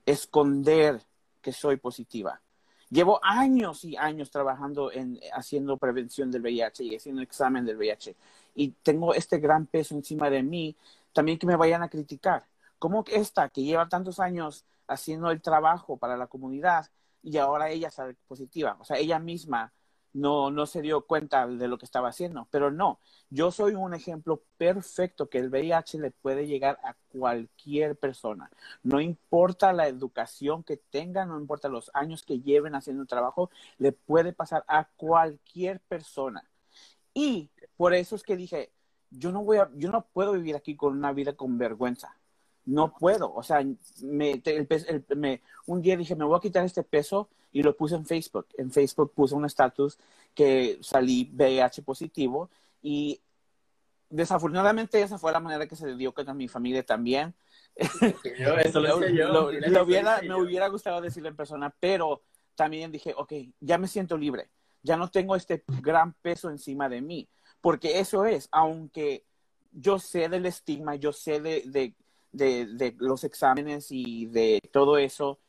esconder 0.06 1.02
que 1.42 1.52
soy 1.52 1.78
positiva. 1.78 2.40
Llevo 2.90 3.20
años 3.24 3.84
y 3.84 3.96
años 3.96 4.30
trabajando 4.30 4.92
en 4.92 5.20
haciendo 5.34 5.78
prevención 5.78 6.30
del 6.30 6.42
VIH 6.42 6.84
y 6.84 6.96
haciendo 6.96 7.22
examen 7.22 7.66
del 7.66 7.78
VIH. 7.78 8.16
Y 8.56 8.72
tengo 8.84 9.14
este 9.14 9.40
gran 9.40 9.66
peso 9.66 9.96
encima 9.96 10.30
de 10.30 10.44
mí, 10.44 10.76
también 11.14 11.40
que 11.40 11.48
me 11.48 11.56
vayan 11.56 11.82
a 11.82 11.90
criticar. 11.90 12.46
¿Cómo 12.82 13.04
esta 13.08 13.50
que 13.50 13.62
lleva 13.62 13.88
tantos 13.90 14.20
años 14.20 14.66
haciendo 14.88 15.30
el 15.30 15.40
trabajo 15.40 15.98
para 15.98 16.18
la 16.18 16.26
comunidad 16.26 16.88
y 17.22 17.38
ahora 17.38 17.70
ella 17.70 17.92
sale 17.92 18.16
positiva? 18.28 18.76
O 18.80 18.86
sea, 18.86 18.98
ella 18.98 19.20
misma 19.20 19.72
no, 20.14 20.50
no 20.50 20.66
se 20.66 20.82
dio 20.82 21.06
cuenta 21.06 21.46
de 21.46 21.68
lo 21.68 21.78
que 21.78 21.86
estaba 21.86 22.10
haciendo. 22.10 22.48
Pero 22.50 22.72
no, 22.72 23.00
yo 23.30 23.52
soy 23.52 23.76
un 23.76 23.94
ejemplo 23.94 24.44
perfecto 24.58 25.30
que 25.30 25.38
el 25.38 25.50
VIH 25.50 26.00
le 26.00 26.10
puede 26.10 26.48
llegar 26.48 26.80
a 26.84 26.96
cualquier 27.10 27.98
persona. 27.98 28.50
No 28.82 29.00
importa 29.00 29.74
la 29.74 29.88
educación 29.88 30.64
que 30.64 30.78
tengan, 30.78 31.30
no 31.30 31.40
importa 31.40 31.70
los 31.70 31.92
años 31.94 32.24
que 32.24 32.40
lleven 32.42 32.74
haciendo 32.74 33.04
un 33.04 33.08
trabajo, 33.08 33.52
le 33.78 33.92
puede 33.92 34.34
pasar 34.34 34.66
a 34.68 34.86
cualquier 34.96 35.82
persona. 35.82 36.50
Y 37.14 37.52
por 37.78 37.94
eso 37.94 38.16
es 38.16 38.24
que 38.24 38.36
dije, 38.36 38.72
yo 39.12 39.32
no 39.32 39.44
voy 39.44 39.58
a, 39.58 39.70
yo 39.76 39.92
no 39.92 40.08
puedo 40.14 40.32
vivir 40.34 40.56
aquí 40.56 40.76
con 40.76 40.98
una 40.98 41.14
vida 41.14 41.34
con 41.34 41.60
vergüenza. 41.60 42.18
No 42.66 42.94
puedo. 42.94 43.34
O 43.34 43.44
sea, 43.44 43.64
me, 44.02 44.42
me, 45.16 45.42
un 45.66 45.82
día 45.82 45.98
dije, 45.98 46.16
me 46.16 46.26
voy 46.26 46.38
a 46.38 46.42
quitar 46.42 46.66
este 46.66 46.84
peso 46.84 47.30
y 47.52 47.64
lo 47.64 47.76
puse 47.76 47.96
en 47.96 48.06
Facebook. 48.06 48.48
En 48.58 48.72
Facebook 48.72 49.14
puse 49.14 49.36
un 49.36 49.46
estatus 49.46 49.98
que 50.34 50.78
salí 50.82 51.30
VIH 51.34 51.82
positivo 51.82 52.50
y 52.82 53.22
desafortunadamente 54.10 55.02
esa 55.02 55.18
fue 55.18 55.32
la 55.32 55.40
manera 55.40 55.68
que 55.68 55.76
se 55.76 55.96
dio 55.96 56.14
con 56.14 56.38
mi 56.38 56.48
familia 56.48 56.84
también. 56.84 57.34
eso 57.76 58.80
lo, 58.80 59.08
yo. 59.08 59.84
hubiera, 59.84 60.22
me 60.22 60.36
hubiera 60.36 60.68
gustado 60.68 61.02
decirlo 61.02 61.30
en 61.30 61.36
persona, 61.36 61.74
pero 61.80 62.22
también 62.56 62.92
dije, 62.92 63.14
ok, 63.16 63.34
ya 63.60 63.78
me 63.78 63.88
siento 63.88 64.18
libre, 64.18 64.50
ya 64.84 64.98
no 64.98 65.10
tengo 65.10 65.36
este 65.36 65.64
gran 65.82 66.14
peso 66.14 66.50
encima 66.50 66.90
de 66.90 67.02
mí, 67.02 67.30
porque 67.62 68.00
eso 68.00 68.26
es, 68.26 68.50
aunque 68.52 69.26
yo 69.72 70.00
sé 70.00 70.28
del 70.28 70.46
estigma, 70.46 70.96
yo 70.96 71.14
sé 71.14 71.40
de, 71.40 71.64
de, 71.66 71.96
de 72.32 72.96
los 72.98 73.24
exámenes 73.24 73.88
y 73.92 74.26
de 74.28 74.62
todo 74.72 74.98
eso, 74.98 75.40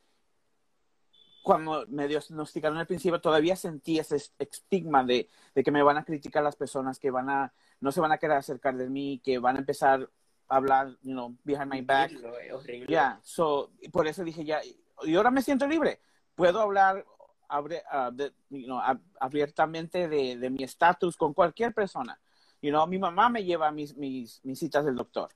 cuando 1.43 1.85
me 1.89 2.07
diagnosticaron 2.07 2.79
al 2.79 2.87
principio, 2.87 3.21
todavía 3.21 3.57
sentí 3.57 3.99
ese 3.99 4.17
estigma 4.39 5.05
de, 5.05 5.29
que 5.55 5.71
me 5.71 5.83
van 5.83 5.99
a 5.99 6.05
criticar 6.05 6.43
las 6.43 6.57
personas, 6.57 6.99
que 6.99 7.11
van 7.11 7.29
a, 7.29 7.53
no 7.81 7.91
se 7.91 8.01
van 8.01 8.13
a 8.13 8.19
querer 8.19 8.37
acercar 8.37 8.77
de 8.77 8.89
mí, 8.89 9.21
que 9.23 9.39
van 9.39 9.57
a 9.57 9.59
empezar 9.61 10.09
a 10.49 10.57
hablar, 10.57 10.97
you 11.03 11.13
know, 11.13 11.37
behind 11.45 11.71
my 11.71 11.81
back. 11.81 12.13
Horrible. 12.53 12.87
Yeah, 12.87 13.21
so, 13.25 13.73
por 13.91 14.07
eso 14.07 14.23
dije 14.23 14.45
ya, 14.45 14.61
y 15.03 15.15
ahora 15.17 15.31
me 15.31 15.43
siento 15.43 15.67
libre. 15.67 16.01
Puedo 16.35 16.61
hablar 16.61 17.05
abre, 17.49 17.83
uh, 17.93 18.11
de, 18.11 18.33
you 18.51 18.67
know, 18.67 18.81
abiertamente 19.21 20.09
de, 20.09 20.39
de 20.39 20.51
mi 20.51 20.63
estatus 20.63 21.17
con 21.17 21.35
cualquier 21.35 21.75
persona. 21.75 22.19
You 22.61 22.71
know, 22.71 22.87
mi 22.87 22.99
mamá 22.99 23.29
me 23.29 23.45
lleva 23.45 23.71
mis, 23.73 23.97
mis, 23.97 24.41
mis 24.45 24.59
citas 24.59 24.85
del 24.85 24.95
doctor. 24.95 25.29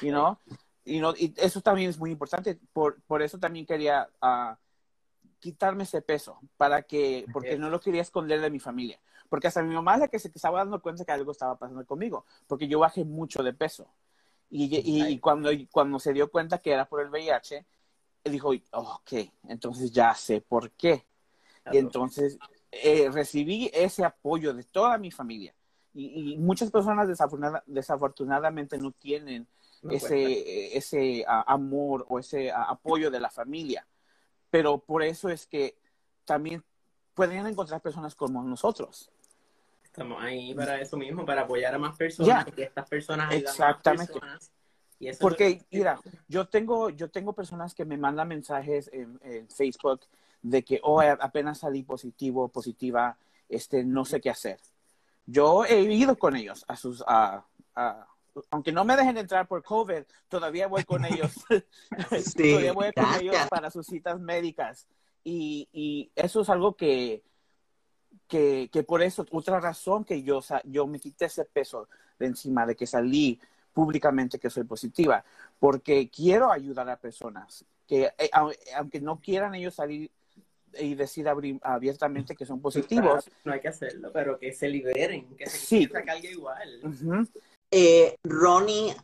You 0.00 0.10
know? 0.10 0.38
You 0.84 0.98
know, 0.98 1.14
y 1.16 1.34
eso 1.36 1.60
también 1.60 1.90
es 1.90 1.98
muy 1.98 2.10
importante. 2.10 2.58
Por, 2.72 3.00
por 3.02 3.22
eso 3.22 3.38
también 3.38 3.66
quería... 3.66 4.08
Uh, 4.22 4.54
quitarme 5.40 5.84
ese 5.84 6.02
peso 6.02 6.38
para 6.56 6.82
que, 6.82 7.26
porque 7.32 7.58
no 7.58 7.70
lo 7.70 7.80
quería 7.80 8.02
esconder 8.02 8.40
de 8.40 8.50
mi 8.50 8.60
familia. 8.60 9.00
Porque 9.28 9.48
hasta 9.48 9.62
mi 9.62 9.74
mamá 9.74 9.94
es 9.94 10.00
la 10.00 10.08
que 10.08 10.18
se 10.18 10.28
estaba 10.28 10.58
dando 10.58 10.80
cuenta 10.80 11.04
que 11.04 11.12
algo 11.12 11.32
estaba 11.32 11.58
pasando 11.58 11.84
conmigo, 11.84 12.26
porque 12.46 12.68
yo 12.68 12.78
bajé 12.78 13.04
mucho 13.04 13.42
de 13.42 13.52
peso. 13.52 13.88
Y, 14.50 14.68
y, 14.84 15.18
cuando, 15.18 15.50
cuando 15.70 15.98
se 15.98 16.12
dio 16.12 16.30
cuenta 16.30 16.58
que 16.58 16.72
era 16.72 16.88
por 16.88 17.00
el 17.00 17.08
VIH, 17.08 17.64
dijo, 18.24 18.52
ok, 18.72 19.12
entonces 19.48 19.92
ya 19.92 20.14
sé 20.14 20.40
por 20.40 20.72
qué. 20.72 21.06
Y 21.72 21.78
entonces 21.78 22.36
eh, 22.72 23.08
recibí 23.12 23.70
ese 23.72 24.04
apoyo 24.04 24.52
de 24.52 24.64
toda 24.64 24.98
mi 24.98 25.10
familia. 25.10 25.54
Y, 25.94 26.36
muchas 26.38 26.70
personas 26.70 27.08
desafortunadamente 27.66 28.78
no 28.78 28.90
tienen 28.90 29.46
ese, 29.88 30.76
ese 30.76 31.24
amor 31.26 32.04
o 32.08 32.18
ese 32.18 32.50
apoyo 32.52 33.10
de 33.10 33.20
la 33.20 33.30
familia 33.30 33.86
pero 34.50 34.78
por 34.78 35.02
eso 35.02 35.28
es 35.28 35.46
que 35.46 35.78
también 36.24 36.62
pueden 37.14 37.46
encontrar 37.46 37.80
personas 37.80 38.14
como 38.14 38.42
nosotros. 38.42 39.10
Estamos 39.84 40.22
ahí 40.22 40.54
para 40.54 40.80
eso 40.80 40.96
mismo, 40.96 41.24
para 41.24 41.42
apoyar 41.42 41.74
a 41.74 41.78
más 41.78 41.96
personas, 41.96 42.44
que 42.46 42.64
estas 42.64 42.88
personas 42.88 43.32
Exactamente. 43.32 44.12
Porque, 45.18 45.64
mira, 45.70 45.98
yo 46.28 46.46
tengo, 46.48 46.90
yo 46.90 47.10
tengo 47.10 47.32
personas 47.32 47.74
que 47.74 47.84
me 47.84 47.96
mandan 47.96 48.28
mensajes 48.28 48.90
en, 48.92 49.48
Facebook 49.48 50.02
de 50.42 50.62
que, 50.62 50.80
oh, 50.82 51.00
apenas 51.00 51.58
salí 51.58 51.82
positivo, 51.82 52.48
positiva, 52.48 53.16
este, 53.48 53.82
no 53.82 54.04
sé 54.04 54.20
qué 54.20 54.30
hacer. 54.30 54.60
Yo 55.26 55.64
he 55.64 55.80
ido 55.80 56.18
con 56.18 56.36
ellos 56.36 56.64
a 56.68 56.76
sus, 56.76 57.02
a, 57.06 57.44
aunque 58.50 58.72
no 58.72 58.84
me 58.84 58.96
dejen 58.96 59.18
entrar 59.18 59.46
por 59.46 59.62
COVID, 59.62 60.02
todavía 60.28 60.66
voy 60.66 60.84
con 60.84 61.04
ellos. 61.04 61.32
todavía 62.36 62.72
voy 62.72 62.92
con 62.92 63.14
ellos 63.20 63.36
para 63.48 63.70
sus 63.70 63.86
citas 63.86 64.20
médicas. 64.20 64.86
Y, 65.22 65.68
y 65.72 66.10
eso 66.14 66.40
es 66.40 66.48
algo 66.48 66.76
que, 66.76 67.22
que, 68.26 68.70
que, 68.72 68.82
por 68.82 69.02
eso, 69.02 69.26
otra 69.32 69.60
razón 69.60 70.04
que 70.04 70.22
yo, 70.22 70.40
yo 70.64 70.86
me 70.86 70.98
quité 70.98 71.26
ese 71.26 71.44
peso 71.44 71.88
de 72.18 72.26
encima, 72.26 72.64
de 72.66 72.76
que 72.76 72.86
salí 72.86 73.38
públicamente 73.72 74.38
que 74.38 74.50
soy 74.50 74.64
positiva, 74.64 75.24
porque 75.58 76.08
quiero 76.08 76.50
ayudar 76.50 76.88
a 76.88 76.96
personas 76.96 77.64
que, 77.86 78.12
eh, 78.18 78.30
aunque 78.76 79.00
no 79.00 79.20
quieran 79.20 79.54
ellos 79.54 79.74
salir 79.74 80.10
y 80.78 80.94
decir 80.94 81.26
abiertamente 81.62 82.36
que 82.36 82.46
son 82.46 82.60
positivos. 82.60 83.28
no 83.44 83.52
hay 83.52 83.60
que 83.60 83.68
hacerlo, 83.68 84.10
pero 84.12 84.38
que 84.38 84.52
se 84.52 84.68
liberen, 84.68 85.36
que 85.36 85.46
se 85.46 85.58
sí. 85.58 85.88
salga 85.90 86.16
igual. 86.18 87.28
Eh, 87.70 88.16
Ronnie, 88.24 88.94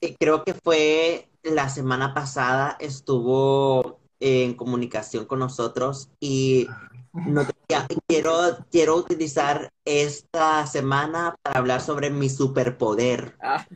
eh, 0.00 0.14
creo 0.18 0.44
que 0.44 0.54
fue 0.54 1.28
la 1.42 1.68
semana 1.68 2.12
pasada, 2.14 2.76
estuvo 2.80 4.00
en 4.20 4.54
comunicación 4.54 5.24
con 5.24 5.38
nosotros 5.38 6.10
y 6.20 6.68
no 7.12 7.46
quiero, 8.06 8.58
quiero 8.70 8.96
utilizar 8.96 9.70
esta 9.84 10.66
semana 10.66 11.34
para 11.42 11.58
hablar 11.58 11.80
sobre 11.80 12.10
mi 12.10 12.28
superpoder. 12.28 13.36
Ah, 13.40 13.66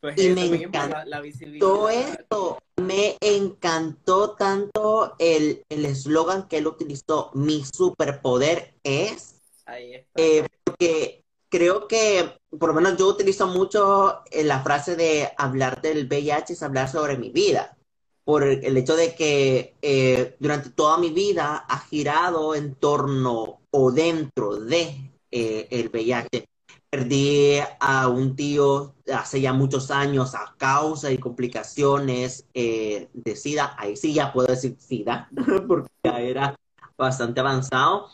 pues 0.00 0.18
y 0.18 0.30
me 0.30 0.46
encantó 0.46 1.88
esto, 1.88 2.58
me 2.76 3.16
encantó 3.20 4.32
tanto 4.32 5.14
el 5.18 5.62
eslogan 5.68 6.48
que 6.48 6.58
él 6.58 6.66
utilizó, 6.66 7.30
mi 7.34 7.64
superpoder 7.64 8.74
es, 8.82 9.40
Ahí 9.66 9.94
está. 9.94 10.20
Eh, 10.20 10.46
porque 10.64 11.22
creo 11.50 11.86
que, 11.88 12.38
por 12.58 12.70
lo 12.70 12.74
menos 12.74 12.96
yo 12.96 13.08
utilizo 13.08 13.46
mucho 13.48 14.22
eh, 14.30 14.44
la 14.44 14.62
frase 14.62 14.96
de 14.96 15.30
hablar 15.36 15.82
del 15.82 16.06
VIH 16.06 16.54
es 16.54 16.62
hablar 16.62 16.88
sobre 16.88 17.18
mi 17.18 17.30
vida, 17.30 17.76
por 18.24 18.44
el 18.44 18.76
hecho 18.76 18.96
de 18.96 19.14
que 19.14 19.76
eh, 19.82 20.36
durante 20.38 20.70
toda 20.70 20.96
mi 20.96 21.10
vida 21.10 21.66
ha 21.68 21.78
girado 21.80 22.54
en 22.54 22.76
torno 22.76 23.60
o 23.70 23.92
dentro 23.92 24.56
de 24.56 25.12
eh, 25.30 25.68
el 25.70 25.88
VIH. 25.88 26.46
Perdí 26.88 27.58
a 27.78 28.08
un 28.08 28.34
tío 28.34 28.94
hace 29.12 29.40
ya 29.40 29.52
muchos 29.52 29.90
años 29.92 30.34
a 30.34 30.54
causa 30.58 31.12
y 31.12 31.18
complicaciones 31.18 32.46
de 32.52 33.36
SIDA. 33.36 33.76
Ahí 33.78 33.96
sí 33.96 34.12
ya 34.12 34.32
puedo 34.32 34.48
decir 34.48 34.76
SIDA, 34.78 35.28
porque 35.68 35.88
ya 36.02 36.20
era 36.20 36.56
bastante 36.96 37.38
avanzado. 37.38 38.08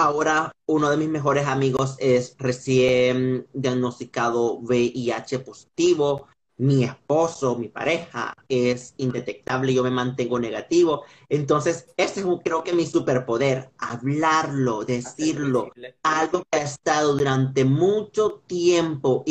Ahora 0.00 0.50
uno 0.64 0.88
de 0.88 0.96
mis 0.96 1.10
mejores 1.10 1.46
amigos 1.46 1.96
es 1.98 2.34
recién 2.38 3.46
diagnosticado 3.52 4.54
VIH 4.54 5.40
positivo. 5.40 6.26
Mi 6.56 6.84
esposo, 6.84 7.56
mi 7.56 7.68
pareja 7.68 8.34
es 8.48 8.94
indetectable, 8.96 9.74
yo 9.74 9.82
me 9.82 9.90
mantengo 9.90 10.38
negativo. 10.38 11.04
Entonces, 11.28 11.86
este 11.98 12.20
es 12.20 12.26
creo 12.42 12.64
que 12.64 12.72
mi 12.72 12.86
superpoder, 12.86 13.72
hablarlo, 13.76 14.84
decirlo, 14.84 15.70
algo 16.02 16.44
que 16.50 16.58
ha 16.58 16.62
estado 16.62 17.16
durante 17.16 17.66
mucho 17.66 18.42
tiempo, 18.46 19.22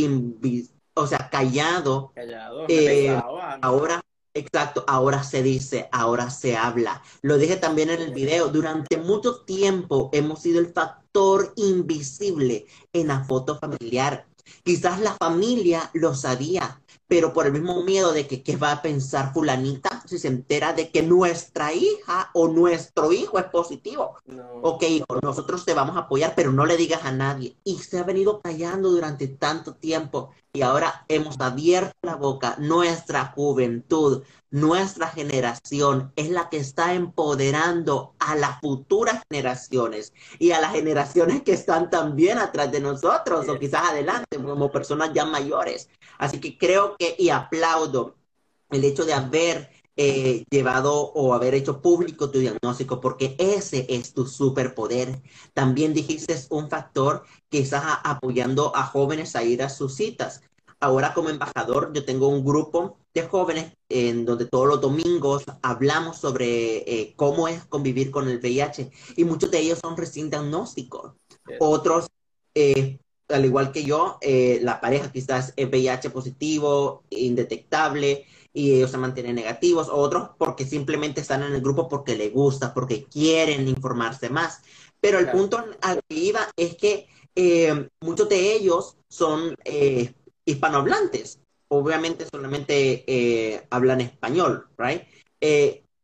o 0.93 1.07
sea, 1.07 1.29
callado. 1.31 2.11
Callado. 2.13 2.65
Eh, 2.67 3.19
ahora 3.61 4.01
Exacto, 4.33 4.83
ahora 4.87 5.23
se 5.23 5.41
dice, 5.41 5.89
ahora 5.91 6.29
se 6.29 6.55
habla. 6.55 7.01
Lo 7.21 7.37
dije 7.37 7.57
también 7.57 7.89
en 7.89 8.01
el 8.01 8.13
video, 8.13 8.49
durante 8.49 8.97
mucho 8.97 9.41
tiempo 9.41 10.09
hemos 10.13 10.41
sido 10.41 10.59
el 10.59 10.71
factor 10.71 11.51
invisible 11.55 12.67
en 12.93 13.07
la 13.07 13.23
foto 13.23 13.57
familiar. 13.57 14.27
Quizás 14.63 14.99
la 14.99 15.15
familia 15.15 15.89
lo 15.93 16.13
sabía, 16.15 16.81
pero 17.07 17.33
por 17.33 17.47
el 17.47 17.53
mismo 17.53 17.83
miedo 17.83 18.13
de 18.13 18.27
que 18.27 18.43
qué 18.43 18.55
va 18.55 18.71
a 18.71 18.81
pensar 18.81 19.33
fulanita 19.33 20.03
si 20.07 20.19
se 20.19 20.27
entera 20.27 20.73
de 20.73 20.89
que 20.89 21.01
nuestra 21.01 21.73
hija 21.73 22.29
o 22.33 22.47
nuestro 22.47 23.11
hijo 23.11 23.39
es 23.39 23.45
positivo. 23.45 24.15
Ok, 24.61 24.83
hijo, 24.83 25.19
nosotros 25.21 25.65
te 25.65 25.73
vamos 25.73 25.97
a 25.97 26.01
apoyar, 26.01 26.33
pero 26.35 26.51
no 26.51 26.65
le 26.65 26.77
digas 26.77 27.03
a 27.03 27.11
nadie. 27.11 27.55
Y 27.63 27.79
se 27.79 27.99
ha 27.99 28.03
venido 28.03 28.41
callando 28.41 28.89
durante 28.89 29.27
tanto 29.27 29.75
tiempo 29.75 30.31
y 30.53 30.61
ahora 30.61 31.05
hemos 31.07 31.39
abierto 31.39 31.93
la 32.01 32.15
boca. 32.15 32.55
Nuestra 32.57 33.25
juventud, 33.35 34.23
nuestra 34.49 35.07
generación 35.07 36.11
es 36.15 36.29
la 36.29 36.49
que 36.49 36.57
está 36.57 36.93
empoderando 36.93 38.15
a 38.19 38.35
las 38.35 38.59
futuras 38.59 39.21
generaciones 39.29 40.13
y 40.39 40.51
a 40.51 40.61
las 40.61 40.71
generaciones 40.71 41.43
que 41.43 41.53
están 41.53 41.89
también 41.89 42.39
atrás 42.39 42.71
de 42.71 42.79
nosotros 42.79 43.47
o 43.47 43.59
quizás 43.59 43.89
adelante 43.89 44.37
como 44.37 44.71
personas 44.71 45.11
ya 45.13 45.25
mayores. 45.25 45.89
Así 46.17 46.39
que 46.39 46.57
creo 46.57 46.95
que 46.97 47.15
y 47.17 47.29
aplaudo 47.29 48.15
el 48.71 48.83
hecho 48.83 49.05
de 49.05 49.13
haber 49.13 49.69
eh, 50.01 50.45
llevado 50.49 50.93
o 50.93 51.33
haber 51.33 51.55
hecho 51.55 51.81
público 51.81 52.31
tu 52.31 52.39
diagnóstico, 52.39 53.01
porque 53.01 53.35
ese 53.37 53.85
es 53.89 54.13
tu 54.13 54.25
superpoder. 54.25 55.21
También 55.53 55.93
dijiste 55.93 56.37
un 56.51 56.69
factor 56.69 57.23
que 57.49 57.59
estás 57.59 57.83
apoyando 58.03 58.75
a 58.75 58.83
jóvenes 58.83 59.35
a 59.35 59.43
ir 59.43 59.63
a 59.63 59.69
sus 59.69 59.95
citas. 59.95 60.41
Ahora 60.79 61.13
como 61.13 61.29
embajador, 61.29 61.91
yo 61.93 62.05
tengo 62.05 62.29
un 62.29 62.45
grupo 62.45 62.97
de 63.13 63.23
jóvenes 63.23 63.73
en 63.89 64.25
donde 64.25 64.45
todos 64.45 64.67
los 64.67 64.81
domingos 64.81 65.43
hablamos 65.61 66.17
sobre 66.17 66.77
eh, 66.77 67.13
cómo 67.15 67.47
es 67.47 67.65
convivir 67.65 68.11
con 68.11 68.29
el 68.29 68.39
VIH 68.39 68.91
y 69.17 69.23
muchos 69.25 69.51
de 69.51 69.59
ellos 69.59 69.79
son 69.81 69.97
recién 69.97 70.29
diagnósticos. 70.29 71.13
Otros, 71.59 72.07
eh, 72.55 72.99
al 73.27 73.45
igual 73.45 73.71
que 73.71 73.83
yo, 73.83 74.19
la 74.61 74.79
pareja 74.79 75.11
quizás 75.11 75.53
es 75.55 75.69
VIH 75.69 76.11
positivo, 76.11 77.03
indetectable, 77.09 78.25
y 78.53 78.73
ellos 78.73 78.91
se 78.91 78.97
mantienen 78.97 79.35
negativos, 79.35 79.89
otros 79.91 80.29
porque 80.37 80.65
simplemente 80.65 81.21
están 81.21 81.43
en 81.43 81.53
el 81.53 81.61
grupo 81.61 81.87
porque 81.87 82.15
les 82.15 82.33
gusta, 82.33 82.73
porque 82.73 83.05
quieren 83.05 83.67
informarse 83.67 84.29
más. 84.29 84.61
Pero 84.99 85.19
el 85.19 85.29
punto 85.31 85.63
al 85.81 86.01
que 86.07 86.15
iba 86.15 86.41
es 86.57 86.75
que 86.75 87.07
eh, 87.35 87.87
muchos 88.01 88.29
de 88.29 88.53
ellos 88.53 88.97
son 89.09 89.55
eh, 89.63 90.13
hispanohablantes, 90.45 91.39
obviamente 91.67 92.25
solamente 92.29 93.03
eh, 93.07 93.65
hablan 93.69 94.01
español, 94.01 94.67
¿right? 94.77 95.03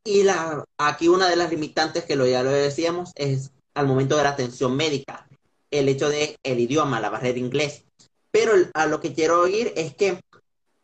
y 0.07 0.23
la, 0.23 0.63
aquí 0.77 1.07
una 1.07 1.27
de 1.27 1.35
las 1.35 1.49
limitantes 1.49 2.05
que 2.05 2.15
lo, 2.15 2.25
ya 2.25 2.43
lo 2.43 2.51
decíamos 2.51 3.11
es 3.15 3.51
al 3.73 3.87
momento 3.87 4.15
de 4.15 4.23
la 4.23 4.29
atención 4.29 4.75
médica, 4.75 5.27
el 5.71 5.89
hecho 5.89 6.09
de 6.09 6.37
el 6.43 6.59
idioma, 6.59 7.01
la 7.01 7.09
barrera 7.09 7.39
inglés. 7.39 7.85
Pero 8.31 8.53
a 8.73 8.85
lo 8.85 8.99
que 9.01 9.13
quiero 9.13 9.41
oír 9.41 9.73
es 9.75 9.95
que 9.95 10.19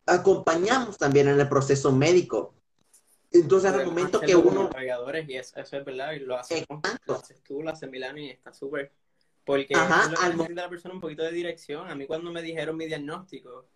acompañamos 0.06 0.98
también 0.98 1.28
en 1.28 1.40
el 1.40 1.48
proceso 1.48 1.92
médico. 1.92 2.54
Entonces, 3.30 3.72
al 3.72 3.86
momento 3.86 4.20
que 4.20 4.34
uno... 4.36 4.68
Y 5.26 5.36
eso, 5.36 5.60
es 5.60 5.84
verdad, 5.84 6.12
y 6.12 6.18
lo, 6.20 6.26
lo 6.26 6.38
haces 6.38 6.66
tú, 7.42 7.62
lo 7.62 7.70
hace 7.70 7.88
y 8.16 8.30
está 8.30 8.52
súper... 8.52 8.92
Porque 9.44 9.74
Ajá, 9.74 10.12
al 10.20 10.36
momento 10.36 10.60
de 10.60 10.62
la 10.62 10.68
persona 10.68 10.94
un 10.94 11.00
poquito 11.00 11.22
de 11.22 11.32
dirección. 11.32 11.88
A 11.88 11.94
mí 11.94 12.06
cuando 12.06 12.30
me 12.30 12.42
dijeron 12.42 12.76
mi 12.76 12.86
diagnóstico, 12.86 13.66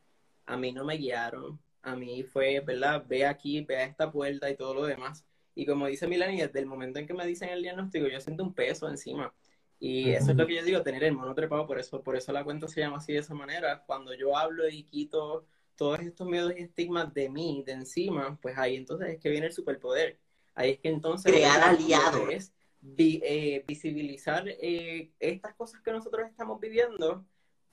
a 0.46 0.56
mí 0.56 0.72
no 0.72 0.84
me 0.84 0.96
guiaron. 0.96 1.58
A 1.82 1.96
mí 1.96 2.22
fue, 2.22 2.60
¿verdad? 2.60 3.04
Ve 3.06 3.26
aquí, 3.26 3.60
ve 3.62 3.76
a 3.76 3.84
esta 3.84 4.10
puerta 4.10 4.50
y 4.50 4.56
todo 4.56 4.74
lo 4.74 4.84
demás. 4.84 5.24
Y 5.54 5.66
como 5.66 5.86
dice 5.86 6.06
Milani, 6.06 6.40
desde 6.40 6.58
el 6.58 6.66
momento 6.66 6.98
en 6.98 7.06
que 7.06 7.14
me 7.14 7.26
dicen 7.26 7.48
el 7.48 7.62
diagnóstico, 7.62 8.06
yo 8.06 8.20
siento 8.20 8.42
un 8.42 8.54
peso 8.54 8.88
encima. 8.88 9.32
Y 9.78 10.10
eso 10.10 10.30
es 10.30 10.36
lo 10.36 10.46
que 10.46 10.54
yo 10.54 10.62
digo, 10.62 10.82
tener 10.82 11.04
el 11.04 11.12
mono 11.12 11.34
trepado, 11.34 11.66
por 11.66 11.78
eso, 11.78 12.02
por 12.02 12.16
eso 12.16 12.32
la 12.32 12.44
cuenta 12.44 12.66
se 12.66 12.80
llama 12.80 12.98
así 12.98 13.12
de 13.12 13.18
esa 13.18 13.34
manera. 13.34 13.84
Cuando 13.86 14.14
yo 14.14 14.36
hablo 14.36 14.68
y 14.68 14.84
quito 14.84 15.46
todos 15.76 16.00
estos 16.00 16.26
miedos 16.26 16.52
y 16.56 16.62
estigmas 16.62 17.12
de 17.12 17.28
mí, 17.28 17.62
de 17.66 17.72
encima, 17.72 18.38
pues 18.40 18.56
ahí 18.56 18.76
entonces 18.76 19.08
es 19.10 19.20
que 19.20 19.28
viene 19.28 19.46
el 19.46 19.52
superpoder. 19.52 20.18
Ahí 20.54 20.72
es 20.72 20.78
que 20.78 20.88
entonces... 20.88 21.30
Crear 21.30 21.62
aliados. 21.62 22.52
Es 22.96 23.20
eh, 23.22 23.64
visibilizar 23.66 24.44
eh, 24.48 25.10
estas 25.18 25.54
cosas 25.54 25.80
que 25.80 25.92
nosotros 25.92 26.28
estamos 26.28 26.60
viviendo, 26.60 27.24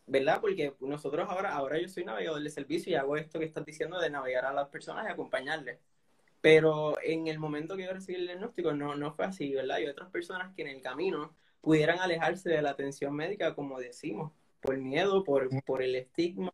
¿verdad? 0.07 0.41
Porque 0.41 0.73
nosotros 0.79 1.27
ahora, 1.29 1.53
ahora 1.53 1.79
yo 1.79 1.87
soy 1.87 2.03
navegador 2.05 2.41
de 2.41 2.49
servicio 2.49 2.91
y 2.91 2.95
hago 2.95 3.15
esto 3.17 3.39
que 3.39 3.45
estás 3.45 3.65
diciendo 3.65 3.99
de 3.99 4.09
navegar 4.09 4.45
a 4.45 4.53
las 4.53 4.69
personas 4.69 5.05
y 5.07 5.11
acompañarles. 5.11 5.79
Pero 6.41 7.01
en 7.01 7.27
el 7.27 7.39
momento 7.39 7.77
que 7.77 7.85
yo 7.85 7.93
recibí 7.93 8.19
el 8.19 8.27
diagnóstico 8.27 8.73
no, 8.73 8.95
no 8.95 9.13
fue 9.13 9.25
así, 9.25 9.53
¿verdad? 9.53 9.79
Y 9.79 9.87
otras 9.87 10.09
personas 10.09 10.53
que 10.55 10.63
en 10.63 10.69
el 10.69 10.81
camino 10.81 11.35
pudieran 11.61 11.99
alejarse 11.99 12.49
de 12.49 12.61
la 12.61 12.71
atención 12.71 13.15
médica, 13.15 13.55
como 13.55 13.79
decimos, 13.79 14.33
por 14.59 14.77
miedo, 14.77 15.23
por, 15.23 15.49
por 15.63 15.81
el 15.81 15.95
estigma, 15.95 16.51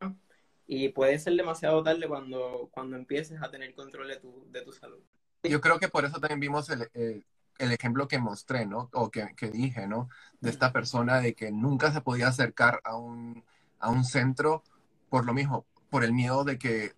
y 0.68 0.90
puede 0.90 1.18
ser 1.18 1.34
demasiado 1.34 1.82
tarde 1.82 2.08
cuando, 2.08 2.70
cuando 2.72 2.96
empieces 2.96 3.42
a 3.42 3.50
tener 3.50 3.74
control 3.74 4.08
de 4.08 4.18
tu, 4.18 4.46
de 4.52 4.62
tu 4.62 4.72
salud. 4.72 5.02
Yo 5.42 5.60
creo 5.62 5.80
que 5.80 5.88
por 5.88 6.06
eso 6.06 6.20
también 6.20 6.40
vimos 6.40 6.70
el, 6.70 6.88
el, 6.94 7.26
ejemplo 7.60 8.08
que 8.08 8.20
mostré, 8.20 8.66
¿no? 8.66 8.90
O 8.94 9.12
que, 9.12 9.36
que, 9.36 9.50
dije, 9.52 9.88
¿no? 9.88 10.10
De 10.40 10.50
esta 10.50 10.72
persona 10.72 11.20
de 11.20 11.36
que 11.36 11.52
nunca 11.52 11.92
se 11.92 12.02
podía 12.02 12.30
acercar 12.30 12.82
a 12.84 12.96
un, 12.96 13.44
a 13.80 13.90
un 13.90 14.06
centro 14.06 14.64
por 15.10 15.26
lo 15.26 15.34
mismo, 15.34 15.66
por 15.90 16.04
el 16.04 16.14
miedo 16.14 16.44
de 16.44 16.58
que, 16.58 16.94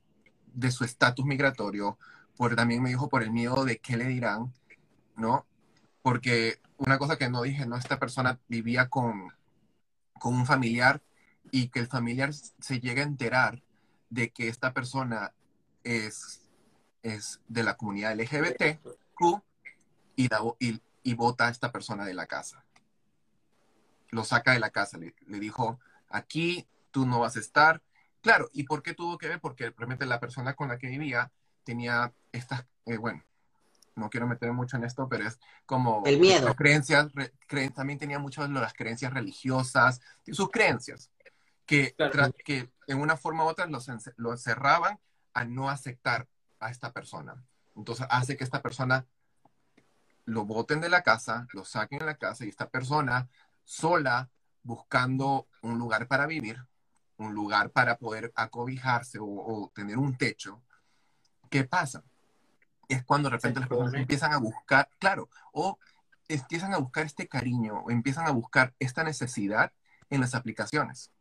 de 0.53 0.71
su 0.71 0.83
estatus 0.83 1.25
migratorio, 1.25 1.97
por 2.37 2.55
también 2.55 2.83
me 2.83 2.89
dijo 2.89 3.09
por 3.09 3.23
el 3.23 3.31
miedo 3.31 3.65
de 3.65 3.79
qué 3.79 3.97
le 3.97 4.05
dirán, 4.05 4.53
¿no? 5.15 5.45
Porque 6.01 6.59
una 6.77 6.97
cosa 6.97 7.17
que 7.17 7.29
no 7.29 7.41
dije, 7.41 7.65
¿no? 7.65 7.77
Esta 7.77 7.99
persona 7.99 8.39
vivía 8.47 8.89
con, 8.89 9.29
con 10.19 10.35
un 10.35 10.45
familiar 10.45 11.01
y 11.51 11.69
que 11.69 11.79
el 11.79 11.87
familiar 11.87 12.33
se 12.33 12.79
llegue 12.79 13.01
a 13.01 13.05
enterar 13.05 13.61
de 14.09 14.29
que 14.29 14.47
esta 14.47 14.73
persona 14.73 15.33
es, 15.83 16.41
es 17.01 17.41
de 17.47 17.63
la 17.63 17.77
comunidad 17.77 18.19
LGBT 18.19 18.79
y, 20.25 20.29
y, 20.59 20.81
y 21.03 21.13
vota 21.13 21.47
a 21.47 21.49
esta 21.49 21.71
persona 21.71 22.05
de 22.05 22.13
la 22.13 22.27
casa. 22.27 22.63
Lo 24.09 24.23
saca 24.23 24.53
de 24.53 24.59
la 24.59 24.71
casa, 24.71 24.97
le, 24.97 25.13
dijo, 25.39 25.79
aquí 26.09 26.67
tú 26.91 27.05
no 27.05 27.19
vas 27.19 27.37
a 27.37 27.39
estar. 27.39 27.81
Claro, 28.21 28.49
¿y 28.53 28.63
por 28.63 28.83
qué 28.83 28.93
tuvo 28.93 29.17
que 29.17 29.27
ver? 29.27 29.39
Porque 29.39 29.69
realmente 29.71 30.05
la 30.05 30.19
persona 30.19 30.53
con 30.53 30.67
la 30.67 30.77
que 30.77 30.87
vivía 30.87 31.31
tenía 31.63 32.13
estas, 32.31 32.65
eh, 32.85 32.97
bueno, 32.97 33.23
no 33.95 34.09
quiero 34.09 34.27
meterme 34.27 34.53
mucho 34.53 34.77
en 34.77 34.83
esto, 34.83 35.07
pero 35.07 35.27
es 35.27 35.39
como... 35.65 36.03
El 36.05 36.19
miedo. 36.19 36.53
Creencias, 36.55 37.07
también 37.73 37.99
tenía 37.99 38.19
muchas 38.19 38.47
de 38.47 38.53
las 38.53 38.73
creencias 38.73 39.13
religiosas, 39.13 40.01
sus 40.31 40.49
creencias 40.49 41.09
que, 41.65 41.95
que 42.43 42.69
en 42.87 42.99
una 42.99 43.15
forma 43.15 43.45
u 43.45 43.47
otra 43.47 43.65
lo, 43.65 43.79
lo 44.17 44.37
cerraban 44.37 44.99
a 45.33 45.45
no 45.45 45.69
aceptar 45.69 46.27
a 46.59 46.69
esta 46.69 46.91
persona. 46.91 47.43
Entonces 47.75 48.05
hace 48.09 48.35
que 48.35 48.43
esta 48.43 48.61
persona 48.61 49.05
lo 50.25 50.45
boten 50.45 50.81
de 50.81 50.89
la 50.89 51.01
casa, 51.03 51.47
lo 51.53 51.65
saquen 51.65 51.99
de 51.99 52.05
la 52.05 52.17
casa 52.17 52.45
y 52.45 52.49
esta 52.49 52.69
persona 52.69 53.29
sola 53.63 54.29
buscando 54.63 55.47
un 55.61 55.77
lugar 55.77 56.07
para 56.07 56.25
vivir, 56.25 56.63
un 57.17 57.33
lugar 57.33 57.71
para 57.71 57.97
poder 57.97 58.31
acobijarse 58.35 59.19
o, 59.21 59.71
tener 59.73 59.97
un 59.97 60.17
techo, 60.17 60.61
¿qué 61.49 61.63
pasa? 61.63 62.03
Es 62.87 63.03
cuando 63.03 63.29
de 63.29 63.35
repente 63.35 63.59
las 63.59 63.69
personas 63.69 63.93
empiezan 63.93 64.33
a 64.33 64.37
buscar, 64.37 64.89
claro, 64.99 65.29
o 65.53 65.77
empiezan 66.27 66.73
a 66.73 66.77
buscar 66.77 67.05
este 67.05 67.27
cariño, 67.27 67.81
o 67.85 67.91
empiezan 67.91 68.27
a 68.27 68.31
buscar 68.31 68.73
esta 68.79 69.03
necesidad 69.03 69.71
en 70.09 70.21
las 70.21 70.35
aplicaciones. 70.35 71.11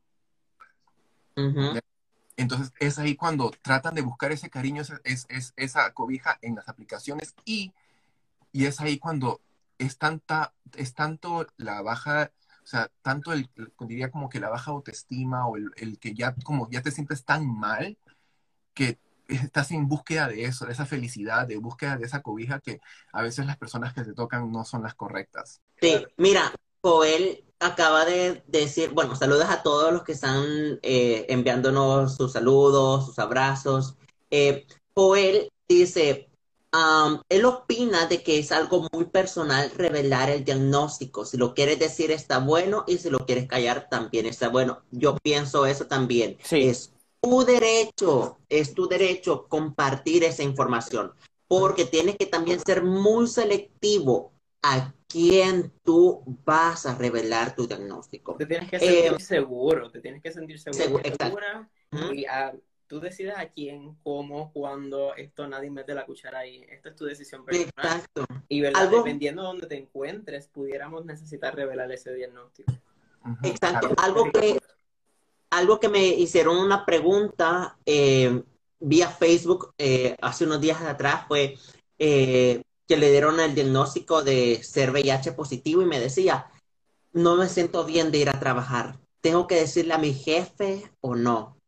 Entonces 2.37 2.73
es 2.79 2.99
ahí 2.99 3.17
cuando 3.17 3.51
tratan 3.63 3.95
de 3.95 4.03
buscar 4.03 4.33
ese 4.33 4.51
cariño, 4.51 4.83
es, 5.05 5.27
es, 5.29 5.53
esa 5.57 5.93
cobija 5.93 6.39
en 6.43 6.55
las 6.55 6.69
aplicaciones 6.69 7.35
y, 7.45 7.73
y 8.53 8.67
es 8.67 8.81
ahí 8.81 8.99
cuando 8.99 9.41
es, 9.79 9.99
tanta, 9.99 10.53
es 10.77 10.95
tanto 10.95 11.47
la 11.57 11.83
baja, 11.83 12.31
o 12.63 12.67
sea, 12.67 12.91
tanto 13.03 13.33
el, 13.33 13.49
diría 13.81 14.11
como 14.11 14.29
que 14.29 14.41
la 14.41 14.51
baja 14.51 14.71
autoestima 14.71 15.47
o 15.47 15.57
el, 15.57 15.71
el, 15.77 15.99
que 15.99 16.15
ya 16.15 16.35
como 16.45 16.69
ya 16.71 16.83
te 16.83 16.91
sientes 16.91 17.25
tan 17.25 17.47
mal 17.47 17.97
que 18.75 18.99
estás 19.29 19.71
en 19.71 19.89
búsqueda 19.89 20.29
de 20.29 20.45
eso, 20.45 20.67
de 20.67 20.73
esa 20.73 20.87
felicidad, 20.87 21.47
de 21.47 21.57
búsqueda 21.57 21.97
de 21.97 22.07
esa 22.07 22.23
cobija 22.23 22.61
que 22.61 22.81
a 23.13 23.23
veces 23.23 23.47
las 23.47 23.57
personas 23.57 23.95
que 23.95 24.03
te 24.03 24.13
tocan 24.13 24.51
no 24.51 24.65
son 24.65 24.83
las 24.83 24.95
correctas. 24.95 25.61
Sí, 25.81 26.05
mira, 26.17 26.53
Joel 26.83 27.45
acaba 27.59 28.05
de 28.05 28.43
decir, 28.47 28.91
bueno, 28.91 29.15
saludos 29.15 29.47
a 29.49 29.63
todos 29.63 29.93
los 29.93 30.03
que 30.03 30.13
están 30.13 30.45
eh, 30.83 31.27
enviándonos 31.29 32.17
sus 32.17 32.33
saludos, 32.33 33.07
sus 33.07 33.19
abrazos. 33.19 33.97
Eh, 34.31 34.67
Joel 34.95 35.51
dice, 35.69 36.30
él 37.29 37.45
opina 37.45 38.07
de 38.07 38.23
que 38.23 38.39
es 38.39 38.53
algo 38.53 38.89
muy 38.93 39.07
personal 39.07 39.71
revelar 39.77 40.31
el 40.31 40.45
diagnóstico. 40.45 41.25
Si 41.25 41.37
lo 41.37 41.55
quieres 41.55 41.79
decir 41.79 42.11
está 42.11 42.39
bueno 42.39 42.85
y 42.87 42.99
si 42.99 43.11
lo 43.11 43.19
quieres 43.21 43.47
callar 43.47 43.89
también 43.89 44.27
está 44.27 44.49
bueno. 44.49 44.83
Yo 44.91 45.17
pienso 45.17 45.67
eso 45.67 45.87
también. 45.87 46.39
Es 46.51 46.93
tu 47.21 47.45
derecho, 47.45 48.39
es 48.49 48.75
tu 48.75 48.89
derecho 48.89 49.47
compartir 49.49 50.25
esa 50.25 50.43
información, 50.43 51.13
porque 51.49 51.85
tienes 51.85 52.17
que 52.17 52.27
también 52.27 52.61
ser 52.61 52.83
muy 52.83 53.27
selectivo 53.27 54.33
a 54.63 54.95
quién 55.07 55.73
tú 55.83 56.23
vas 56.45 56.87
a 56.87 56.95
revelar 56.95 57.55
tu 57.55 57.67
diagnóstico. 57.67 58.37
Te 58.37 58.47
tienes 58.47 58.71
que 58.71 58.79
sentir 58.79 59.13
eh, 59.13 59.21
seguro, 59.21 59.91
te 59.91 60.01
tienes 60.01 60.23
que 60.23 60.31
sentir 60.31 60.59
seguro. 60.59 61.03
segura 61.19 61.69
y 62.13 62.25
tú 62.91 62.99
decides 62.99 63.35
a 63.37 63.47
quién, 63.47 63.95
cómo, 64.03 64.53
cuándo, 64.53 65.15
esto 65.15 65.47
nadie 65.47 65.71
mete 65.71 65.95
la 65.95 66.05
cuchara 66.05 66.41
ahí. 66.41 66.67
Esto 66.69 66.89
es 66.89 66.97
tu 66.97 67.05
decisión 67.05 67.45
personal. 67.45 67.71
Exacto. 67.77 68.27
Y 68.49 68.63
¿verdad? 68.63 68.91
dependiendo 68.91 69.43
de 69.43 69.49
dónde 69.49 69.67
te 69.69 69.77
encuentres, 69.77 70.49
pudiéramos 70.49 71.05
necesitar 71.05 71.55
revelar 71.55 71.91
ese 71.93 72.13
diagnóstico. 72.13 72.73
Exacto. 73.45 73.95
Algo 73.97 74.33
que, 74.33 74.59
algo 75.51 75.79
que 75.79 75.89
me 75.89 76.05
hicieron 76.05 76.57
una 76.57 76.85
pregunta 76.85 77.79
eh, 77.87 78.43
vía 78.81 79.09
Facebook 79.09 79.73
eh, 79.79 80.17
hace 80.21 80.45
unos 80.45 80.61
días 80.61 80.83
atrás 80.83 81.27
fue 81.29 81.57
que 81.97 82.97
le 82.97 83.11
dieron 83.13 83.39
el 83.39 83.55
diagnóstico 83.55 84.25
de 84.25 84.65
ser 84.65 84.91
VIH 84.91 85.31
positivo 85.33 85.81
y 85.81 85.87
me 85.87 86.01
decía, 86.01 86.51
no 87.13 87.37
me 87.37 87.49
siento 87.49 87.85
bien 87.85 88.11
de 88.11 88.19
ir 88.19 88.31
a 88.31 88.41
trabajar. 88.41 88.99
¿Tengo 89.21 89.47
que 89.47 89.55
decirle 89.55 89.95
a 89.95 89.99
mi 89.99 90.13
jefe 90.13 90.91
o 91.01 91.15
no? 91.15 91.60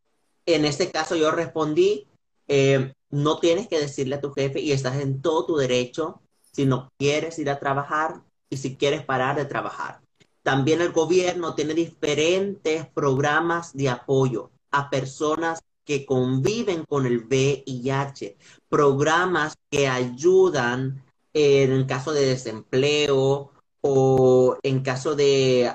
En 0.47 0.65
este 0.65 0.91
caso 0.91 1.17
yo 1.17 1.31
respondí, 1.31 2.07
eh, 2.49 2.93
no 3.11 3.39
tienes 3.39 3.69
que 3.69 3.79
decirle 3.79 4.17
a 4.17 4.21
tu 4.21 4.33
jefe 4.33 4.61
y 4.61 4.73
estás 4.73 5.01
en 5.01 5.23
todo 5.23 5.47
tu 5.47 5.57
derecho 5.57 6.21
si 6.53 6.67
no 6.67 6.91
quieres 6.99 7.39
ir 7.39 7.51
a 7.51 7.59
trabajar 7.59 8.23
y 8.51 8.57
si 8.57 8.77
quieres 8.77 9.05
parar 9.05 9.37
de 9.37 9.45
trabajar. 9.45 10.01
También 10.43 10.81
el 10.81 10.93
gobierno 10.93 11.55
tiene 11.55 11.75
diferentes 11.75 12.87
programas 12.89 13.73
de 13.75 13.89
apoyo 13.89 14.51
a 14.71 14.91
personas 14.91 15.61
que 15.85 16.05
conviven 16.05 16.85
con 16.85 17.07
el 17.07 17.25
VIH, 17.25 18.37
programas 18.69 19.55
que 19.71 19.89
ayudan 19.89 21.03
en 21.33 21.85
caso 21.87 22.13
de 22.13 22.27
desempleo 22.27 23.53
o 23.81 24.57
en 24.63 24.83
caso 24.83 25.15
de, 25.15 25.73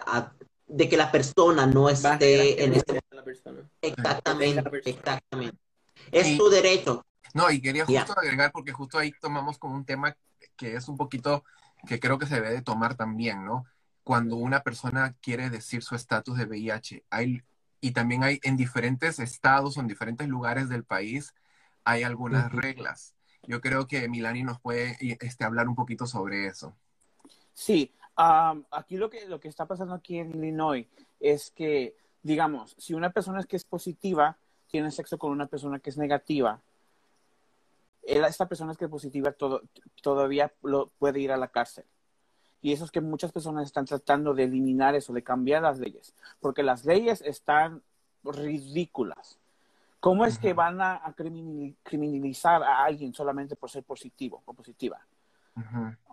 de 0.68 0.90
que 0.90 0.98
la 0.98 1.12
persona 1.12 1.66
no 1.66 1.90
esté 1.90 2.64
en 2.64 2.74
este... 2.74 3.00
Exactamente, 3.82 4.82
exactamente. 4.86 5.58
Es 6.12 6.38
tu 6.38 6.50
derecho. 6.50 7.06
No, 7.34 7.50
y 7.52 7.62
quería 7.62 7.86
justo 7.86 8.14
agregar, 8.18 8.52
porque 8.52 8.72
justo 8.72 8.98
ahí 8.98 9.12
tomamos 9.22 9.58
como 9.58 9.76
un 9.76 9.86
tema 9.86 10.16
que 10.56 10.76
es 10.76 10.88
un 10.88 10.98
poquito, 10.98 11.44
que 11.88 12.00
creo 12.00 12.18
que 12.18 12.26
se 12.26 12.36
debe 12.36 12.52
de 12.52 12.62
tomar 12.62 12.96
también, 12.96 13.46
¿no? 13.46 13.66
Cuando 14.04 14.38
una 14.38 14.62
persona 14.62 15.16
quiere 15.22 15.50
decir 15.50 15.84
su 15.84 15.96
estatus 15.96 16.38
de 16.38 16.46
VIH, 16.46 17.04
hay, 17.10 17.44
y 17.82 17.92
también 17.92 18.24
hay 18.24 18.40
en 18.44 18.58
diferentes 18.58 19.20
estados 19.20 19.78
o 19.78 19.82
en 19.82 19.88
diferentes 19.88 20.28
lugares 20.28 20.70
del 20.70 20.84
país, 20.84 21.34
hay 21.84 22.04
algunas 22.04 22.52
reglas. 22.52 23.14
Yo 23.44 23.62
creo 23.62 23.88
que 23.88 24.08
Milani 24.10 24.44
nos 24.44 24.60
puede 24.60 24.98
este, 25.00 25.44
hablar 25.44 25.68
un 25.68 25.76
poquito 25.76 26.06
sobre 26.06 26.48
eso. 26.48 26.76
Sí, 27.54 27.94
aquí 28.18 28.98
lo 28.98 29.10
que, 29.10 29.28
lo 29.28 29.40
que 29.40 29.48
está 29.48 29.66
pasando 29.66 29.94
aquí 29.94 30.18
en 30.18 30.32
Illinois 30.32 30.88
es 31.20 31.52
que, 31.52 31.96
digamos, 32.24 32.76
si 32.78 32.94
una 32.94 33.12
persona 33.12 33.40
es 33.40 33.46
que 33.46 33.56
es 33.56 33.64
positiva, 33.64 34.38
tiene 34.68 34.92
sexo 34.92 35.18
con 35.18 35.32
una 35.32 35.48
persona 35.48 35.80
que 35.80 35.90
es 35.90 35.98
negativa, 35.98 36.60
esta 38.02 38.48
persona 38.48 38.74
que 38.76 38.86
es 38.86 38.92
positiva 38.92 39.32
todo, 39.34 39.62
todavía 40.02 40.52
lo, 40.64 40.88
puede 40.98 41.20
ir 41.20 41.32
a 41.32 41.38
la 41.38 41.50
cárcel. 41.50 41.86
Y 42.62 42.74
eso 42.74 42.86
es 42.86 42.92
que 42.92 43.02
muchas 43.02 43.32
personas 43.32 43.66
están 43.66 43.86
tratando 43.86 44.34
de 44.34 44.44
eliminar 44.44 44.96
eso, 44.96 45.14
de 45.14 45.24
cambiar 45.24 45.62
las 45.62 45.80
leyes, 45.80 46.16
porque 46.40 46.64
las 46.64 46.86
leyes 46.86 47.22
están 47.22 47.84
ridículas. 48.24 49.38
¿Cómo 50.00 50.26
es 50.26 50.38
que 50.38 50.54
van 50.54 50.80
a, 50.82 51.14
criminalizar 51.84 52.64
a 52.64 52.84
alguien 52.84 53.14
solamente 53.14 53.56
por 53.56 53.70
ser 53.70 53.84
positivo 53.84 54.42
o 54.46 54.54
positiva? 54.54 55.00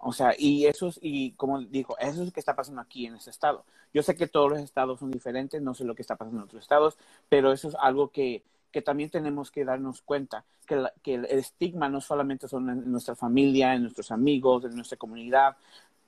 O 0.01 0.12
sea, 0.12 0.34
y 0.38 0.66
eso 0.66 0.88
es, 0.88 0.99
y 1.03 1.32
como 1.32 1.61
dijo, 1.61 1.97
eso 1.99 2.20
es 2.20 2.26
lo 2.26 2.32
que 2.32 2.40
está 2.40 2.55
pasando 2.55 2.80
aquí 2.80 3.07
en 3.07 3.16
ese 3.16 3.30
estado. 3.30 3.64
Yo 3.92 4.03
sé 4.03 4.16
que 4.16 4.26
todos 4.26 4.51
los 4.51 4.61
estados 4.61 5.01
son 5.01 5.11
diferentes, 5.11 5.61
no 5.62 5.74
sé 5.74 5.84
lo 5.84 5.95
que 5.95 6.03
está 6.03 6.16
pasando 6.16 6.40
en 6.40 6.45
otros 6.45 6.62
estados, 6.62 6.99
pero 7.28 7.53
eso 7.53 7.68
es 7.68 7.76
algo 7.78 8.11
que, 8.11 8.42
que 8.70 8.82
también 8.82 9.11
tenemos 9.11 9.51
que 9.51 9.64
darnos 9.64 10.03
cuenta, 10.03 10.45
que, 10.66 10.84
que 11.03 11.14
el 11.14 11.24
estigma 11.26 11.88
no 11.88 12.01
solamente 12.01 12.49
son 12.49 12.70
en 12.70 12.90
nuestra 12.90 13.14
familia, 13.14 13.74
en 13.74 13.82
nuestros 13.82 14.11
amigos, 14.11 14.64
en 14.64 14.74
nuestra 14.74 14.99
comunidad, 14.99 15.57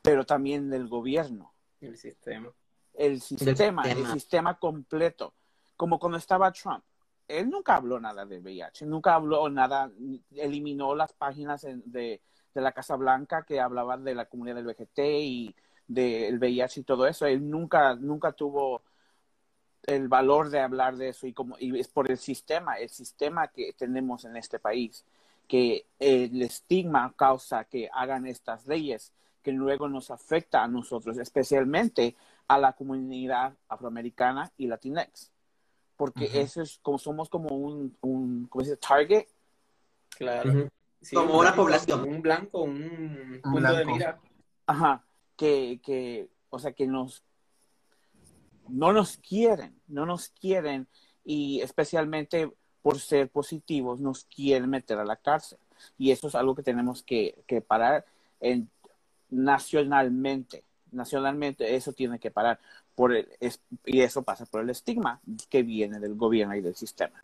pero 0.03 0.25
también 0.25 0.71
del 0.71 0.89
gobierno. 0.89 1.53
El 1.81 1.97
sistema. 1.97 2.51
El 2.95 3.21
sistema, 3.21 3.83
el 3.85 4.07
sistema 4.07 4.59
completo. 4.59 5.35
Como 5.77 5.99
cuando 5.99 6.17
estaba 6.17 6.51
Trump 6.53 6.83
él 7.29 7.51
nunca 7.51 7.77
habló 7.77 8.01
nada 8.01 8.25
de 8.25 8.39
VIH, 8.39 8.87
nunca 8.87 9.15
habló 9.15 9.49
nada, 9.49 9.91
eliminó 10.35 10.95
las 10.95 11.13
páginas 11.13 11.67
de, 11.85 12.21
de, 12.57 12.63
la 12.63 12.73
Casa 12.73 12.97
Blanca 12.97 13.45
que 13.45 13.61
hablaban 13.61 14.05
de 14.05 14.15
la 14.15 14.27
comunidad 14.27 14.57
del 14.57 14.67
VGT 14.67 14.99
y 14.99 15.55
del 15.87 16.39
VIH 16.39 16.81
y 16.81 16.85
todo 16.85 17.07
eso. 17.07 17.27
Él 17.27 17.49
nunca, 17.49 17.95
nunca 17.95 18.33
tuvo 18.33 18.83
el 19.85 20.09
valor 20.09 20.51
de 20.51 20.61
hablar 20.61 20.97
de 20.97 21.11
eso 21.11 21.27
y 21.27 21.33
como 21.33 21.57
y 21.59 21.79
es 21.79 21.89
por 21.89 22.11
el 22.11 22.19
sistema, 22.19 22.75
el 22.75 22.89
sistema 22.89 23.49
que 23.49 23.73
tenemos 23.73 24.25
en 24.25 24.37
este 24.37 24.59
país, 24.59 25.05
que 25.47 25.87
el 25.99 26.43
estigma 26.43 27.13
causa 27.17 27.65
que 27.65 27.89
hagan 27.93 28.27
estas 28.27 28.67
leyes 28.67 29.13
que 29.43 29.53
luego 29.53 29.89
nos 29.89 30.11
afecta 30.11 30.65
a 30.65 30.69
nosotros, 30.69 31.19
especialmente 31.19 32.17
a 32.49 32.59
la 32.59 32.73
comunidad 32.73 33.55
afroamericana 33.69 34.51
y 34.57 34.67
latinex 34.67 35.31
porque 35.97 36.31
eso 36.41 36.63
es 36.63 36.79
como 36.83 36.99
somos 36.99 37.29
como 37.29 37.49
un, 37.57 37.97
un 38.03 38.47
¿cómo 38.49 38.65
se 38.65 38.71
dice? 38.71 38.81
Target. 38.81 39.27
Claro. 40.11 40.69
Como 41.13 41.39
una 41.39 41.55
población. 41.55 42.09
Un 42.09 42.23
blanco, 42.23 42.63
un, 42.63 43.41
punto 43.43 43.75
de 43.75 43.85
mira. 43.85 44.19
Ajá, 44.67 45.05
que, 45.37 45.81
que, 45.83 46.29
o 46.51 46.59
sea, 46.59 46.73
que 46.73 46.87
nos, 46.87 47.23
no 48.69 48.93
nos 48.93 49.17
quieren, 49.19 49.81
no 49.87 50.07
nos 50.07 50.29
quieren 50.31 50.89
y 51.25 51.61
especialmente 51.61 52.51
por 52.83 53.01
ser 53.01 53.29
positivos 53.29 54.01
nos 54.01 54.25
quieren 54.25 54.71
meter 54.71 54.99
a 54.99 55.05
la 55.05 55.17
cárcel. 55.17 55.59
Y 55.99 56.11
eso 56.11 56.29
es 56.29 56.35
algo 56.35 56.55
que 56.55 56.63
tenemos 56.63 57.03
que, 57.03 57.43
que 57.47 57.61
parar 57.61 58.05
en, 58.41 58.71
nacionalmente. 59.31 60.65
Nacionalmente 60.93 61.75
eso 61.75 61.93
tiene 61.93 62.19
que 62.19 62.31
parar 62.31 62.59
por 62.95 63.13
el, 63.13 63.29
y 63.85 64.01
eso 64.01 64.23
pasa 64.23 64.47
por 64.47 64.63
el 64.63 64.71
estigma 64.71 65.21
que 65.49 65.63
viene 65.63 66.01
del 66.01 66.15
gobierno 66.15 66.55
y 66.57 66.61
del 66.61 66.75
sistema. 66.75 67.23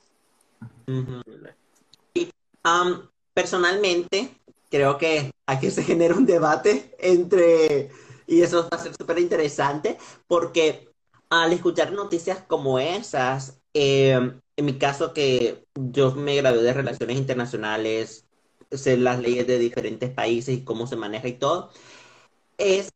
Personalmente, 3.34 4.34
creo 4.70 4.98
que 4.98 5.30
aquí 5.46 5.70
se 5.70 5.82
genera 5.82 6.14
un 6.16 6.26
debate 6.26 6.94
entre, 6.98 7.90
y 8.26 8.42
eso 8.42 8.68
va 8.72 8.78
a 8.78 8.82
ser 8.82 8.92
súper 8.98 9.18
interesante, 9.18 9.98
porque 10.26 10.88
al 11.30 11.52
escuchar 11.52 11.92
noticias 11.92 12.42
como 12.46 12.78
esas, 12.78 13.60
em, 13.74 14.40
en 14.56 14.64
mi 14.64 14.78
caso 14.78 15.12
que 15.12 15.64
yo 15.74 16.12
me 16.12 16.36
gradué 16.36 16.62
de 16.62 16.74
Relaciones 16.74 17.16
Internacionales, 17.16 18.26
sé 18.70 18.96
las 18.96 19.20
leyes 19.20 19.46
de 19.46 19.58
diferentes 19.58 20.10
países 20.10 20.56
y 20.56 20.64
cómo 20.64 20.86
se 20.86 20.96
maneja 20.96 21.28
y 21.28 21.34
todo, 21.34 21.70
es 22.58 22.90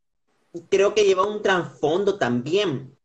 creo 0.71 0.95
que 0.95 1.05
lleva 1.05 1.27
un 1.27 1.43
trasfondo 1.43 2.19
también, 2.19 2.97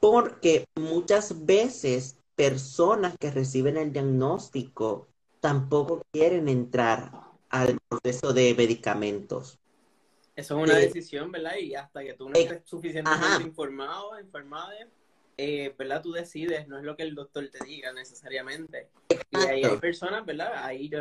porque 0.00 0.66
muchas 0.76 1.44
veces 1.46 2.18
personas 2.36 3.16
que 3.18 3.30
reciben 3.30 3.76
el 3.76 3.92
diagnóstico 3.92 5.07
tampoco 5.40 6.02
quieren 6.12 6.48
entrar 6.48 7.12
al 7.48 7.78
proceso 7.88 8.32
de 8.32 8.54
medicamentos. 8.54 9.58
Eso 10.36 10.56
es 10.56 10.68
una 10.68 10.78
eh, 10.78 10.86
decisión, 10.86 11.32
¿verdad? 11.32 11.56
Y 11.56 11.74
hasta 11.74 12.04
que 12.04 12.14
tú 12.14 12.28
no 12.28 12.38
estés 12.38 12.62
suficientemente 12.64 13.42
informado, 13.42 14.20
informada, 14.20 14.72
eh, 15.36 15.74
¿verdad? 15.76 16.02
Tú 16.02 16.12
decides, 16.12 16.68
no 16.68 16.78
es 16.78 16.84
lo 16.84 16.96
que 16.96 17.02
el 17.02 17.14
doctor 17.14 17.48
te 17.50 17.64
diga 17.64 17.92
necesariamente. 17.92 18.88
Y 19.30 19.36
ahí 19.38 19.64
hay 19.64 19.76
personas, 19.78 20.24
¿verdad? 20.24 20.64
Ahí 20.64 20.88
yo 20.88 21.00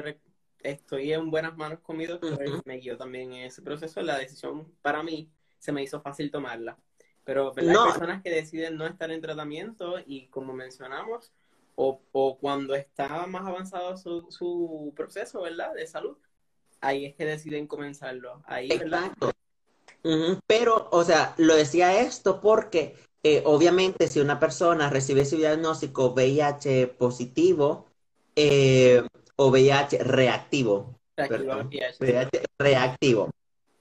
estoy 0.63 1.13
en 1.13 1.29
buenas 1.29 1.55
manos 1.55 1.79
con 1.81 1.97
mi 1.97 2.05
doctor, 2.05 2.39
me 2.65 2.77
guió 2.77 2.97
también 2.97 3.31
en 3.33 3.45
ese 3.45 3.61
proceso. 3.61 4.01
La 4.01 4.17
decisión 4.17 4.71
para 4.81 5.03
mí 5.03 5.29
se 5.59 5.71
me 5.71 5.83
hizo 5.83 6.01
fácil 6.01 6.31
tomarla. 6.31 6.77
Pero 7.23 7.53
hay 7.57 7.65
personas 7.65 8.23
que 8.23 8.29
deciden 8.29 8.77
no 8.77 8.87
estar 8.87 9.11
en 9.11 9.21
tratamiento 9.21 9.99
y 10.05 10.27
como 10.27 10.53
mencionamos, 10.53 11.33
o, 11.79 12.01
o 12.11 12.39
cuando 12.39 12.73
está 12.73 13.27
más 13.27 13.45
avanzado 13.45 13.95
su, 13.97 14.25
su, 14.31 14.91
proceso, 14.95 15.43
¿verdad? 15.43 15.73
De 15.75 15.85
salud, 15.85 16.17
ahí 16.81 17.05
es 17.05 17.15
que 17.15 17.23
deciden 17.23 17.67
comenzarlo. 17.67 18.41
Ahí, 18.47 18.69
Exacto. 18.71 19.31
Pero, 20.47 20.89
o 20.91 21.03
sea, 21.03 21.35
lo 21.37 21.55
decía 21.55 22.01
esto 22.01 22.41
porque 22.41 22.95
eh, 23.21 23.43
obviamente 23.45 24.07
si 24.07 24.19
una 24.19 24.39
persona 24.39 24.89
recibe 24.89 25.23
su 25.23 25.37
diagnóstico 25.37 26.13
VIH 26.13 26.87
positivo 26.87 27.85
eh, 28.35 29.03
o 29.35 29.49
VIH 29.51 29.99
reactivo, 30.03 30.99
VIH 31.15 32.43
reactivo, 32.57 33.29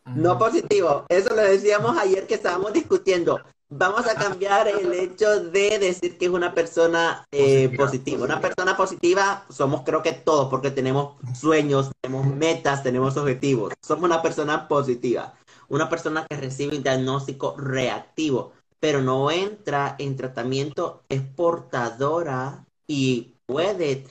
no 0.04 0.38
positivo. 0.38 1.06
Eso 1.08 1.34
lo 1.34 1.42
decíamos 1.42 1.96
ayer 1.96 2.26
que 2.26 2.34
estábamos 2.34 2.74
discutiendo. 2.74 3.40
Vamos 3.68 4.06
a 4.06 4.14
cambiar 4.14 4.68
el 4.68 4.92
hecho 4.92 5.40
de 5.40 5.78
decir 5.80 6.16
que 6.16 6.26
es 6.26 6.30
una 6.30 6.54
persona 6.54 7.26
eh, 7.32 7.68
positiva. 7.76 8.24
Una 8.24 8.40
persona 8.40 8.76
positiva 8.76 9.44
somos 9.48 9.82
creo 9.82 10.02
que 10.02 10.12
todos 10.12 10.48
porque 10.48 10.70
tenemos 10.70 11.16
sueños, 11.34 11.90
tenemos 12.00 12.26
metas, 12.26 12.84
tenemos 12.84 13.16
objetivos. 13.16 13.74
Somos 13.82 14.04
una 14.04 14.22
persona 14.22 14.68
positiva. 14.68 15.34
Una 15.68 15.88
persona 15.88 16.24
que 16.28 16.36
recibe 16.36 16.76
un 16.76 16.84
diagnóstico 16.84 17.56
reactivo, 17.56 18.52
pero 18.78 19.02
no 19.02 19.32
entra 19.32 19.96
en 19.98 20.14
tratamiento, 20.14 21.02
es 21.08 21.22
portadora 21.22 22.64
y 22.86 23.34
puede 23.46 24.04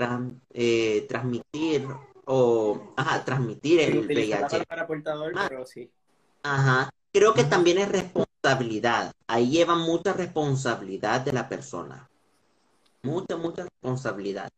eh, 0.54 1.06
transmitir 1.08 1.88
o 2.26 2.94
ajá, 2.98 3.24
transmitir 3.24 3.80
el 3.80 4.00
VIH. 4.06 4.66
Para 4.66 4.86
portador, 4.86 5.32
ah. 5.38 5.46
pero 5.48 5.66
sí. 5.66 5.90
Ajá. 6.44 6.90
Creo 7.14 7.34
que 7.34 7.46
también 7.46 7.78
es 7.78 7.88
responsabilidad. 8.46 9.12
Ahí 9.28 9.50
lleva 9.50 9.76
mucha 9.76 10.14
responsabilidad 10.14 11.22
de 11.22 11.34
la 11.34 11.50
persona. 11.50 12.10
Mucha, 13.04 13.38
mucha 13.38 13.64
responsabilidad. 13.64 14.50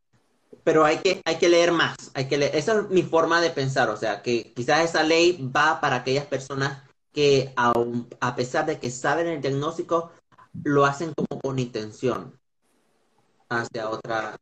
Pero 0.63 0.83
hay 0.85 0.97
que, 0.97 1.21
hay 1.25 1.37
que 1.37 1.49
leer 1.49 1.71
más. 1.71 1.95
Hay 2.13 2.27
que. 2.27 2.35
Esa 2.53 2.79
es 2.79 2.89
mi 2.89 3.03
forma 3.03 3.41
de 3.41 3.49
pensar. 3.49 3.89
O 3.89 3.97
sea, 3.97 4.21
que 4.21 4.53
quizás 4.53 4.83
esa 4.83 5.03
ley 5.03 5.49
va 5.55 5.79
para 5.79 5.97
aquellas 5.97 6.25
personas 6.25 6.83
que, 7.13 7.53
aun, 7.55 8.07
a 8.19 8.35
pesar 8.35 8.65
de 8.65 8.79
que 8.79 8.91
saben 8.91 9.27
el 9.27 9.41
diagnóstico, 9.41 10.11
lo 10.63 10.85
hacen 10.85 11.13
como 11.13 11.41
con 11.41 11.59
intención 11.59 12.37
hacia 13.49 13.89
otra, 13.89 14.35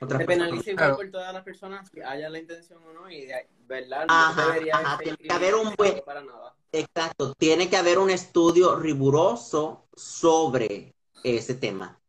Otras 0.00 0.20
Se 0.20 0.26
personas. 0.26 0.48
penaliza 0.48 0.70
igual 0.70 0.96
por 0.96 1.10
todas 1.10 1.34
las 1.34 1.44
personas, 1.44 1.88
si 1.92 2.00
haya 2.00 2.28
la 2.30 2.38
intención 2.38 2.82
o 2.84 2.92
no, 2.92 3.10
y 3.10 3.26
de- 3.26 3.48
verdad, 3.66 4.06
no 4.06 4.14
Ajá, 4.14 4.46
debería 4.46 4.76
ajá, 4.76 4.96
ser 4.96 5.04
tiene 5.16 5.18
que 5.28 5.32
haber 5.34 5.54
un 5.54 5.74
buen- 5.76 6.02
para 6.04 6.22
nada. 6.22 6.54
Exacto, 6.72 7.34
tiene 7.34 7.68
que 7.68 7.76
haber 7.76 7.98
un 7.98 8.10
estudio 8.10 8.76
riguroso 8.76 9.86
sobre 9.94 10.94
ese 11.22 11.54
tema. 11.54 12.00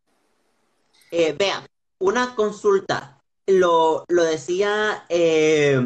Eh, 1.11 1.33
vean, 1.33 1.65
una 1.99 2.35
consulta, 2.35 3.21
lo, 3.45 4.05
lo 4.07 4.23
decía 4.23 5.05
eh, 5.09 5.79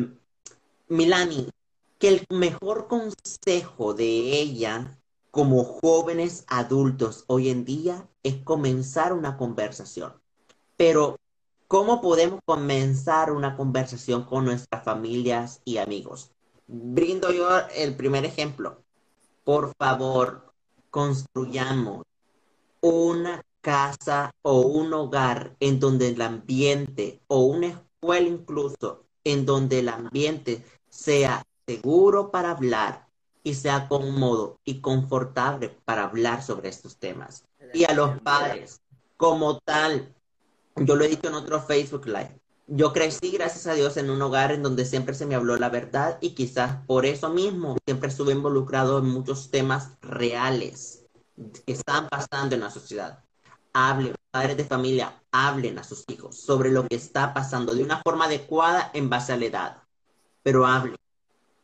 Milani, 0.87 1.49
que 1.97 2.07
el 2.09 2.25
mejor 2.29 2.87
consejo 2.87 3.93
de 3.93 4.05
ella 4.05 4.97
como 5.31 5.63
jóvenes 5.63 6.45
adultos 6.47 7.23
hoy 7.27 7.49
en 7.49 7.65
día 7.65 8.07
es 8.23 8.35
comenzar 8.43 9.11
una 9.13 9.35
conversación. 9.37 10.13
Pero, 10.77 11.17
¿cómo 11.67 12.01
podemos 12.01 12.39
comenzar 12.45 13.31
una 13.31 13.55
conversación 13.55 14.23
con 14.23 14.45
nuestras 14.45 14.83
familias 14.83 15.61
y 15.65 15.77
amigos? 15.77 16.31
Brindo 16.67 17.31
yo 17.31 17.47
el 17.75 17.95
primer 17.95 18.25
ejemplo. 18.25 18.83
Por 19.43 19.73
favor, 19.77 20.53
construyamos 20.89 22.03
una 22.81 23.43
casa 23.61 24.31
o 24.41 24.61
un 24.61 24.93
hogar 24.93 25.55
en 25.59 25.79
donde 25.79 26.09
el 26.09 26.21
ambiente 26.21 27.21
o 27.27 27.39
una 27.41 27.67
escuela 27.67 28.27
incluso 28.27 29.05
en 29.23 29.45
donde 29.45 29.79
el 29.79 29.89
ambiente 29.89 30.63
sea 30.89 31.43
seguro 31.67 32.31
para 32.31 32.51
hablar 32.51 33.07
y 33.43 33.55
sea 33.55 33.87
cómodo 33.87 34.59
y 34.65 34.81
confortable 34.81 35.69
para 35.85 36.05
hablar 36.05 36.43
sobre 36.43 36.69
estos 36.69 36.97
temas. 36.97 37.43
Y 37.73 37.85
a 37.85 37.93
los 37.93 38.19
padres, 38.21 38.81
como 39.17 39.59
tal, 39.59 40.15
yo 40.75 40.95
lo 40.95 41.03
he 41.03 41.09
dicho 41.09 41.27
en 41.27 41.35
otro 41.35 41.61
Facebook 41.61 42.05
Live, 42.07 42.39
yo 42.67 42.93
crecí, 42.93 43.29
gracias 43.29 43.67
a 43.67 43.73
Dios, 43.73 43.95
en 43.97 44.09
un 44.09 44.21
hogar 44.21 44.51
en 44.51 44.63
donde 44.63 44.85
siempre 44.85 45.13
se 45.13 45.27
me 45.27 45.35
habló 45.35 45.55
la 45.57 45.69
verdad 45.69 46.17
y 46.19 46.33
quizás 46.33 46.77
por 46.87 47.05
eso 47.05 47.29
mismo 47.29 47.77
siempre 47.85 48.09
estuve 48.09 48.33
involucrado 48.33 48.97
en 48.97 49.05
muchos 49.05 49.51
temas 49.51 49.91
reales 50.01 51.05
que 51.65 51.73
están 51.73 52.07
pasando 52.09 52.55
en 52.55 52.61
la 52.61 52.71
sociedad. 52.71 53.23
Hablen, 53.71 54.15
padres 54.31 54.57
de 54.57 54.65
familia, 54.65 55.21
hablen 55.31 55.77
a 55.77 55.83
sus 55.83 56.05
hijos 56.07 56.39
sobre 56.39 56.71
lo 56.71 56.87
que 56.87 56.95
está 56.95 57.35
pasando 57.35 57.75
de 57.75 57.83
una 57.83 58.01
forma 58.01 58.25
adecuada 58.25 58.89
en 58.93 59.09
base 59.09 59.33
a 59.33 59.37
la 59.37 59.45
edad, 59.45 59.83
pero 60.41 60.65
hablen. 60.65 60.97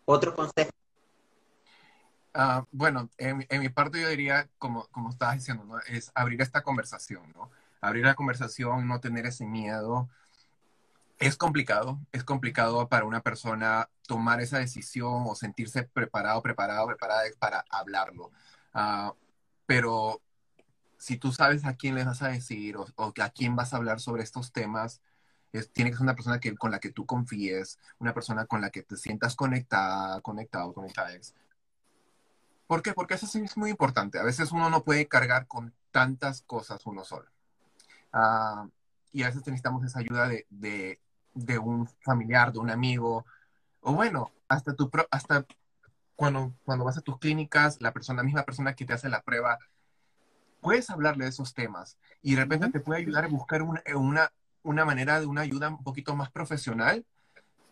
Otro 0.05 0.35
consejo. 0.35 0.69
Ah, 2.33 2.63
bueno, 2.71 3.09
en, 3.17 3.45
mi 3.59 3.69
parte 3.69 3.99
yo 3.99 4.07
diría, 4.09 4.47
como, 4.59 4.85
como 4.91 5.09
estabas 5.09 5.35
diciendo, 5.35 5.63
¿no? 5.65 5.79
Es 5.79 6.11
abrir 6.13 6.41
esta 6.41 6.61
conversación, 6.61 7.23
¿no? 7.35 7.49
Abrir 7.81 8.05
la 8.05 8.15
conversación, 8.15 8.87
no 8.87 8.99
tener 8.99 9.25
ese 9.25 9.45
miedo. 9.45 10.09
Es 11.19 11.35
complicado, 11.37 11.99
es 12.11 12.23
complicado 12.23 12.87
para 12.89 13.05
una 13.05 13.21
persona 13.21 13.89
tomar 14.07 14.41
esa 14.41 14.59
decisión 14.59 15.25
o 15.27 15.35
sentirse 15.35 15.83
preparado, 15.83 16.41
preparado, 16.41 16.87
preparada 16.87 17.23
para 17.39 17.65
hablarlo. 17.69 18.31
Ah, 18.73 19.13
pero 19.65 20.21
si 20.97 21.17
tú 21.17 21.31
sabes 21.31 21.65
a 21.65 21.75
quién 21.75 21.95
le 21.95 22.03
vas 22.03 22.21
a 22.21 22.27
decir 22.27 22.77
o, 22.77 22.85
a 23.21 23.29
quién 23.29 23.55
vas 23.55 23.73
a 23.73 23.77
hablar 23.77 23.99
sobre 23.99 24.23
estos 24.23 24.51
temas, 24.51 25.01
tiene 25.73 25.89
que 25.89 25.97
ser 25.97 26.03
una 26.03 26.15
persona 26.15 26.39
con 26.57 26.71
la 26.71 26.79
que 26.79 26.91
tú 26.91 27.05
confíes, 27.05 27.79
una 27.99 28.13
persona 28.13 28.45
con 28.45 28.61
la 28.61 28.69
que 28.69 28.83
te 28.83 28.95
sientas 28.95 29.35
conectada, 29.35 30.21
conectado, 30.21 30.73
conectada. 30.73 31.09
¿Por 32.67 32.81
qué? 32.81 32.93
Porque 32.93 33.15
eso 33.15 33.25
es 33.25 33.57
muy 33.57 33.69
importante. 33.69 34.19
A 34.19 34.23
veces 34.23 34.51
uno 34.51 34.69
no 34.69 34.83
puede 34.83 35.07
cargar 35.07 35.47
con 35.47 35.73
tantas 35.91 36.41
cosas 36.43 36.85
uno 36.85 37.03
solo. 37.03 37.29
Ah, 38.13 38.67
y 39.11 39.23
a 39.23 39.27
veces 39.27 39.45
necesitamos 39.45 39.83
esa 39.85 39.99
ayuda 39.99 40.27
de, 40.27 40.45
de, 40.49 40.99
de 41.33 41.57
un 41.59 41.87
familiar, 42.01 42.51
de 42.53 42.59
un 42.59 42.69
amigo, 42.69 43.25
o 43.81 43.93
bueno, 43.93 44.31
hasta, 44.47 44.73
tu 44.75 44.89
pro- 44.89 45.07
hasta 45.11 45.45
cuando, 46.15 46.53
cuando 46.65 46.85
vas 46.85 46.97
a 46.97 47.01
tus 47.01 47.17
clínicas, 47.19 47.81
la 47.81 47.91
persona, 47.93 48.17
la 48.17 48.23
misma 48.25 48.43
persona 48.43 48.75
que 48.75 48.85
te 48.85 48.93
hace 48.93 49.09
la 49.09 49.21
prueba, 49.21 49.59
puedes 50.61 50.89
hablarle 50.89 51.25
de 51.25 51.29
esos 51.31 51.53
temas 51.53 51.97
y 52.21 52.35
de 52.35 52.41
repente 52.41 52.69
te 52.69 52.79
puede 52.79 53.01
ayudar 53.01 53.25
a 53.25 53.27
buscar 53.27 53.61
una, 53.63 53.81
una, 53.95 54.31
una 54.63 54.85
manera 54.85 55.19
de 55.19 55.25
una 55.25 55.41
ayuda 55.41 55.69
un 55.69 55.83
poquito 55.83 56.15
más 56.15 56.29
profesional 56.31 57.05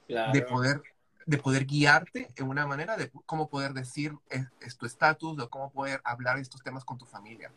Claro. 0.07 0.33
de 0.33 0.41
poder 0.41 0.81
de 1.25 1.37
poder 1.37 1.65
guiarte 1.67 2.31
en 2.35 2.49
una 2.49 2.65
manera 2.65 2.97
de 2.97 3.11
cómo 3.27 3.49
poder 3.49 3.73
decir 3.73 4.17
es, 4.31 4.47
es 4.61 4.75
tu 4.77 4.87
estatus 4.87 5.39
o 5.39 5.49
cómo 5.49 5.69
poder 5.71 6.01
hablar 6.03 6.37
de 6.37 6.41
estos 6.41 6.63
temas 6.63 6.83
con 6.83 6.97
tu 6.97 7.05
familia. 7.05 7.51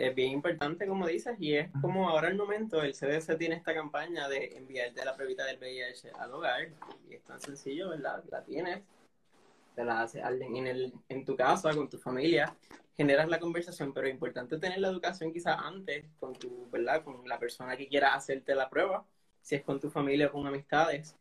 Es 0.00 0.14
bien 0.14 0.32
importante, 0.32 0.86
como 0.86 1.06
dices, 1.06 1.36
y 1.38 1.56
es 1.56 1.68
como 1.82 2.08
ahora 2.08 2.28
el 2.28 2.36
momento, 2.36 2.82
el 2.82 2.94
CDC 2.94 3.36
tiene 3.36 3.56
esta 3.56 3.74
campaña 3.74 4.28
de 4.28 4.56
enviarte 4.56 5.04
la 5.04 5.14
pruebita 5.14 5.44
del 5.44 5.58
VIH 5.58 6.12
al 6.18 6.32
hogar, 6.32 6.70
y 7.06 7.14
es 7.14 7.22
tan 7.22 7.38
sencillo, 7.38 7.90
¿verdad? 7.90 8.24
La 8.30 8.42
tienes, 8.42 8.80
te 9.74 9.84
la 9.84 10.00
hace 10.00 10.22
alguien 10.22 10.56
en, 10.56 10.66
el, 10.66 10.94
en 11.10 11.26
tu 11.26 11.36
casa, 11.36 11.74
con 11.74 11.90
tu 11.90 11.98
familia, 11.98 12.56
generas 12.96 13.28
la 13.28 13.38
conversación, 13.38 13.92
pero 13.92 14.06
es 14.06 14.14
importante 14.14 14.58
tener 14.58 14.78
la 14.78 14.88
educación 14.88 15.34
quizás 15.34 15.58
antes 15.62 16.06
con 16.18 16.32
tu, 16.32 16.70
¿verdad? 16.70 17.04
Con 17.04 17.28
la 17.28 17.38
persona 17.38 17.76
que 17.76 17.86
quiera 17.86 18.14
hacerte 18.14 18.54
la 18.54 18.70
prueba, 18.70 19.04
si 19.42 19.56
es 19.56 19.62
con 19.62 19.80
tu 19.80 19.90
familia 19.90 20.28
o 20.28 20.32
con 20.32 20.46
amistades, 20.46 21.14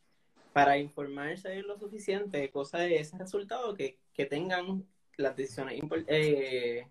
para 0.53 0.77
informarse 0.77 1.61
lo 1.63 1.77
suficiente, 1.77 2.49
cosa 2.49 2.77
de 2.77 2.95
ese 2.95 3.17
resultado, 3.17 3.73
que, 3.75 3.97
que 4.13 4.25
tengan 4.25 4.85
las 5.17 5.35
decisiones 5.35 5.81
eh, 6.07 6.87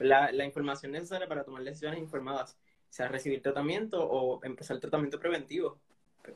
la, 0.00 0.32
la 0.32 0.44
información 0.44 0.92
necesaria 0.92 1.28
para 1.28 1.44
tomar 1.44 1.62
decisiones 1.62 1.98
informadas, 2.00 2.56
sea 2.88 3.08
recibir 3.08 3.42
tratamiento 3.42 4.04
o 4.04 4.44
empezar 4.44 4.78
tratamiento 4.78 5.18
preventivo, 5.18 5.80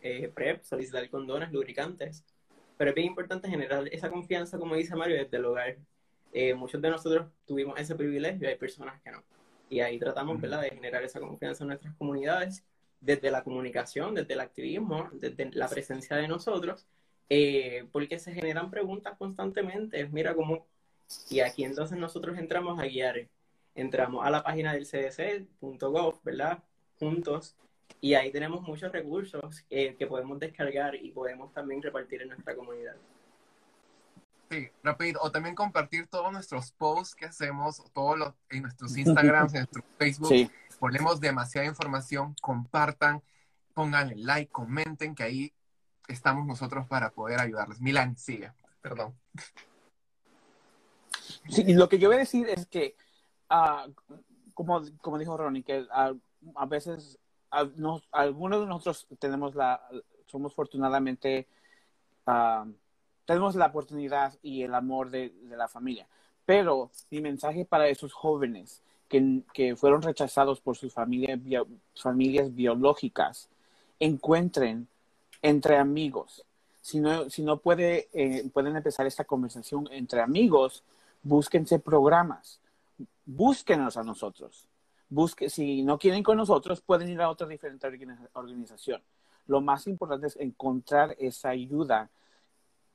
eh, 0.01 0.29
PrEP, 0.35 0.65
solicitar 0.65 1.09
condones, 1.11 1.53
lubricantes. 1.53 2.25
Pero 2.77 2.91
es 2.91 2.95
bien 2.95 3.09
importante 3.09 3.49
generar 3.49 3.89
esa 3.89 4.11
confianza, 4.11 4.59
como 4.59 4.75
dice 4.75 4.95
Mario, 4.97 5.17
desde 5.17 5.37
el 5.37 5.45
hogar. 5.45 5.77
Eh, 6.33 6.55
muchos 6.55 6.81
de 6.83 6.91
nosotros 6.91 7.29
tuvimos 7.47 7.79
ese 7.79 7.95
privilegio, 7.95 8.49
hay 8.49 8.57
personas 8.57 9.01
que 9.03 9.11
no. 9.11 9.23
Y 9.69 9.81
ahí 9.81 9.99
tratamos, 9.99 10.41
¿verdad?, 10.41 10.63
de 10.63 10.71
generar 10.71 11.03
esa 11.05 11.21
confianza 11.21 11.65
en 11.65 11.69
nuestras 11.69 11.95
comunidades, 11.97 12.65
desde 13.01 13.31
la 13.31 13.43
comunicación, 13.43 14.15
desde 14.15 14.35
el 14.35 14.41
activismo, 14.41 15.09
desde 15.13 15.51
la 15.53 15.69
presencia 15.69 16.17
de 16.17 16.29
nosotros, 16.29 16.87
eh, 17.29 17.87
porque 17.93 18.19
se 18.19 18.33
generan 18.33 18.71
preguntas 18.71 19.17
constantemente. 19.19 20.07
Mira 20.09 20.35
cómo. 20.35 20.67
Y 21.31 21.41
aquí 21.41 21.65
entonces 21.65 21.99
nosotros 21.99 22.39
entramos 22.39 22.79
a 22.81 22.87
guiar 22.87 23.29
entramos 23.77 24.27
a 24.27 24.31
la 24.31 24.43
página 24.43 24.73
del 24.73 24.87
cdc.gov, 24.87 26.21
¿verdad? 26.25 26.63
Juntos. 26.99 27.57
Y 28.01 28.15
ahí 28.15 28.33
tenemos 28.33 28.63
muchos 28.63 28.91
recursos 28.93 29.65
eh, 29.71 29.95
que 29.97 30.07
podemos 30.07 30.39
descargar 30.39 30.95
y 30.97 31.11
podemos 31.13 31.53
también 31.53 31.83
repartir 31.83 32.23
en 32.23 32.29
nuestra 32.29 32.55
comunidad. 32.55 32.97
Sí, 34.51 34.69
rápido. 34.83 35.21
O 35.23 35.31
también 35.31 35.55
compartir 35.55 36.07
todos 36.07 36.33
nuestros 36.33 36.73
posts 36.73 37.15
que 37.15 37.27
hacemos, 37.27 37.83
todos 37.93 38.19
los, 38.19 38.35
en 38.51 38.63
nuestros 38.63 38.97
Instagrams, 38.97 39.55
en 39.55 39.61
nuestro 39.61 39.83
Facebook. 39.99 40.29
Sí. 40.29 40.51
Ponemos 40.79 41.21
demasiada 41.21 41.67
información, 41.67 42.35
compartan, 42.41 43.23
pongan 43.75 44.11
el 44.11 44.25
like, 44.25 44.53
comenten, 44.53 45.15
que 45.15 45.23
ahí 45.23 45.53
estamos 46.07 46.47
nosotros 46.47 46.87
para 46.87 47.11
poder 47.11 47.41
ayudarles. 47.41 47.81
Milan, 47.81 48.17
sigue. 48.17 48.53
Perdón. 48.83 49.15
Sí, 51.49 51.65
y 51.67 51.75
lo 51.75 51.89
que 51.89 51.99
yo 51.99 52.09
voy 52.09 52.17
a 52.17 52.21
decir 52.21 52.49
es 52.49 52.67
que, 52.67 52.95
ah, 53.49 53.87
como, 54.55 54.83
como 55.01 55.19
dijo 55.19 55.37
Ronnie, 55.37 55.63
que 55.63 55.87
a 55.91 56.67
veces 56.67 57.19
nos- 57.77 58.07
algunos 58.13 58.61
de 58.61 58.67
nosotros 58.67 59.07
tenemos 59.19 59.55
la, 59.55 59.81
somos 60.27 60.53
afortunadamente, 60.53 61.47
ah, 62.27 62.67
tenemos 63.25 63.55
la 63.55 63.67
oportunidad 63.67 64.35
y 64.43 64.63
el 64.63 64.75
amor 64.75 65.11
de, 65.11 65.33
la 65.51 65.69
familia. 65.69 66.07
Pero 66.45 66.91
mi 67.11 67.21
mensaje 67.21 67.65
para 67.65 67.89
esos 67.89 68.13
jóvenes 68.13 68.83
que, 69.09 69.43
que 69.53 69.77
fueron 69.77 70.03
rechazados 70.03 70.61
por 70.61 70.77
sus 70.77 70.93
familias, 70.93 71.43
bio- 71.43 71.67
familias 71.95 72.55
biológicas, 72.55 73.49
encuentren 73.99 74.89
entre 75.43 75.77
amigos. 75.77 76.45
Si 76.81 77.01
no, 77.01 77.29
si 77.31 77.43
no 77.43 77.59
puede, 77.59 78.09
eh, 78.13 78.49
pueden 78.53 78.77
empezar 78.77 79.07
esta 79.07 79.25
conversación 79.25 79.89
entre 79.91 80.21
amigos, 80.21 80.85
búsquense 81.23 81.79
programas, 81.81 82.61
búsquenos 83.25 83.97
a 83.97 84.03
nosotros. 84.03 84.69
Busque, 85.09 85.49
si 85.51 85.83
no 85.83 85.99
quieren 85.99 86.23
con 86.23 86.37
nosotros, 86.37 86.81
pueden 86.81 87.09
ir 87.09 87.21
a 87.21 87.31
otra 87.31 87.47
diferente 87.47 87.87
organi- 87.87 88.29
organización. 88.33 89.03
Lo 89.47 89.61
más 89.61 89.87
importante 89.87 90.27
es 90.27 90.37
encontrar 90.37 91.15
esa 91.19 91.51
ayuda, 91.51 92.11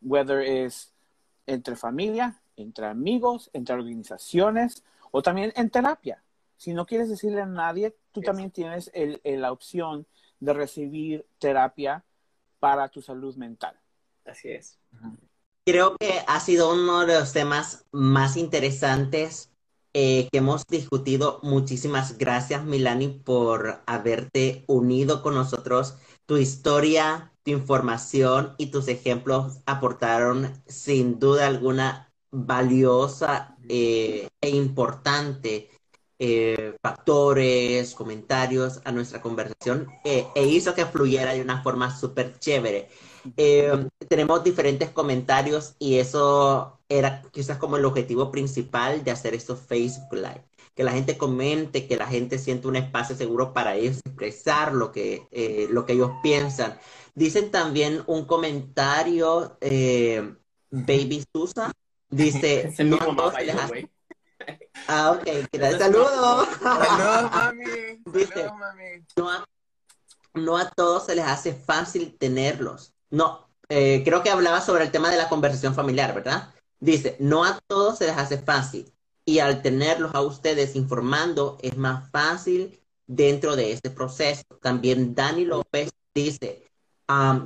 whether 0.02 0.42
es 0.42 0.94
entre 1.46 1.76
familia, 1.76 2.42
entre 2.58 2.88
amigos, 2.88 3.50
entre 3.54 3.76
organizaciones 3.76 4.84
o 5.12 5.22
también 5.22 5.54
en 5.56 5.70
terapia. 5.70 6.22
Si 6.58 6.74
no 6.74 6.86
quieres 6.86 7.10
decirle 7.10 7.42
a 7.42 7.46
nadie, 7.46 7.96
tú 8.12 8.22
también 8.22 8.52
tienes 8.52 8.92
el- 8.94 9.20
el- 9.24 9.42
la 9.42 9.52
opción 9.52 10.06
de 10.40 10.54
recibir 10.54 11.26
terapia 11.40 12.04
para 12.60 12.90
tu 12.90 13.02
salud 13.02 13.36
mental. 13.36 13.76
Así 14.26 14.50
es. 14.50 14.78
Creo 15.66 15.96
que 15.98 16.22
ha 16.28 16.40
sido 16.40 16.74
uno 16.74 17.06
de 17.06 17.20
los 17.20 17.34
temas 17.34 17.86
más 17.92 18.38
interesantes 18.38 19.51
eh, 19.94 20.28
que 20.32 20.40
hemos 20.40 20.66
discutido. 20.68 21.40
Muchísimas 21.44 22.18
gracias, 22.18 22.64
Milani, 22.66 23.10
por 23.10 23.82
haberte 23.86 24.64
unido 24.68 25.22
con 25.22 25.36
nosotros. 25.36 25.96
Tu 26.26 26.38
historia, 26.38 27.34
tu 27.44 27.52
información 27.52 28.56
y 28.58 28.68
tus 28.68 28.88
ejemplos 28.88 29.60
aportaron 29.66 30.54
sin 30.68 31.20
duda 31.20 31.48
alguna 31.48 32.12
valiosa 32.32 33.58
eh, 33.68 34.28
e 34.42 34.50
importante 34.50 35.70
eh, 36.20 36.76
factores, 36.82 37.94
comentarios 37.96 38.82
a 38.86 38.92
nuestra 38.92 39.22
conversación 39.22 39.88
e 40.04 40.28
hizo 40.46 40.76
que 40.76 40.86
fluyera 40.86 41.34
de 41.34 41.42
una 41.42 41.64
forma 41.64 41.96
súper 41.98 42.38
chévere. 42.40 42.90
Eh, 43.38 43.88
tenemos 44.08 44.44
diferentes 44.44 44.90
comentarios 44.90 45.76
y 45.80 45.98
eso 45.98 46.80
era 46.90 47.22
quizás 47.32 47.58
como 47.58 47.78
el 47.78 47.86
objetivo 47.86 48.32
principal 48.32 49.04
de 49.04 49.12
hacer 49.12 49.34
estos 49.34 49.60
Facebook 49.60 50.14
Live. 50.14 50.46
Que 50.76 50.84
la 50.84 50.92
gente 50.92 51.18
comente, 51.18 51.88
que 51.88 51.98
la 51.98 52.08
gente 52.08 52.38
sienta 52.38 52.68
un 52.68 52.78
espacio 52.78 53.16
seguro 53.16 53.54
para 53.54 53.76
ellos 53.76 54.00
expresar 54.06 54.74
lo 54.74 54.92
que, 54.92 55.28
lo 55.70 55.86
que 55.86 55.94
ellos 55.94 56.12
piensan. 56.24 56.78
Dicen 57.14 57.52
también 57.52 58.04
un 58.08 58.26
comentario, 58.26 59.58
Baby 60.72 61.26
Susa, 61.34 61.72
dice, 62.10 62.74
no, 62.86 62.98
Ah, 64.88 65.12
ok, 65.12 65.28
Saludos. 65.78 66.48
Saludos, 66.60 67.32
mami. 67.32 67.66
Saludos, 68.06 68.54
mami. 68.58 69.46
No 70.34 70.58
a, 70.58 70.70
todos 70.70 71.06
se 71.06 71.16
les 71.16 71.26
hace 71.26 71.54
fácil 71.54 72.18
tenerlos. 72.18 72.94
No, 73.12 73.48
eh, 73.70 74.02
creo 74.04 74.24
que 74.24 74.30
hablaba 74.30 74.62
sobre 74.62 74.86
el 74.86 74.92
tema 74.92 75.12
de 75.12 75.18
la 75.18 75.30
conversación 75.30 75.76
familiar, 75.76 76.14
¿verdad? 76.16 76.54
Dice, 76.80 77.16
no 77.20 77.44
a 77.46 77.60
todos 77.68 77.98
se 78.00 78.08
les 78.08 78.18
hace 78.18 78.38
fácil. 78.38 78.92
Y 79.26 79.40
al 79.40 79.62
tenerlos 79.62 80.16
a 80.16 80.22
ustedes 80.22 80.76
informando, 80.76 81.58
es 81.62 81.78
más 81.78 82.10
fácil 82.12 82.82
dentro 83.08 83.56
de 83.56 83.74
ese 83.74 83.90
proceso. 83.92 84.44
También 84.62 85.14
Dani 85.14 85.46
López 85.46 85.92
dice, 86.16 86.66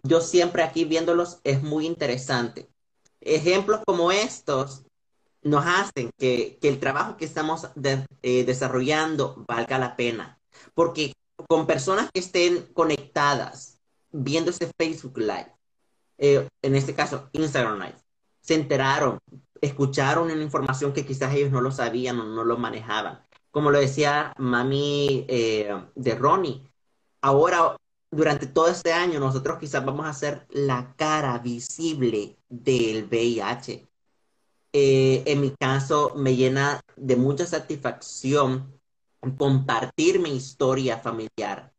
yo 0.03 0.21
siempre 0.21 0.63
aquí 0.63 0.85
viéndolos 0.85 1.39
es 1.43 1.61
muy 1.61 1.85
interesante. 1.85 2.69
Ejemplos 3.21 3.81
como 3.85 4.11
estos 4.11 4.83
nos 5.41 5.65
hacen 5.65 6.11
que, 6.17 6.59
el 6.61 6.79
trabajo 6.79 7.17
que 7.17 7.25
estamos 7.25 7.67
eh, 8.21 8.43
desarrollando 8.45 9.43
valga 9.47 9.79
la 9.79 9.95
pena. 9.95 10.39
Porque 10.73 11.13
con 11.47 11.67
personas 11.67 12.09
que 12.11 12.19
estén 12.19 12.67
conectadas 12.73 13.74
viendo 14.23 14.51
ese 14.51 14.71
Facebook 14.77 15.17
Live, 15.17 15.51
eh, 16.17 16.47
en 16.61 16.75
este 16.75 16.93
caso 16.93 17.29
Instagram 17.33 17.79
Live, 17.79 17.97
se 18.41 18.55
enteraron, 18.55 19.19
escucharon 19.61 20.31
una 20.31 20.41
información 20.41 20.93
que 20.93 21.05
quizás 21.05 21.33
ellos 21.33 21.51
no 21.51 21.61
lo 21.61 21.71
sabían 21.71 22.19
o 22.19 22.25
no 22.25 22.43
lo 22.43 22.57
manejaban. 22.57 23.25
Como 23.51 23.71
lo 23.71 23.79
decía 23.79 24.33
mami 24.37 25.25
eh, 25.27 25.75
de 25.95 26.15
Ronnie, 26.15 26.69
ahora 27.21 27.75
durante 28.11 28.47
todo 28.47 28.67
este 28.67 28.93
año 28.93 29.19
nosotros 29.19 29.57
quizás 29.59 29.83
vamos 29.83 30.05
a 30.05 30.13
ser 30.13 30.45
la 30.49 30.93
cara 30.95 31.37
visible 31.39 32.37
del 32.49 33.05
VIH 33.05 33.87
eh, 34.77 35.23
en 35.25 35.39
mi 35.39 35.51
caso 35.51 36.11
me 36.17 36.35
llena 36.35 36.81
de 36.97 37.15
mucha 37.15 37.45
satisfacción 37.45 38.77
compartir 39.37 40.19
mi 40.19 40.35
historia 40.35 40.97
familiar, 40.97 41.71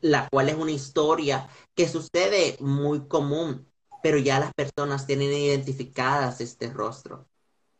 la 0.00 0.28
cual 0.28 0.48
es 0.48 0.56
una 0.56 0.70
historia 0.70 1.48
que 1.74 1.88
sucede 1.88 2.56
muy 2.60 3.06
común, 3.08 3.66
pero 4.02 4.18
ya 4.18 4.40
las 4.40 4.52
personas 4.54 5.06
tienen 5.06 5.32
identificadas 5.32 6.40
este 6.40 6.70
rostro. 6.72 7.26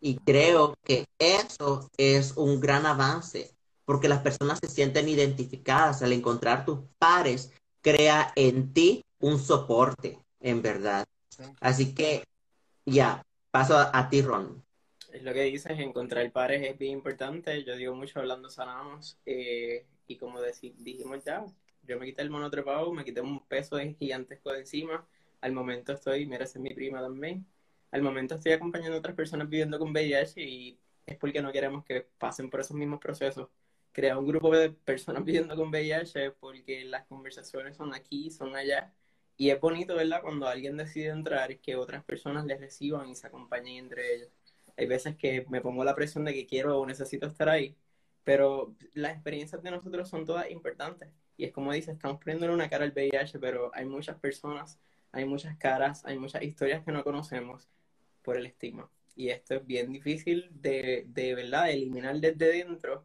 Y 0.01 0.17
creo 0.17 0.75
que 0.85 1.05
eso 1.19 1.89
es 1.97 2.37
un 2.37 2.61
gran 2.61 2.87
avance, 2.87 3.55
porque 3.85 4.09
las 4.09 4.21
personas 4.21 4.59
se 4.61 4.69
sienten 4.69 5.09
identificadas 5.09 6.03
al 6.03 6.13
encontrar 6.13 6.65
tus 6.65 6.81
pares, 6.99 7.53
crea 7.81 8.33
en 8.37 8.73
ti 8.73 9.05
un 9.21 9.39
soporte, 9.39 10.19
en 10.41 10.63
verdad. 10.63 11.05
Así 11.61 11.95
que 11.95 12.25
ya, 12.85 13.23
Paso 13.53 13.77
a, 13.77 14.09
ti, 14.09 14.23
Ron. 14.23 14.65
Es 15.13 15.23
lo 15.23 15.35
que 15.35 15.43
dices, 15.43 15.79
encontrar 15.79 16.33
pares 16.33 16.67
es 16.67 16.79
bien 16.79 16.93
importante. 16.93 17.63
Yo 17.65 17.77
digo 17.77 17.95
mucho 17.95 18.19
hablando 18.19 18.49
sanamos. 18.49 19.19
Eh, 19.27 19.85
y 20.07 20.17
como 20.17 20.41
dijimos 20.41 21.23
ya, 21.23 21.45
yo 21.83 21.99
me 21.99 22.07
quité 22.07 22.23
el 22.23 22.31
monotrepado, 22.31 22.93
me 22.93 23.05
quité 23.05 23.21
un 23.21 23.47
peso 23.47 23.79
gigantesco 23.99 24.53
de 24.53 24.61
encima. 24.61 25.07
Al 25.41 25.53
momento 25.53 25.93
estoy, 25.93 26.27
mira, 26.27 26.45
esa 26.45 26.59
es 26.59 26.63
mi 26.63 26.75
prima 26.75 27.01
también. 27.01 27.47
Al 27.91 28.03
momento 28.03 28.37
estoy 28.37 28.53
acompañando 28.53 28.97
a 28.97 28.99
otras 29.01 29.15
personas 29.17 29.49
viviendo 29.49 29.79
con 29.79 29.91
VIH 29.93 30.41
y 30.43 30.79
es 31.07 31.17
porque 31.19 31.43
no 31.43 31.53
queremos 31.53 31.85
que 31.85 32.03
pasen 32.19 32.51
por 32.51 32.61
esos 32.61 32.77
mismos 32.77 33.01
procesos. 33.01 33.49
Crear 33.93 34.17
un 34.17 34.27
grupo 34.27 34.55
de 34.57 34.71
personas 34.71 35.25
viviendo 35.25 35.57
con 35.57 35.69
VIH 35.71 36.33
porque 36.33 36.85
las 36.85 37.07
conversaciones 37.07 37.77
son 37.77 37.95
aquí, 37.95 38.31
son 38.31 38.57
allá 38.57 38.93
y 39.37 39.51
es 39.51 39.61
bonito, 39.61 39.97
¿verdad? 39.97 40.23
Cuando 40.23 40.47
alguien 40.47 40.77
decide 40.77 41.09
entrar, 41.09 41.59
que 41.59 41.77
otras 41.77 42.05
personas 42.05 42.45
les 42.47 42.61
reciban 42.61 43.09
y 43.09 43.15
se 43.17 43.27
acompañen 43.27 43.77
entre 43.87 44.15
ellos. 44.15 44.29
Hay 44.77 44.87
veces 44.87 45.17
que 45.17 45.45
me 45.51 45.61
pongo 45.61 45.85
la 45.85 45.95
presión 45.95 46.25
de 46.25 46.33
que 46.35 46.47
quiero 46.47 46.79
o 46.79 46.87
necesito 46.87 47.27
estar 47.27 47.49
ahí, 47.49 47.77
pero 48.25 48.75
las 48.95 49.15
experiencias 49.15 49.63
de 49.63 49.71
nosotros 49.71 50.09
son 50.09 50.25
todas 50.25 50.51
importantes. 50.51 51.09
Y 51.37 51.45
es 51.45 51.53
como 51.53 51.73
dice, 51.73 51.93
estamos 51.93 52.19
poniendo 52.19 52.53
una 52.53 52.69
cara 52.69 52.85
al 52.85 52.93
VIH, 52.93 53.39
pero 53.39 53.71
hay 53.75 53.87
muchas 53.87 54.19
personas, 54.19 54.79
hay 55.13 55.25
muchas 55.25 55.57
caras, 55.57 56.05
hay 56.05 56.19
muchas 56.19 56.43
historias 56.43 56.85
que 56.85 56.93
no 56.93 57.05
conocemos 57.05 57.69
por 58.23 58.37
el 58.37 58.47
estigma. 58.47 58.91
Y 59.15 59.29
esto 59.29 59.55
es 59.55 59.67
bien 59.67 59.93
difícil 59.93 60.51
de, 60.53 61.05
de 61.09 61.35
verdad, 61.35 61.71
eliminar 61.71 62.19
desde 62.21 62.53
dentro 62.53 63.05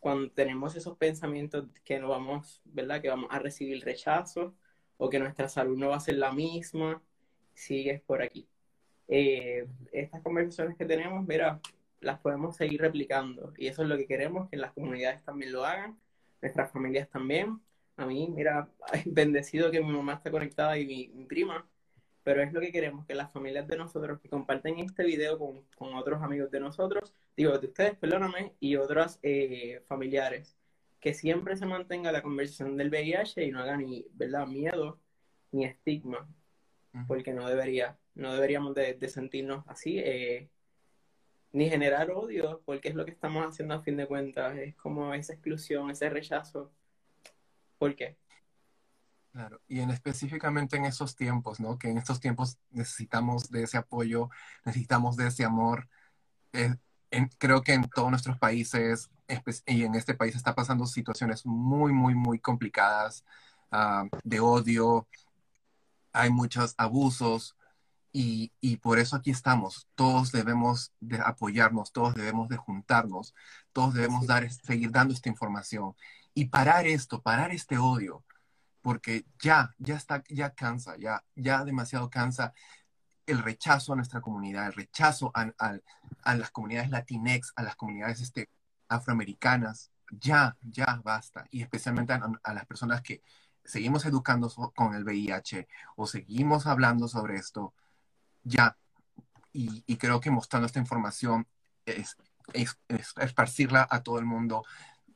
cuando 0.00 0.30
tenemos 0.30 0.76
esos 0.76 0.96
pensamientos 0.96 1.66
que 1.84 1.98
no 1.98 2.08
vamos, 2.08 2.62
¿verdad? 2.64 3.00
Que 3.02 3.08
vamos 3.08 3.28
a 3.30 3.38
recibir 3.38 3.84
rechazo 3.84 4.54
o 4.96 5.10
que 5.10 5.18
nuestra 5.18 5.48
salud 5.48 5.76
no 5.76 5.88
va 5.88 5.96
a 5.96 6.00
ser 6.00 6.16
la 6.16 6.32
misma, 6.32 7.02
sigues 7.54 8.00
por 8.00 8.22
aquí. 8.22 8.48
Eh, 9.08 9.66
estas 9.92 10.22
conversaciones 10.22 10.76
que 10.76 10.84
tenemos, 10.84 11.26
mira, 11.26 11.60
las 12.00 12.20
podemos 12.20 12.56
seguir 12.56 12.80
replicando 12.80 13.52
y 13.56 13.66
eso 13.66 13.82
es 13.82 13.88
lo 13.88 13.96
que 13.96 14.06
queremos, 14.06 14.48
que 14.48 14.56
las 14.56 14.72
comunidades 14.72 15.22
también 15.24 15.52
lo 15.52 15.64
hagan, 15.64 15.98
nuestras 16.40 16.70
familias 16.72 17.08
también. 17.08 17.60
A 17.96 18.06
mí, 18.06 18.28
mira, 18.28 18.68
bendecido 19.06 19.70
que 19.70 19.80
mi 19.80 19.92
mamá 19.92 20.14
está 20.14 20.30
conectada 20.30 20.78
y 20.78 20.86
mi, 20.86 21.24
prima, 21.24 21.68
pero 22.22 22.42
es 22.42 22.52
lo 22.52 22.60
que 22.60 22.72
queremos, 22.72 23.06
que 23.06 23.14
las 23.14 23.32
familias 23.32 23.66
de 23.66 23.76
nosotros 23.76 24.20
que 24.20 24.28
comparten 24.28 24.78
este 24.78 25.04
video 25.04 25.38
con, 25.38 25.64
con 25.76 25.94
otros 25.94 26.22
amigos 26.22 26.50
de 26.50 26.60
nosotros, 26.60 27.14
digo, 27.36 27.58
de 27.58 27.66
ustedes, 27.68 27.96
perdóname, 27.96 28.54
y 28.60 28.76
otros 28.76 29.18
eh, 29.22 29.82
familiares, 29.88 30.56
que 31.00 31.14
siempre 31.14 31.56
se 31.56 31.66
mantenga 31.66 32.12
la 32.12 32.22
conversación 32.22 32.76
del 32.76 32.90
VIH 32.90 33.44
y 33.44 33.50
no 33.50 33.60
haga 33.60 33.76
ni, 33.76 34.06
¿verdad?, 34.12 34.46
miedo 34.46 35.00
ni 35.52 35.64
estigma, 35.64 36.28
porque 37.06 37.32
no 37.32 37.48
debería, 37.48 37.98
no 38.14 38.34
deberíamos 38.34 38.74
de, 38.74 39.08
sentirnos 39.08 39.64
así, 39.68 39.98
eh, 39.98 40.50
ni 41.52 41.68
generar 41.68 42.10
odio, 42.10 42.62
porque 42.64 42.88
es 42.88 42.94
lo 42.94 43.04
que 43.04 43.12
estamos 43.12 43.44
haciendo 43.46 43.74
a 43.74 43.82
fin 43.82 43.96
de 43.96 44.06
cuentas, 44.06 44.56
es 44.58 44.74
como 44.76 45.14
esa 45.14 45.32
exclusión, 45.32 45.90
ese 45.90 46.10
rechazo. 46.10 46.70
¿Por 47.78 47.94
qué? 47.94 48.16
Claro, 49.32 49.60
y 49.68 49.80
en 49.80 49.90
específicamente 49.90 50.76
en 50.76 50.84
esos 50.84 51.14
tiempos, 51.14 51.60
¿no? 51.60 51.78
Que 51.78 51.90
en 51.90 51.98
estos 51.98 52.20
tiempos 52.20 52.58
necesitamos 52.70 53.50
de 53.50 53.62
ese 53.62 53.78
apoyo, 53.78 54.30
necesitamos 54.64 55.16
de 55.16 55.28
ese 55.28 55.44
amor. 55.44 55.88
Eh, 56.52 56.74
creo 57.38 57.62
que 57.62 57.72
en 57.74 57.88
todos 57.88 58.10
nuestros 58.10 58.38
países 58.38 59.10
y 59.66 59.84
en 59.84 59.94
este 59.94 60.14
país 60.14 60.34
está 60.34 60.54
pasando 60.54 60.86
situaciones 60.86 61.44
muy, 61.46 61.92
muy, 61.92 62.14
muy 62.14 62.38
complicadas 62.38 63.24
ah, 63.70 64.06
de 64.24 64.40
odio, 64.40 65.06
hay 66.12 66.30
muchos 66.30 66.74
abusos 66.78 67.56
y, 68.12 68.52
y, 68.60 68.76
por 68.78 68.98
eso 68.98 69.16
aquí 69.16 69.30
estamos. 69.30 69.88
Todos 69.94 70.32
debemos 70.32 70.92
de 71.00 71.20
apoyarnos, 71.20 71.92
todos 71.92 72.14
debemos 72.14 72.48
de 72.48 72.56
juntarnos, 72.56 73.34
todos 73.72 73.94
debemos 73.94 74.26
dar, 74.26 74.50
seguir 74.50 74.90
dando 74.90 75.14
esta 75.14 75.28
información 75.28 75.94
y 76.34 76.46
parar 76.46 76.86
esto, 76.86 77.22
parar 77.22 77.52
este 77.52 77.78
odio, 77.78 78.24
porque 78.82 79.26
ya, 79.40 79.74
ya 79.78 79.96
está, 79.96 80.22
ya 80.28 80.54
cansa, 80.54 80.96
ya, 80.96 81.24
ya 81.34 81.64
demasiado 81.64 82.08
cansa 82.10 82.54
el 83.26 83.42
rechazo 83.42 83.92
a 83.92 83.96
nuestra 83.96 84.20
comunidad, 84.20 84.66
el 84.68 84.72
rechazo 84.72 85.30
a, 85.34 85.52
a, 85.58 86.34
las 86.34 86.50
comunidades 86.50 86.90
latinex, 86.90 87.52
a 87.56 87.62
las 87.62 87.76
comunidades 87.76 88.20
este, 88.20 88.48
afroamericanas, 88.88 89.90
ya, 90.10 90.56
ya 90.62 91.00
basta. 91.04 91.46
Y 91.50 91.62
especialmente 91.62 92.14
a, 92.14 92.54
las 92.54 92.66
personas 92.66 93.02
que 93.02 93.22
seguimos 93.64 94.06
educando 94.06 94.48
con 94.74 94.94
el 94.94 95.04
VIH 95.04 95.68
o 95.96 96.06
seguimos 96.06 96.66
hablando 96.66 97.06
sobre 97.06 97.36
esto, 97.36 97.74
ya. 98.48 98.76
Y, 99.52 99.96
creo 99.96 100.20
que 100.20 100.30
mostrando 100.30 100.66
esta 100.66 100.78
información 100.78 101.46
es, 101.86 102.16
esparcirla 103.16 103.86
a 103.90 104.02
todo 104.02 104.18
el 104.18 104.24
mundo, 104.24 104.64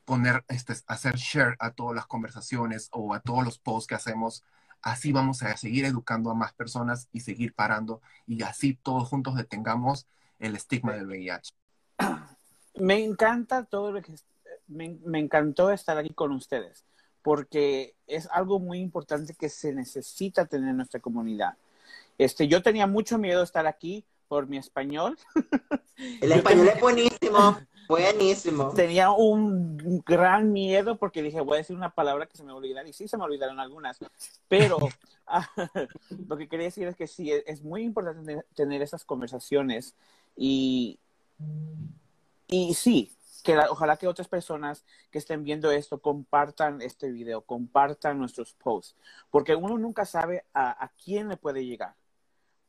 poner, 0.05 0.43
este, 0.49 0.73
hacer 0.87 1.15
share 1.15 1.55
a 1.59 1.71
todas 1.71 1.95
las 1.95 2.07
conversaciones 2.07 2.89
o 2.91 3.13
a 3.13 3.21
todos 3.21 3.43
los 3.43 3.57
posts 3.57 3.87
que 3.87 3.95
hacemos 3.95 4.43
Así 4.83 5.13
vamos 5.13 5.41
a 5.43 5.55
seguir 5.55 5.85
educando 5.85 6.29
a 6.29 6.35
más 6.35 6.51
personas 6.53 7.07
y 7.13 7.21
seguir 7.21 7.53
parando 7.53 8.01
y 8.27 8.43
así 8.43 8.75
todos 8.75 9.07
juntos 9.07 9.35
detengamos 9.35 10.07
el 10.39 10.57
estigma 10.57 10.91
del 10.91 11.07
VIH. 11.07 11.53
Me 12.75 13.01
encanta 13.01 13.63
todo 13.63 13.93
lo 13.93 14.01
que 14.01 14.13
me, 14.67 14.99
me 15.05 15.19
encantó 15.19 15.71
estar 15.71 15.97
aquí 15.97 16.13
con 16.13 16.33
ustedes 16.33 16.83
porque 17.21 17.95
es 18.07 18.27
algo 18.29 18.59
muy 18.59 18.79
importante 18.79 19.33
que 19.35 19.47
se 19.47 19.71
necesita 19.71 20.45
tener 20.45 20.71
en 20.71 20.77
nuestra 20.77 20.99
comunidad. 20.99 21.53
Este, 22.17 22.47
yo 22.47 22.61
tenía 22.61 22.87
mucho 22.87 23.17
miedo 23.17 23.39
de 23.39 23.45
estar 23.45 23.67
aquí 23.67 24.05
por 24.27 24.47
mi 24.47 24.57
español. 24.57 25.17
El 26.21 26.31
español 26.31 26.67
es 26.67 26.81
buenísimo, 26.81 27.59
buenísimo. 27.87 28.73
Tenía 28.73 29.11
un 29.11 30.01
gran 30.05 30.51
miedo 30.51 30.97
porque 30.97 31.21
dije, 31.21 31.41
voy 31.41 31.55
a 31.55 31.57
decir 31.57 31.75
una 31.75 31.93
palabra 31.93 32.25
que 32.25 32.37
se 32.37 32.43
me 32.43 32.47
va 32.47 32.53
a 32.53 32.57
olvidar, 32.57 32.87
y 32.87 32.93
sí 32.93 33.07
se 33.07 33.17
me 33.17 33.25
olvidaron 33.25 33.59
algunas, 33.59 33.99
pero 34.47 34.77
ah, 35.27 35.47
lo 36.27 36.37
que 36.37 36.47
quería 36.47 36.65
decir 36.65 36.87
es 36.87 36.95
que 36.95 37.07
sí, 37.07 37.31
es 37.31 37.61
muy 37.61 37.83
importante 37.83 38.43
tener 38.55 38.81
esas 38.81 39.05
conversaciones 39.05 39.95
y, 40.35 40.99
y 42.47 42.73
sí, 42.73 43.11
que 43.43 43.57
ojalá 43.57 43.97
que 43.97 44.07
otras 44.07 44.27
personas 44.27 44.83
que 45.11 45.19
estén 45.19 45.43
viendo 45.43 45.69
esto 45.69 46.01
compartan 46.01 46.81
este 46.81 47.11
video, 47.11 47.41
compartan 47.41 48.17
nuestros 48.17 48.53
posts, 48.53 48.95
porque 49.29 49.55
uno 49.55 49.77
nunca 49.77 50.05
sabe 50.05 50.45
a, 50.53 50.83
a 50.83 50.91
quién 51.03 51.29
le 51.29 51.37
puede 51.37 51.65
llegar 51.65 51.93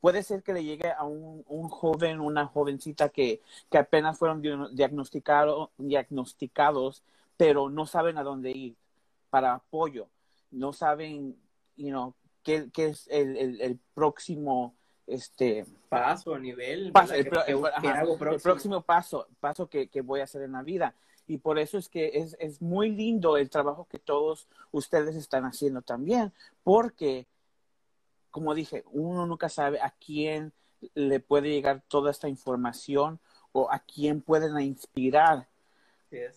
puede 0.05 0.23
ser 0.23 0.43
que 0.43 0.53
le 0.53 0.63
llegue 0.63 0.91
a 0.91 1.03
un, 1.05 1.43
un 1.49 1.71
joven, 1.71 2.21
una 2.21 2.45
jovencita 2.45 3.09
que, 3.09 3.41
que 3.71 3.79
apenas 3.79 4.19
fueron 4.19 4.43
diagnosticado, 4.75 5.71
diagnosticados, 5.79 7.03
pero 7.39 7.71
no 7.71 7.87
saben 7.87 8.19
a 8.19 8.23
dónde 8.23 8.51
ir 8.51 8.77
para 9.31 9.55
apoyo, 9.55 10.09
no 10.51 10.75
saben, 10.75 11.35
you 11.79 11.89
know, 11.89 12.13
qué, 12.43 12.69
qué 12.71 12.89
es 12.89 13.09
el, 13.11 13.35
el, 13.39 13.61
el, 13.63 13.79
próximo 13.95 14.75
este 15.07 15.65
paso, 15.89 16.39
nivel, 16.39 16.93
paso, 16.93 17.15
el, 17.15 17.31
el, 17.47 18.41
próximo 18.43 18.83
paso, 18.83 19.27
paso 19.41 19.71
que, 19.71 19.89
que 19.89 20.03
voy 20.03 20.21
a 20.21 20.25
hacer 20.25 20.43
en 20.43 20.53
la 20.53 20.63
vida. 20.63 20.95
Y 21.27 21.39
por 21.39 21.59
eso 21.59 21.79
es 21.79 21.89
que 21.89 22.11
es, 22.13 22.37
es, 22.41 22.61
muy 22.61 22.91
lindo 22.91 23.39
el 23.39 23.49
trabajo 23.49 23.87
que 23.91 23.99
todos 23.99 24.49
ustedes 24.71 25.17
están 25.17 25.47
haciendo 25.47 25.81
también, 25.81 26.31
porque 26.63 27.27
como 28.35 28.53
dije, 28.53 28.83
uno 28.91 29.27
nunca 29.27 29.49
sabe 29.49 29.81
a 29.81 29.91
quién 29.91 30.53
le 30.97 31.21
puede 31.21 31.51
llegar 31.51 31.85
toda 31.87 32.11
esta 32.11 32.29
información 32.29 33.21
o 33.53 33.71
a 33.71 33.79
quién 33.79 34.23
pueden 34.23 34.59
inspirar 34.61 35.47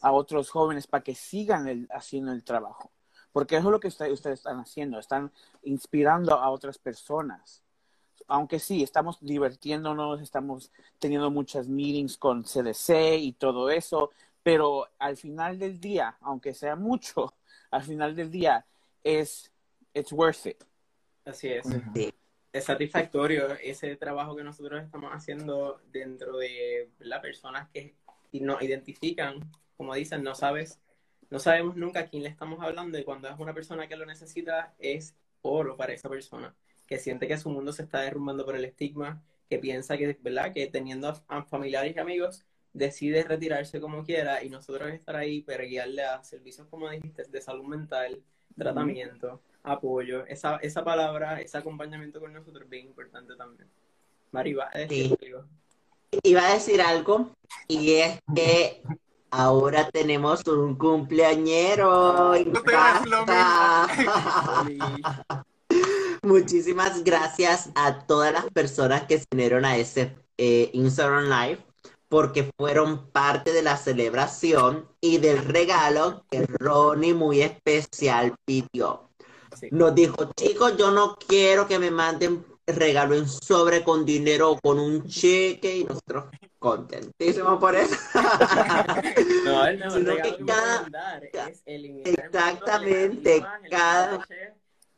a 0.01 0.11
otros 0.11 0.51
jóvenes 0.51 0.85
para 0.85 1.03
que 1.03 1.15
sigan 1.15 1.87
haciendo 1.89 2.33
el 2.33 2.43
trabajo. 2.43 2.91
Porque 3.31 3.55
eso 3.55 3.69
es 3.69 3.71
lo 3.71 3.79
que 3.79 3.87
ustedes 3.87 4.39
están 4.39 4.59
haciendo, 4.59 4.99
están 4.99 5.31
inspirando 5.63 6.35
a 6.35 6.51
otras 6.51 6.77
personas. 6.77 7.63
Aunque 8.27 8.59
sí, 8.59 8.83
estamos 8.83 9.17
divirtiéndonos, 9.19 10.21
estamos 10.21 10.71
teniendo 10.99 11.31
muchas 11.31 11.67
meetings 11.67 12.15
con 12.15 12.43
CDC 12.43 13.17
y 13.17 13.31
todo 13.33 13.71
eso, 13.71 14.11
pero 14.43 14.87
al 14.99 15.17
final 15.17 15.57
del 15.57 15.79
día, 15.79 16.15
aunque 16.21 16.53
sea 16.53 16.75
mucho, 16.75 17.33
al 17.71 17.81
final 17.81 18.15
del 18.15 18.29
día 18.29 18.67
es 19.03 19.51
it's 19.95 20.13
worth 20.13 20.45
it. 20.45 20.63
Así 21.27 21.49
es. 21.49 21.65
Es 22.53 22.63
satisfactorio 22.63 23.53
ese 23.61 23.95
trabajo 23.97 24.35
que 24.35 24.43
nosotros 24.43 24.81
estamos 24.81 25.11
haciendo 25.11 25.81
dentro 25.91 26.37
de 26.37 26.89
las 26.99 27.19
personas 27.19 27.69
que 27.69 27.95
nos 28.31 28.61
identifican, 28.61 29.39
como 29.75 29.93
dicen, 29.93 30.23
no 30.23 30.33
sabes, 30.33 30.79
no 31.29 31.39
sabemos 31.39 31.75
nunca 31.75 31.99
a 32.01 32.05
quién 32.05 32.23
le 32.23 32.29
estamos 32.29 32.63
hablando 32.63 32.97
y 32.97 33.03
cuando 33.03 33.27
es 33.27 33.37
una 33.37 33.53
persona 33.53 33.87
que 33.87 33.97
lo 33.97 34.05
necesita 34.05 34.73
es 34.79 35.15
oro 35.41 35.75
para 35.75 35.93
esa 35.93 36.09
persona, 36.09 36.55
que 36.87 36.97
siente 36.97 37.27
que 37.27 37.37
su 37.37 37.49
mundo 37.49 37.73
se 37.73 37.83
está 37.83 38.01
derrumbando 38.01 38.45
por 38.45 38.55
el 38.55 38.63
estigma, 38.63 39.21
que 39.49 39.59
piensa 39.59 39.97
que, 39.97 40.17
¿verdad? 40.21 40.53
que 40.53 40.67
teniendo 40.67 41.13
a 41.27 41.43
familiares 41.43 41.95
y 41.95 41.99
amigos 41.99 42.45
decide 42.71 43.23
retirarse 43.23 43.81
como 43.81 44.03
quiera 44.03 44.43
y 44.43 44.49
nosotros 44.49 44.93
estar 44.93 45.17
ahí 45.17 45.41
para 45.41 45.63
guiarle 45.63 46.03
a 46.03 46.23
servicios, 46.23 46.67
como 46.67 46.89
dijiste, 46.89 47.23
de 47.25 47.41
salud 47.41 47.65
mental, 47.65 48.23
tratamiento 48.57 49.41
apoyo, 49.71 50.25
esa, 50.25 50.57
esa 50.57 50.83
palabra, 50.83 51.41
ese 51.41 51.57
acompañamiento 51.57 52.19
con 52.19 52.33
nosotros 52.33 52.63
es 52.63 52.69
bien 52.69 52.87
importante 52.87 53.35
también. 53.35 53.69
Mari, 54.31 54.53
¿va 54.53 54.69
a 54.73 54.79
decir 54.79 55.17
algo? 55.23 55.45
Iba 56.23 56.47
a 56.47 56.53
decir 56.53 56.81
algo, 56.81 57.31
y 57.67 57.95
es 57.95 58.19
que 58.35 58.81
ahora 59.31 59.89
tenemos 59.89 60.45
un 60.47 60.75
cumpleañero. 60.75 62.33
Muchísimas 66.23 67.03
gracias 67.03 67.69
a 67.75 68.05
todas 68.05 68.33
las 68.33 68.45
personas 68.51 69.03
que 69.03 69.19
se 69.19 69.25
unieron 69.31 69.65
a 69.65 69.77
ese 69.77 70.15
eh, 70.37 70.69
Instagram 70.73 71.25
Live 71.25 71.67
porque 72.09 72.49
fueron 72.57 73.09
parte 73.11 73.51
de 73.51 73.61
la 73.61 73.77
celebración 73.77 74.89
y 75.01 75.17
del 75.17 75.45
regalo 75.45 76.25
que 76.29 76.45
Ronnie 76.45 77.13
muy 77.13 77.41
especial 77.41 78.35
pidió. 78.45 79.06
Nos 79.71 79.95
dijo, 79.95 80.31
chicos, 80.35 80.77
yo 80.77 80.91
no 80.91 81.15
quiero 81.15 81.67
que 81.67 81.79
me 81.79 81.91
manden 81.91 82.45
regalo 82.65 83.15
en 83.15 83.27
sobre 83.27 83.83
con 83.83 84.05
dinero 84.05 84.51
o 84.51 84.59
con 84.59 84.79
un 84.79 85.07
cheque 85.07 85.77
y 85.77 85.83
nosotros 85.85 86.25
contentísimos 86.59 87.59
por 87.59 87.75
eso. 87.75 87.95
no, 89.45 89.65
el 89.65 89.77
mejor 89.79 90.03
regalo 90.03 90.37
que, 90.37 90.45
cada, 90.45 91.19
es 91.43 91.63
exactamente 91.65 93.43
cada 93.69 94.25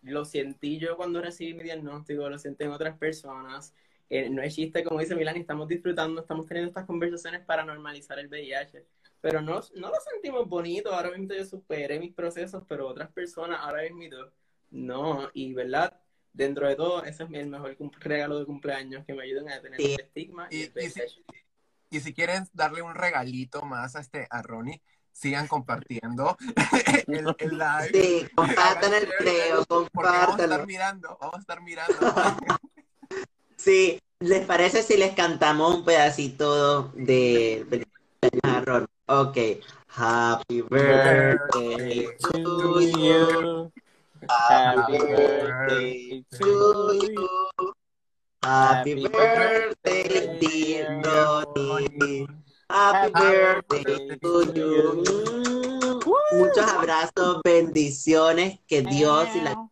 lo 0.02 0.24
sentí 0.24 0.80
yo 0.80 0.96
cuando 0.96 1.22
recibí 1.22 1.54
mi 1.54 1.64
diagnóstico, 1.64 2.30
lo 2.30 2.40
sienten 2.40 2.72
otras 2.72 2.98
personas. 2.98 3.74
Eh, 4.10 4.30
no 4.30 4.42
es 4.42 4.56
chiste, 4.56 4.84
como 4.84 5.02
dice 5.02 5.14
Milán, 5.14 5.36
estamos 5.36 5.68
disfrutando, 5.68 6.22
estamos 6.22 6.48
teniendo 6.48 6.70
estas 6.70 6.86
conversaciones 6.86 7.46
para 7.46 7.64
normalizar 7.64 8.18
el 8.18 8.28
VIH 8.28 8.86
pero 9.22 9.42
no, 9.42 9.62
no 9.76 9.90
lo 9.90 9.96
sentimos 10.12 10.48
bonito. 10.48 10.94
Ahora 10.94 11.12
mismo 11.12 11.34
yo 11.34 11.46
superé 11.46 12.00
mis 12.00 12.14
procesos, 12.14 12.64
pero 12.68 12.88
otras 12.88 13.12
personas 13.12 13.60
ahora 13.62 13.84
mismo 13.84 14.26
no. 14.72 15.30
Y 15.34 15.54
verdad, 15.54 16.00
dentro 16.34 16.68
de 16.68 16.76
todo, 16.76 17.04
ese 17.04 17.24
es 17.24 17.30
el 17.32 17.48
mejor 17.48 17.76
regalo 18.00 18.40
de 18.40 18.46
cumpleaños 18.46 19.06
que 19.06 19.14
me 19.14 19.24
ayuden 19.24 19.50
a 19.50 19.62
tener 19.62 19.80
el 19.82 20.00
estigma 20.00 20.48
y, 20.50 20.64
y, 20.64 20.90
si, 20.90 21.02
y, 21.92 22.00
si, 22.00 22.14
quieren 22.14 22.48
darle 22.54 22.82
un 22.82 22.96
regalito 22.96 23.62
más 23.64 23.96
a 23.96 24.02
este 24.02 24.28
a 24.30 24.42
Ronnie, 24.42 24.82
sigan 25.12 25.48
compartiendo 25.48 26.38
el, 27.08 27.36
el, 27.38 27.58
live. 27.58 27.90
Sí, 27.94 28.28
compartan 28.36 28.94
el 28.94 29.10
video, 29.20 29.66
Vamos 29.68 30.40
a 30.40 30.44
estar 30.44 30.66
mirando, 30.66 31.18
vamos 31.20 31.36
a 31.36 31.40
estar 31.40 31.62
mirando. 31.62 31.98
sí, 33.58 34.00
¿les 34.20 34.46
parece 34.46 34.84
si 34.84 34.98
les 34.98 35.14
cantamos 35.14 35.76
un 35.76 35.86
pedacito 35.86 36.90
de, 36.96 37.66
de 38.22 38.62
Ronnie? 38.62 38.88
Ok. 39.08 39.38
Happy 39.88 40.62
birthday 40.62 42.08
to 42.22 42.80
you. 42.80 43.72
Happy 44.28 44.98
birthday 44.98 46.24
to 46.32 47.00
you. 47.02 47.74
Happy 48.44 49.08
birthday, 49.08 50.40
dear. 50.40 51.02
Happy 52.70 53.12
birthday 53.12 54.18
to 54.20 54.54
you. 54.54 55.04
Muchos 56.32 56.66
abrazos, 56.72 57.42
bendiciones, 57.44 58.60
que 58.68 58.82
Dios 58.82 59.28
y 59.36 59.42
la 59.42 59.70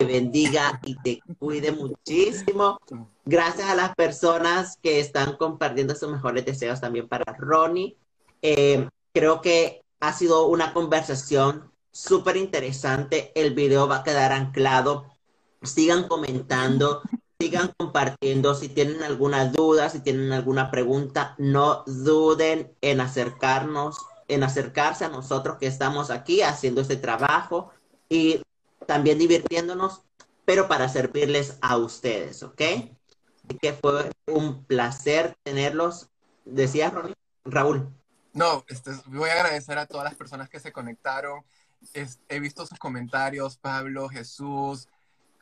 te 0.00 0.06
bendiga 0.06 0.80
y 0.82 0.96
te 1.02 1.20
cuide 1.38 1.72
muchísimo. 1.72 2.78
Gracias 3.26 3.68
a 3.68 3.74
las 3.74 3.94
personas 3.94 4.78
que 4.82 4.98
están 4.98 5.36
compartiendo 5.36 5.94
sus 5.94 6.10
mejores 6.10 6.46
deseos 6.46 6.80
también 6.80 7.06
para 7.06 7.36
Ronnie. 7.38 7.98
Eh, 8.40 8.88
creo 9.12 9.42
que 9.42 9.82
ha 10.00 10.12
sido 10.14 10.46
una 10.46 10.72
conversación 10.72 11.70
súper 11.92 12.36
interesante. 12.36 13.32
El 13.34 13.54
video 13.54 13.88
va 13.88 13.98
a 13.98 14.04
quedar 14.04 14.32
anclado. 14.32 15.06
Sigan 15.62 16.08
comentando, 16.08 17.02
sigan 17.38 17.72
compartiendo. 17.76 18.54
Si 18.54 18.68
tienen 18.68 19.02
alguna 19.02 19.46
duda, 19.46 19.90
si 19.90 20.00
tienen 20.00 20.32
alguna 20.32 20.70
pregunta, 20.70 21.34
no 21.38 21.84
duden 21.86 22.74
en 22.80 23.00
acercarnos, 23.00 23.98
en 24.28 24.42
acercarse 24.42 25.04
a 25.04 25.08
nosotros 25.08 25.58
que 25.58 25.66
estamos 25.66 26.10
aquí 26.10 26.42
haciendo 26.42 26.80
este 26.80 26.96
trabajo 26.96 27.70
y 28.08 28.42
también 28.86 29.18
divirtiéndonos, 29.18 30.02
pero 30.44 30.68
para 30.68 30.88
servirles 30.88 31.58
a 31.60 31.76
ustedes, 31.76 32.42
¿ok? 32.42 32.60
Así 33.44 33.58
que 33.60 33.72
fue 33.72 34.10
un 34.26 34.64
placer 34.64 35.36
tenerlos. 35.42 36.08
Decía 36.44 36.92
Raúl. 37.44 37.88
No, 38.32 38.64
este, 38.68 38.92
voy 39.06 39.28
a 39.28 39.34
agradecer 39.34 39.78
a 39.78 39.86
todas 39.86 40.04
las 40.04 40.14
personas 40.14 40.48
que 40.48 40.60
se 40.60 40.72
conectaron. 40.72 41.44
He 42.28 42.40
visto 42.40 42.66
sus 42.66 42.78
comentarios, 42.78 43.56
Pablo, 43.56 44.08
Jesús, 44.08 44.88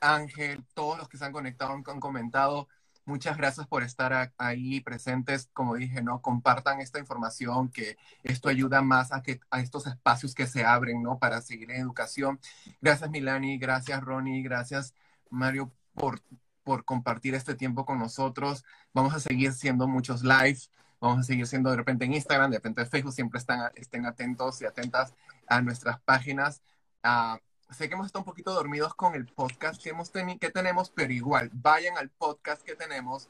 Ángel, 0.01 0.65
todos 0.75 0.99
los 0.99 1.09
que 1.09 1.19
se 1.19 1.25
han 1.25 1.33
conectado 1.33 1.73
han, 1.73 1.83
comentado. 1.83 2.69
Muchas 3.05 3.37
gracias 3.37 3.67
por 3.67 3.83
estar 3.83 4.33
ahí 4.37 4.81
presentes. 4.81 5.49
Como 5.53 5.75
dije, 5.77 6.03
no 6.03 6.21
compartan 6.21 6.81
esta 6.81 6.99
información, 6.99 7.71
que 7.71 7.97
esto 8.23 8.49
ayuda 8.49 8.83
más 8.83 9.13
a 9.13 9.23
que 9.23 9.41
a 9.51 9.61
estos 9.61 9.87
espacios 9.87 10.35
que 10.35 10.47
se 10.47 10.65
abren, 10.65 11.03
¿no? 11.03 11.19
Para 11.19 11.41
seguir 11.41 11.71
en 11.71 11.81
educación. 11.81 12.39
Gracias 12.81 13.11
Milani, 13.11 13.59
gracias 13.59 14.03
Ronnie, 14.03 14.43
gracias 14.43 14.95
Mario 15.31 15.73
por 15.95 16.21
por 16.69 16.85
compartir 16.85 17.35
este 17.35 17.55
tiempo 17.55 17.87
con 17.87 17.99
nosotros. 17.99 18.63
Vamos 18.93 19.15
a 19.15 19.21
seguir 19.21 19.55
siendo 19.55 19.89
muchos 19.89 20.23
lives. 20.23 20.71
Vamos 21.01 21.21
a 21.21 21.23
seguir 21.23 21.47
siendo 21.47 21.71
de 21.71 21.77
repente 21.77 22.05
en 22.05 22.13
Instagram, 22.13 22.51
de 22.51 22.59
repente 22.59 22.83
en 22.83 22.89
Facebook. 22.89 23.15
Siempre 23.15 23.39
están, 23.39 23.73
estén 23.75 24.05
atentos 24.05 24.61
y 24.61 24.67
atentas 24.67 25.15
a 25.49 25.61
nuestras 25.63 26.01
páginas. 26.01 26.63
Ah, 27.03 27.39
sé 27.71 27.89
que 27.89 27.95
hemos 27.95 28.07
estado 28.07 28.23
un 28.23 28.27
poquito 28.27 28.53
dormidos 28.53 28.95
con 28.95 29.15
el 29.15 29.27
podcast 29.27 29.83
que, 29.83 29.91
hemos 29.91 30.11
que 30.11 30.51
tenemos, 30.51 30.91
pero 30.91 31.13
igual, 31.13 31.51
vayan 31.53 31.97
al 31.99 32.11
podcast 32.11 32.63
que 32.63 32.75
tenemos. 32.75 33.29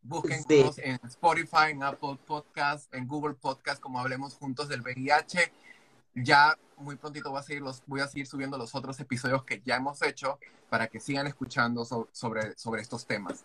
Busquen 0.00 0.44
Sí. 0.44 0.64
en 0.78 1.00
Spotify, 1.04 1.70
en 1.70 1.82
Apple 1.82 2.16
Podcast, 2.24 2.92
en 2.94 3.08
Google 3.08 3.34
Podcast, 3.34 3.80
como 3.80 3.98
hablemos 3.98 4.34
juntos 4.34 4.68
del 4.68 4.80
VIH. 4.82 5.52
Ya 6.14 6.56
muy 6.76 6.96
prontito 6.96 7.30
voy 7.30 7.40
a, 7.40 7.42
seguir 7.42 7.62
los, 7.62 7.82
voy 7.86 8.00
a 8.00 8.06
seguir 8.06 8.26
subiendo 8.26 8.58
los 8.58 8.74
otros 8.74 8.98
episodios 9.00 9.44
que 9.44 9.62
ya 9.64 9.76
hemos 9.76 10.02
hecho 10.02 10.38
para 10.68 10.86
que 10.86 11.00
sigan 11.00 11.26
escuchando 11.26 11.84
so- 11.84 12.08
sobre, 12.12 12.56
sobre 12.56 12.82
estos 12.82 13.06
temas. 13.06 13.44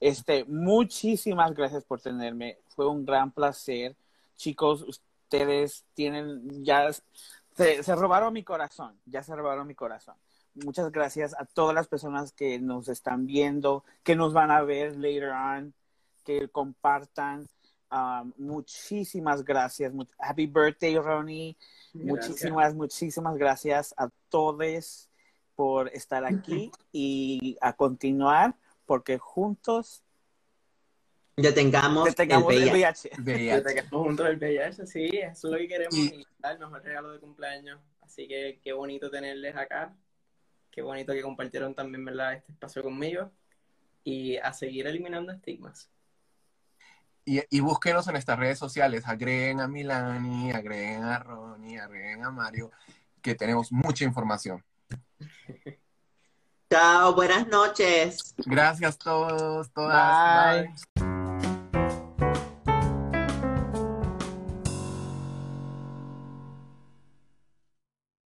Este, 0.00 0.44
muchísimas 0.46 1.54
gracias 1.54 1.84
por 1.84 2.00
tenerme. 2.00 2.58
Fue 2.74 2.88
un 2.88 3.04
gran 3.04 3.30
placer. 3.30 3.94
Chicos, 4.36 5.02
ustedes 5.30 5.84
tienen 5.94 6.64
ya 6.64 6.90
se, 7.56 7.82
se 7.84 7.94
robaron 7.94 8.32
mi 8.32 8.42
corazón, 8.42 8.98
ya 9.06 9.22
se 9.22 9.36
robaron 9.36 9.66
mi 9.66 9.76
corazón. 9.76 10.16
Muchas 10.54 10.90
gracias 10.90 11.34
a 11.38 11.44
todas 11.44 11.72
las 11.72 11.86
personas 11.86 12.32
que 12.32 12.58
nos 12.58 12.88
están 12.88 13.26
viendo, 13.26 13.84
que 14.02 14.16
nos 14.16 14.32
van 14.32 14.50
a 14.50 14.62
ver 14.62 14.96
later 14.96 15.30
on, 15.30 15.74
que 16.24 16.48
compartan. 16.48 17.48
Um, 17.92 18.32
muchísimas 18.38 19.44
gracias. 19.44 19.92
Happy 20.18 20.46
birthday, 20.46 20.98
Ronnie. 20.98 21.56
Muchísimas, 21.92 22.74
muchísimas 22.74 23.36
gracias 23.36 23.94
a 23.96 24.08
todos 24.28 25.08
por 25.54 25.88
estar 25.90 26.24
aquí 26.24 26.72
y 26.92 27.56
a 27.60 27.72
continuar, 27.74 28.56
porque 28.84 29.18
juntos 29.18 30.02
Detengamos, 31.36 32.04
detengamos 32.04 32.52
el 32.52 32.62
el 32.64 32.70
VIH. 32.72 33.08
VIH. 33.08 33.10
Que 33.10 33.22
VIH. 33.22 33.62
tengamos 33.62 33.90
juntos 34.06 34.28
el 34.28 34.36
VIH, 34.36 34.86
sí, 34.86 35.06
eso 35.12 35.46
es 35.48 35.52
lo 35.52 35.58
que 35.58 35.68
queremos 35.68 35.94
Y- 35.96 36.14
y 36.20 36.26
el 36.42 36.58
mejor 36.58 36.82
regalo 36.82 37.12
de 37.12 37.18
cumpleaños. 37.20 37.80
Así 38.02 38.26
que 38.28 38.60
qué 38.62 38.72
bonito 38.72 39.10
tenerles 39.10 39.56
acá. 39.56 39.94
Qué 40.70 40.82
bonito 40.82 41.12
que 41.12 41.22
compartieron 41.22 41.74
también, 41.74 42.04
¿verdad? 42.04 42.34
Este 42.34 42.52
espacio 42.52 42.82
conmigo. 42.82 43.30
Y 44.04 44.36
a 44.38 44.52
seguir 44.52 44.86
eliminando 44.86 45.32
estigmas. 45.32 45.88
Y, 47.24 47.40
y 47.50 47.60
búsquenos 47.60 48.06
en 48.08 48.12
nuestras 48.14 48.38
redes 48.38 48.58
sociales. 48.58 49.06
Agreguen 49.06 49.60
a 49.60 49.68
Milani, 49.68 50.50
agreguen 50.52 51.04
a 51.04 51.18
Ronnie, 51.18 51.78
agreguen 51.78 52.24
a 52.24 52.30
Mario, 52.30 52.70
que 53.22 53.34
tenemos 53.34 53.70
mucha 53.72 54.04
información. 54.04 54.64
Chao, 56.72 57.14
buenas 57.14 57.46
noches. 57.48 58.34
Gracias 58.38 58.94
a 58.94 58.98
todos, 58.98 59.70
todas. 59.72 60.54
Bye. 60.64 60.72
Bye. 60.94 61.09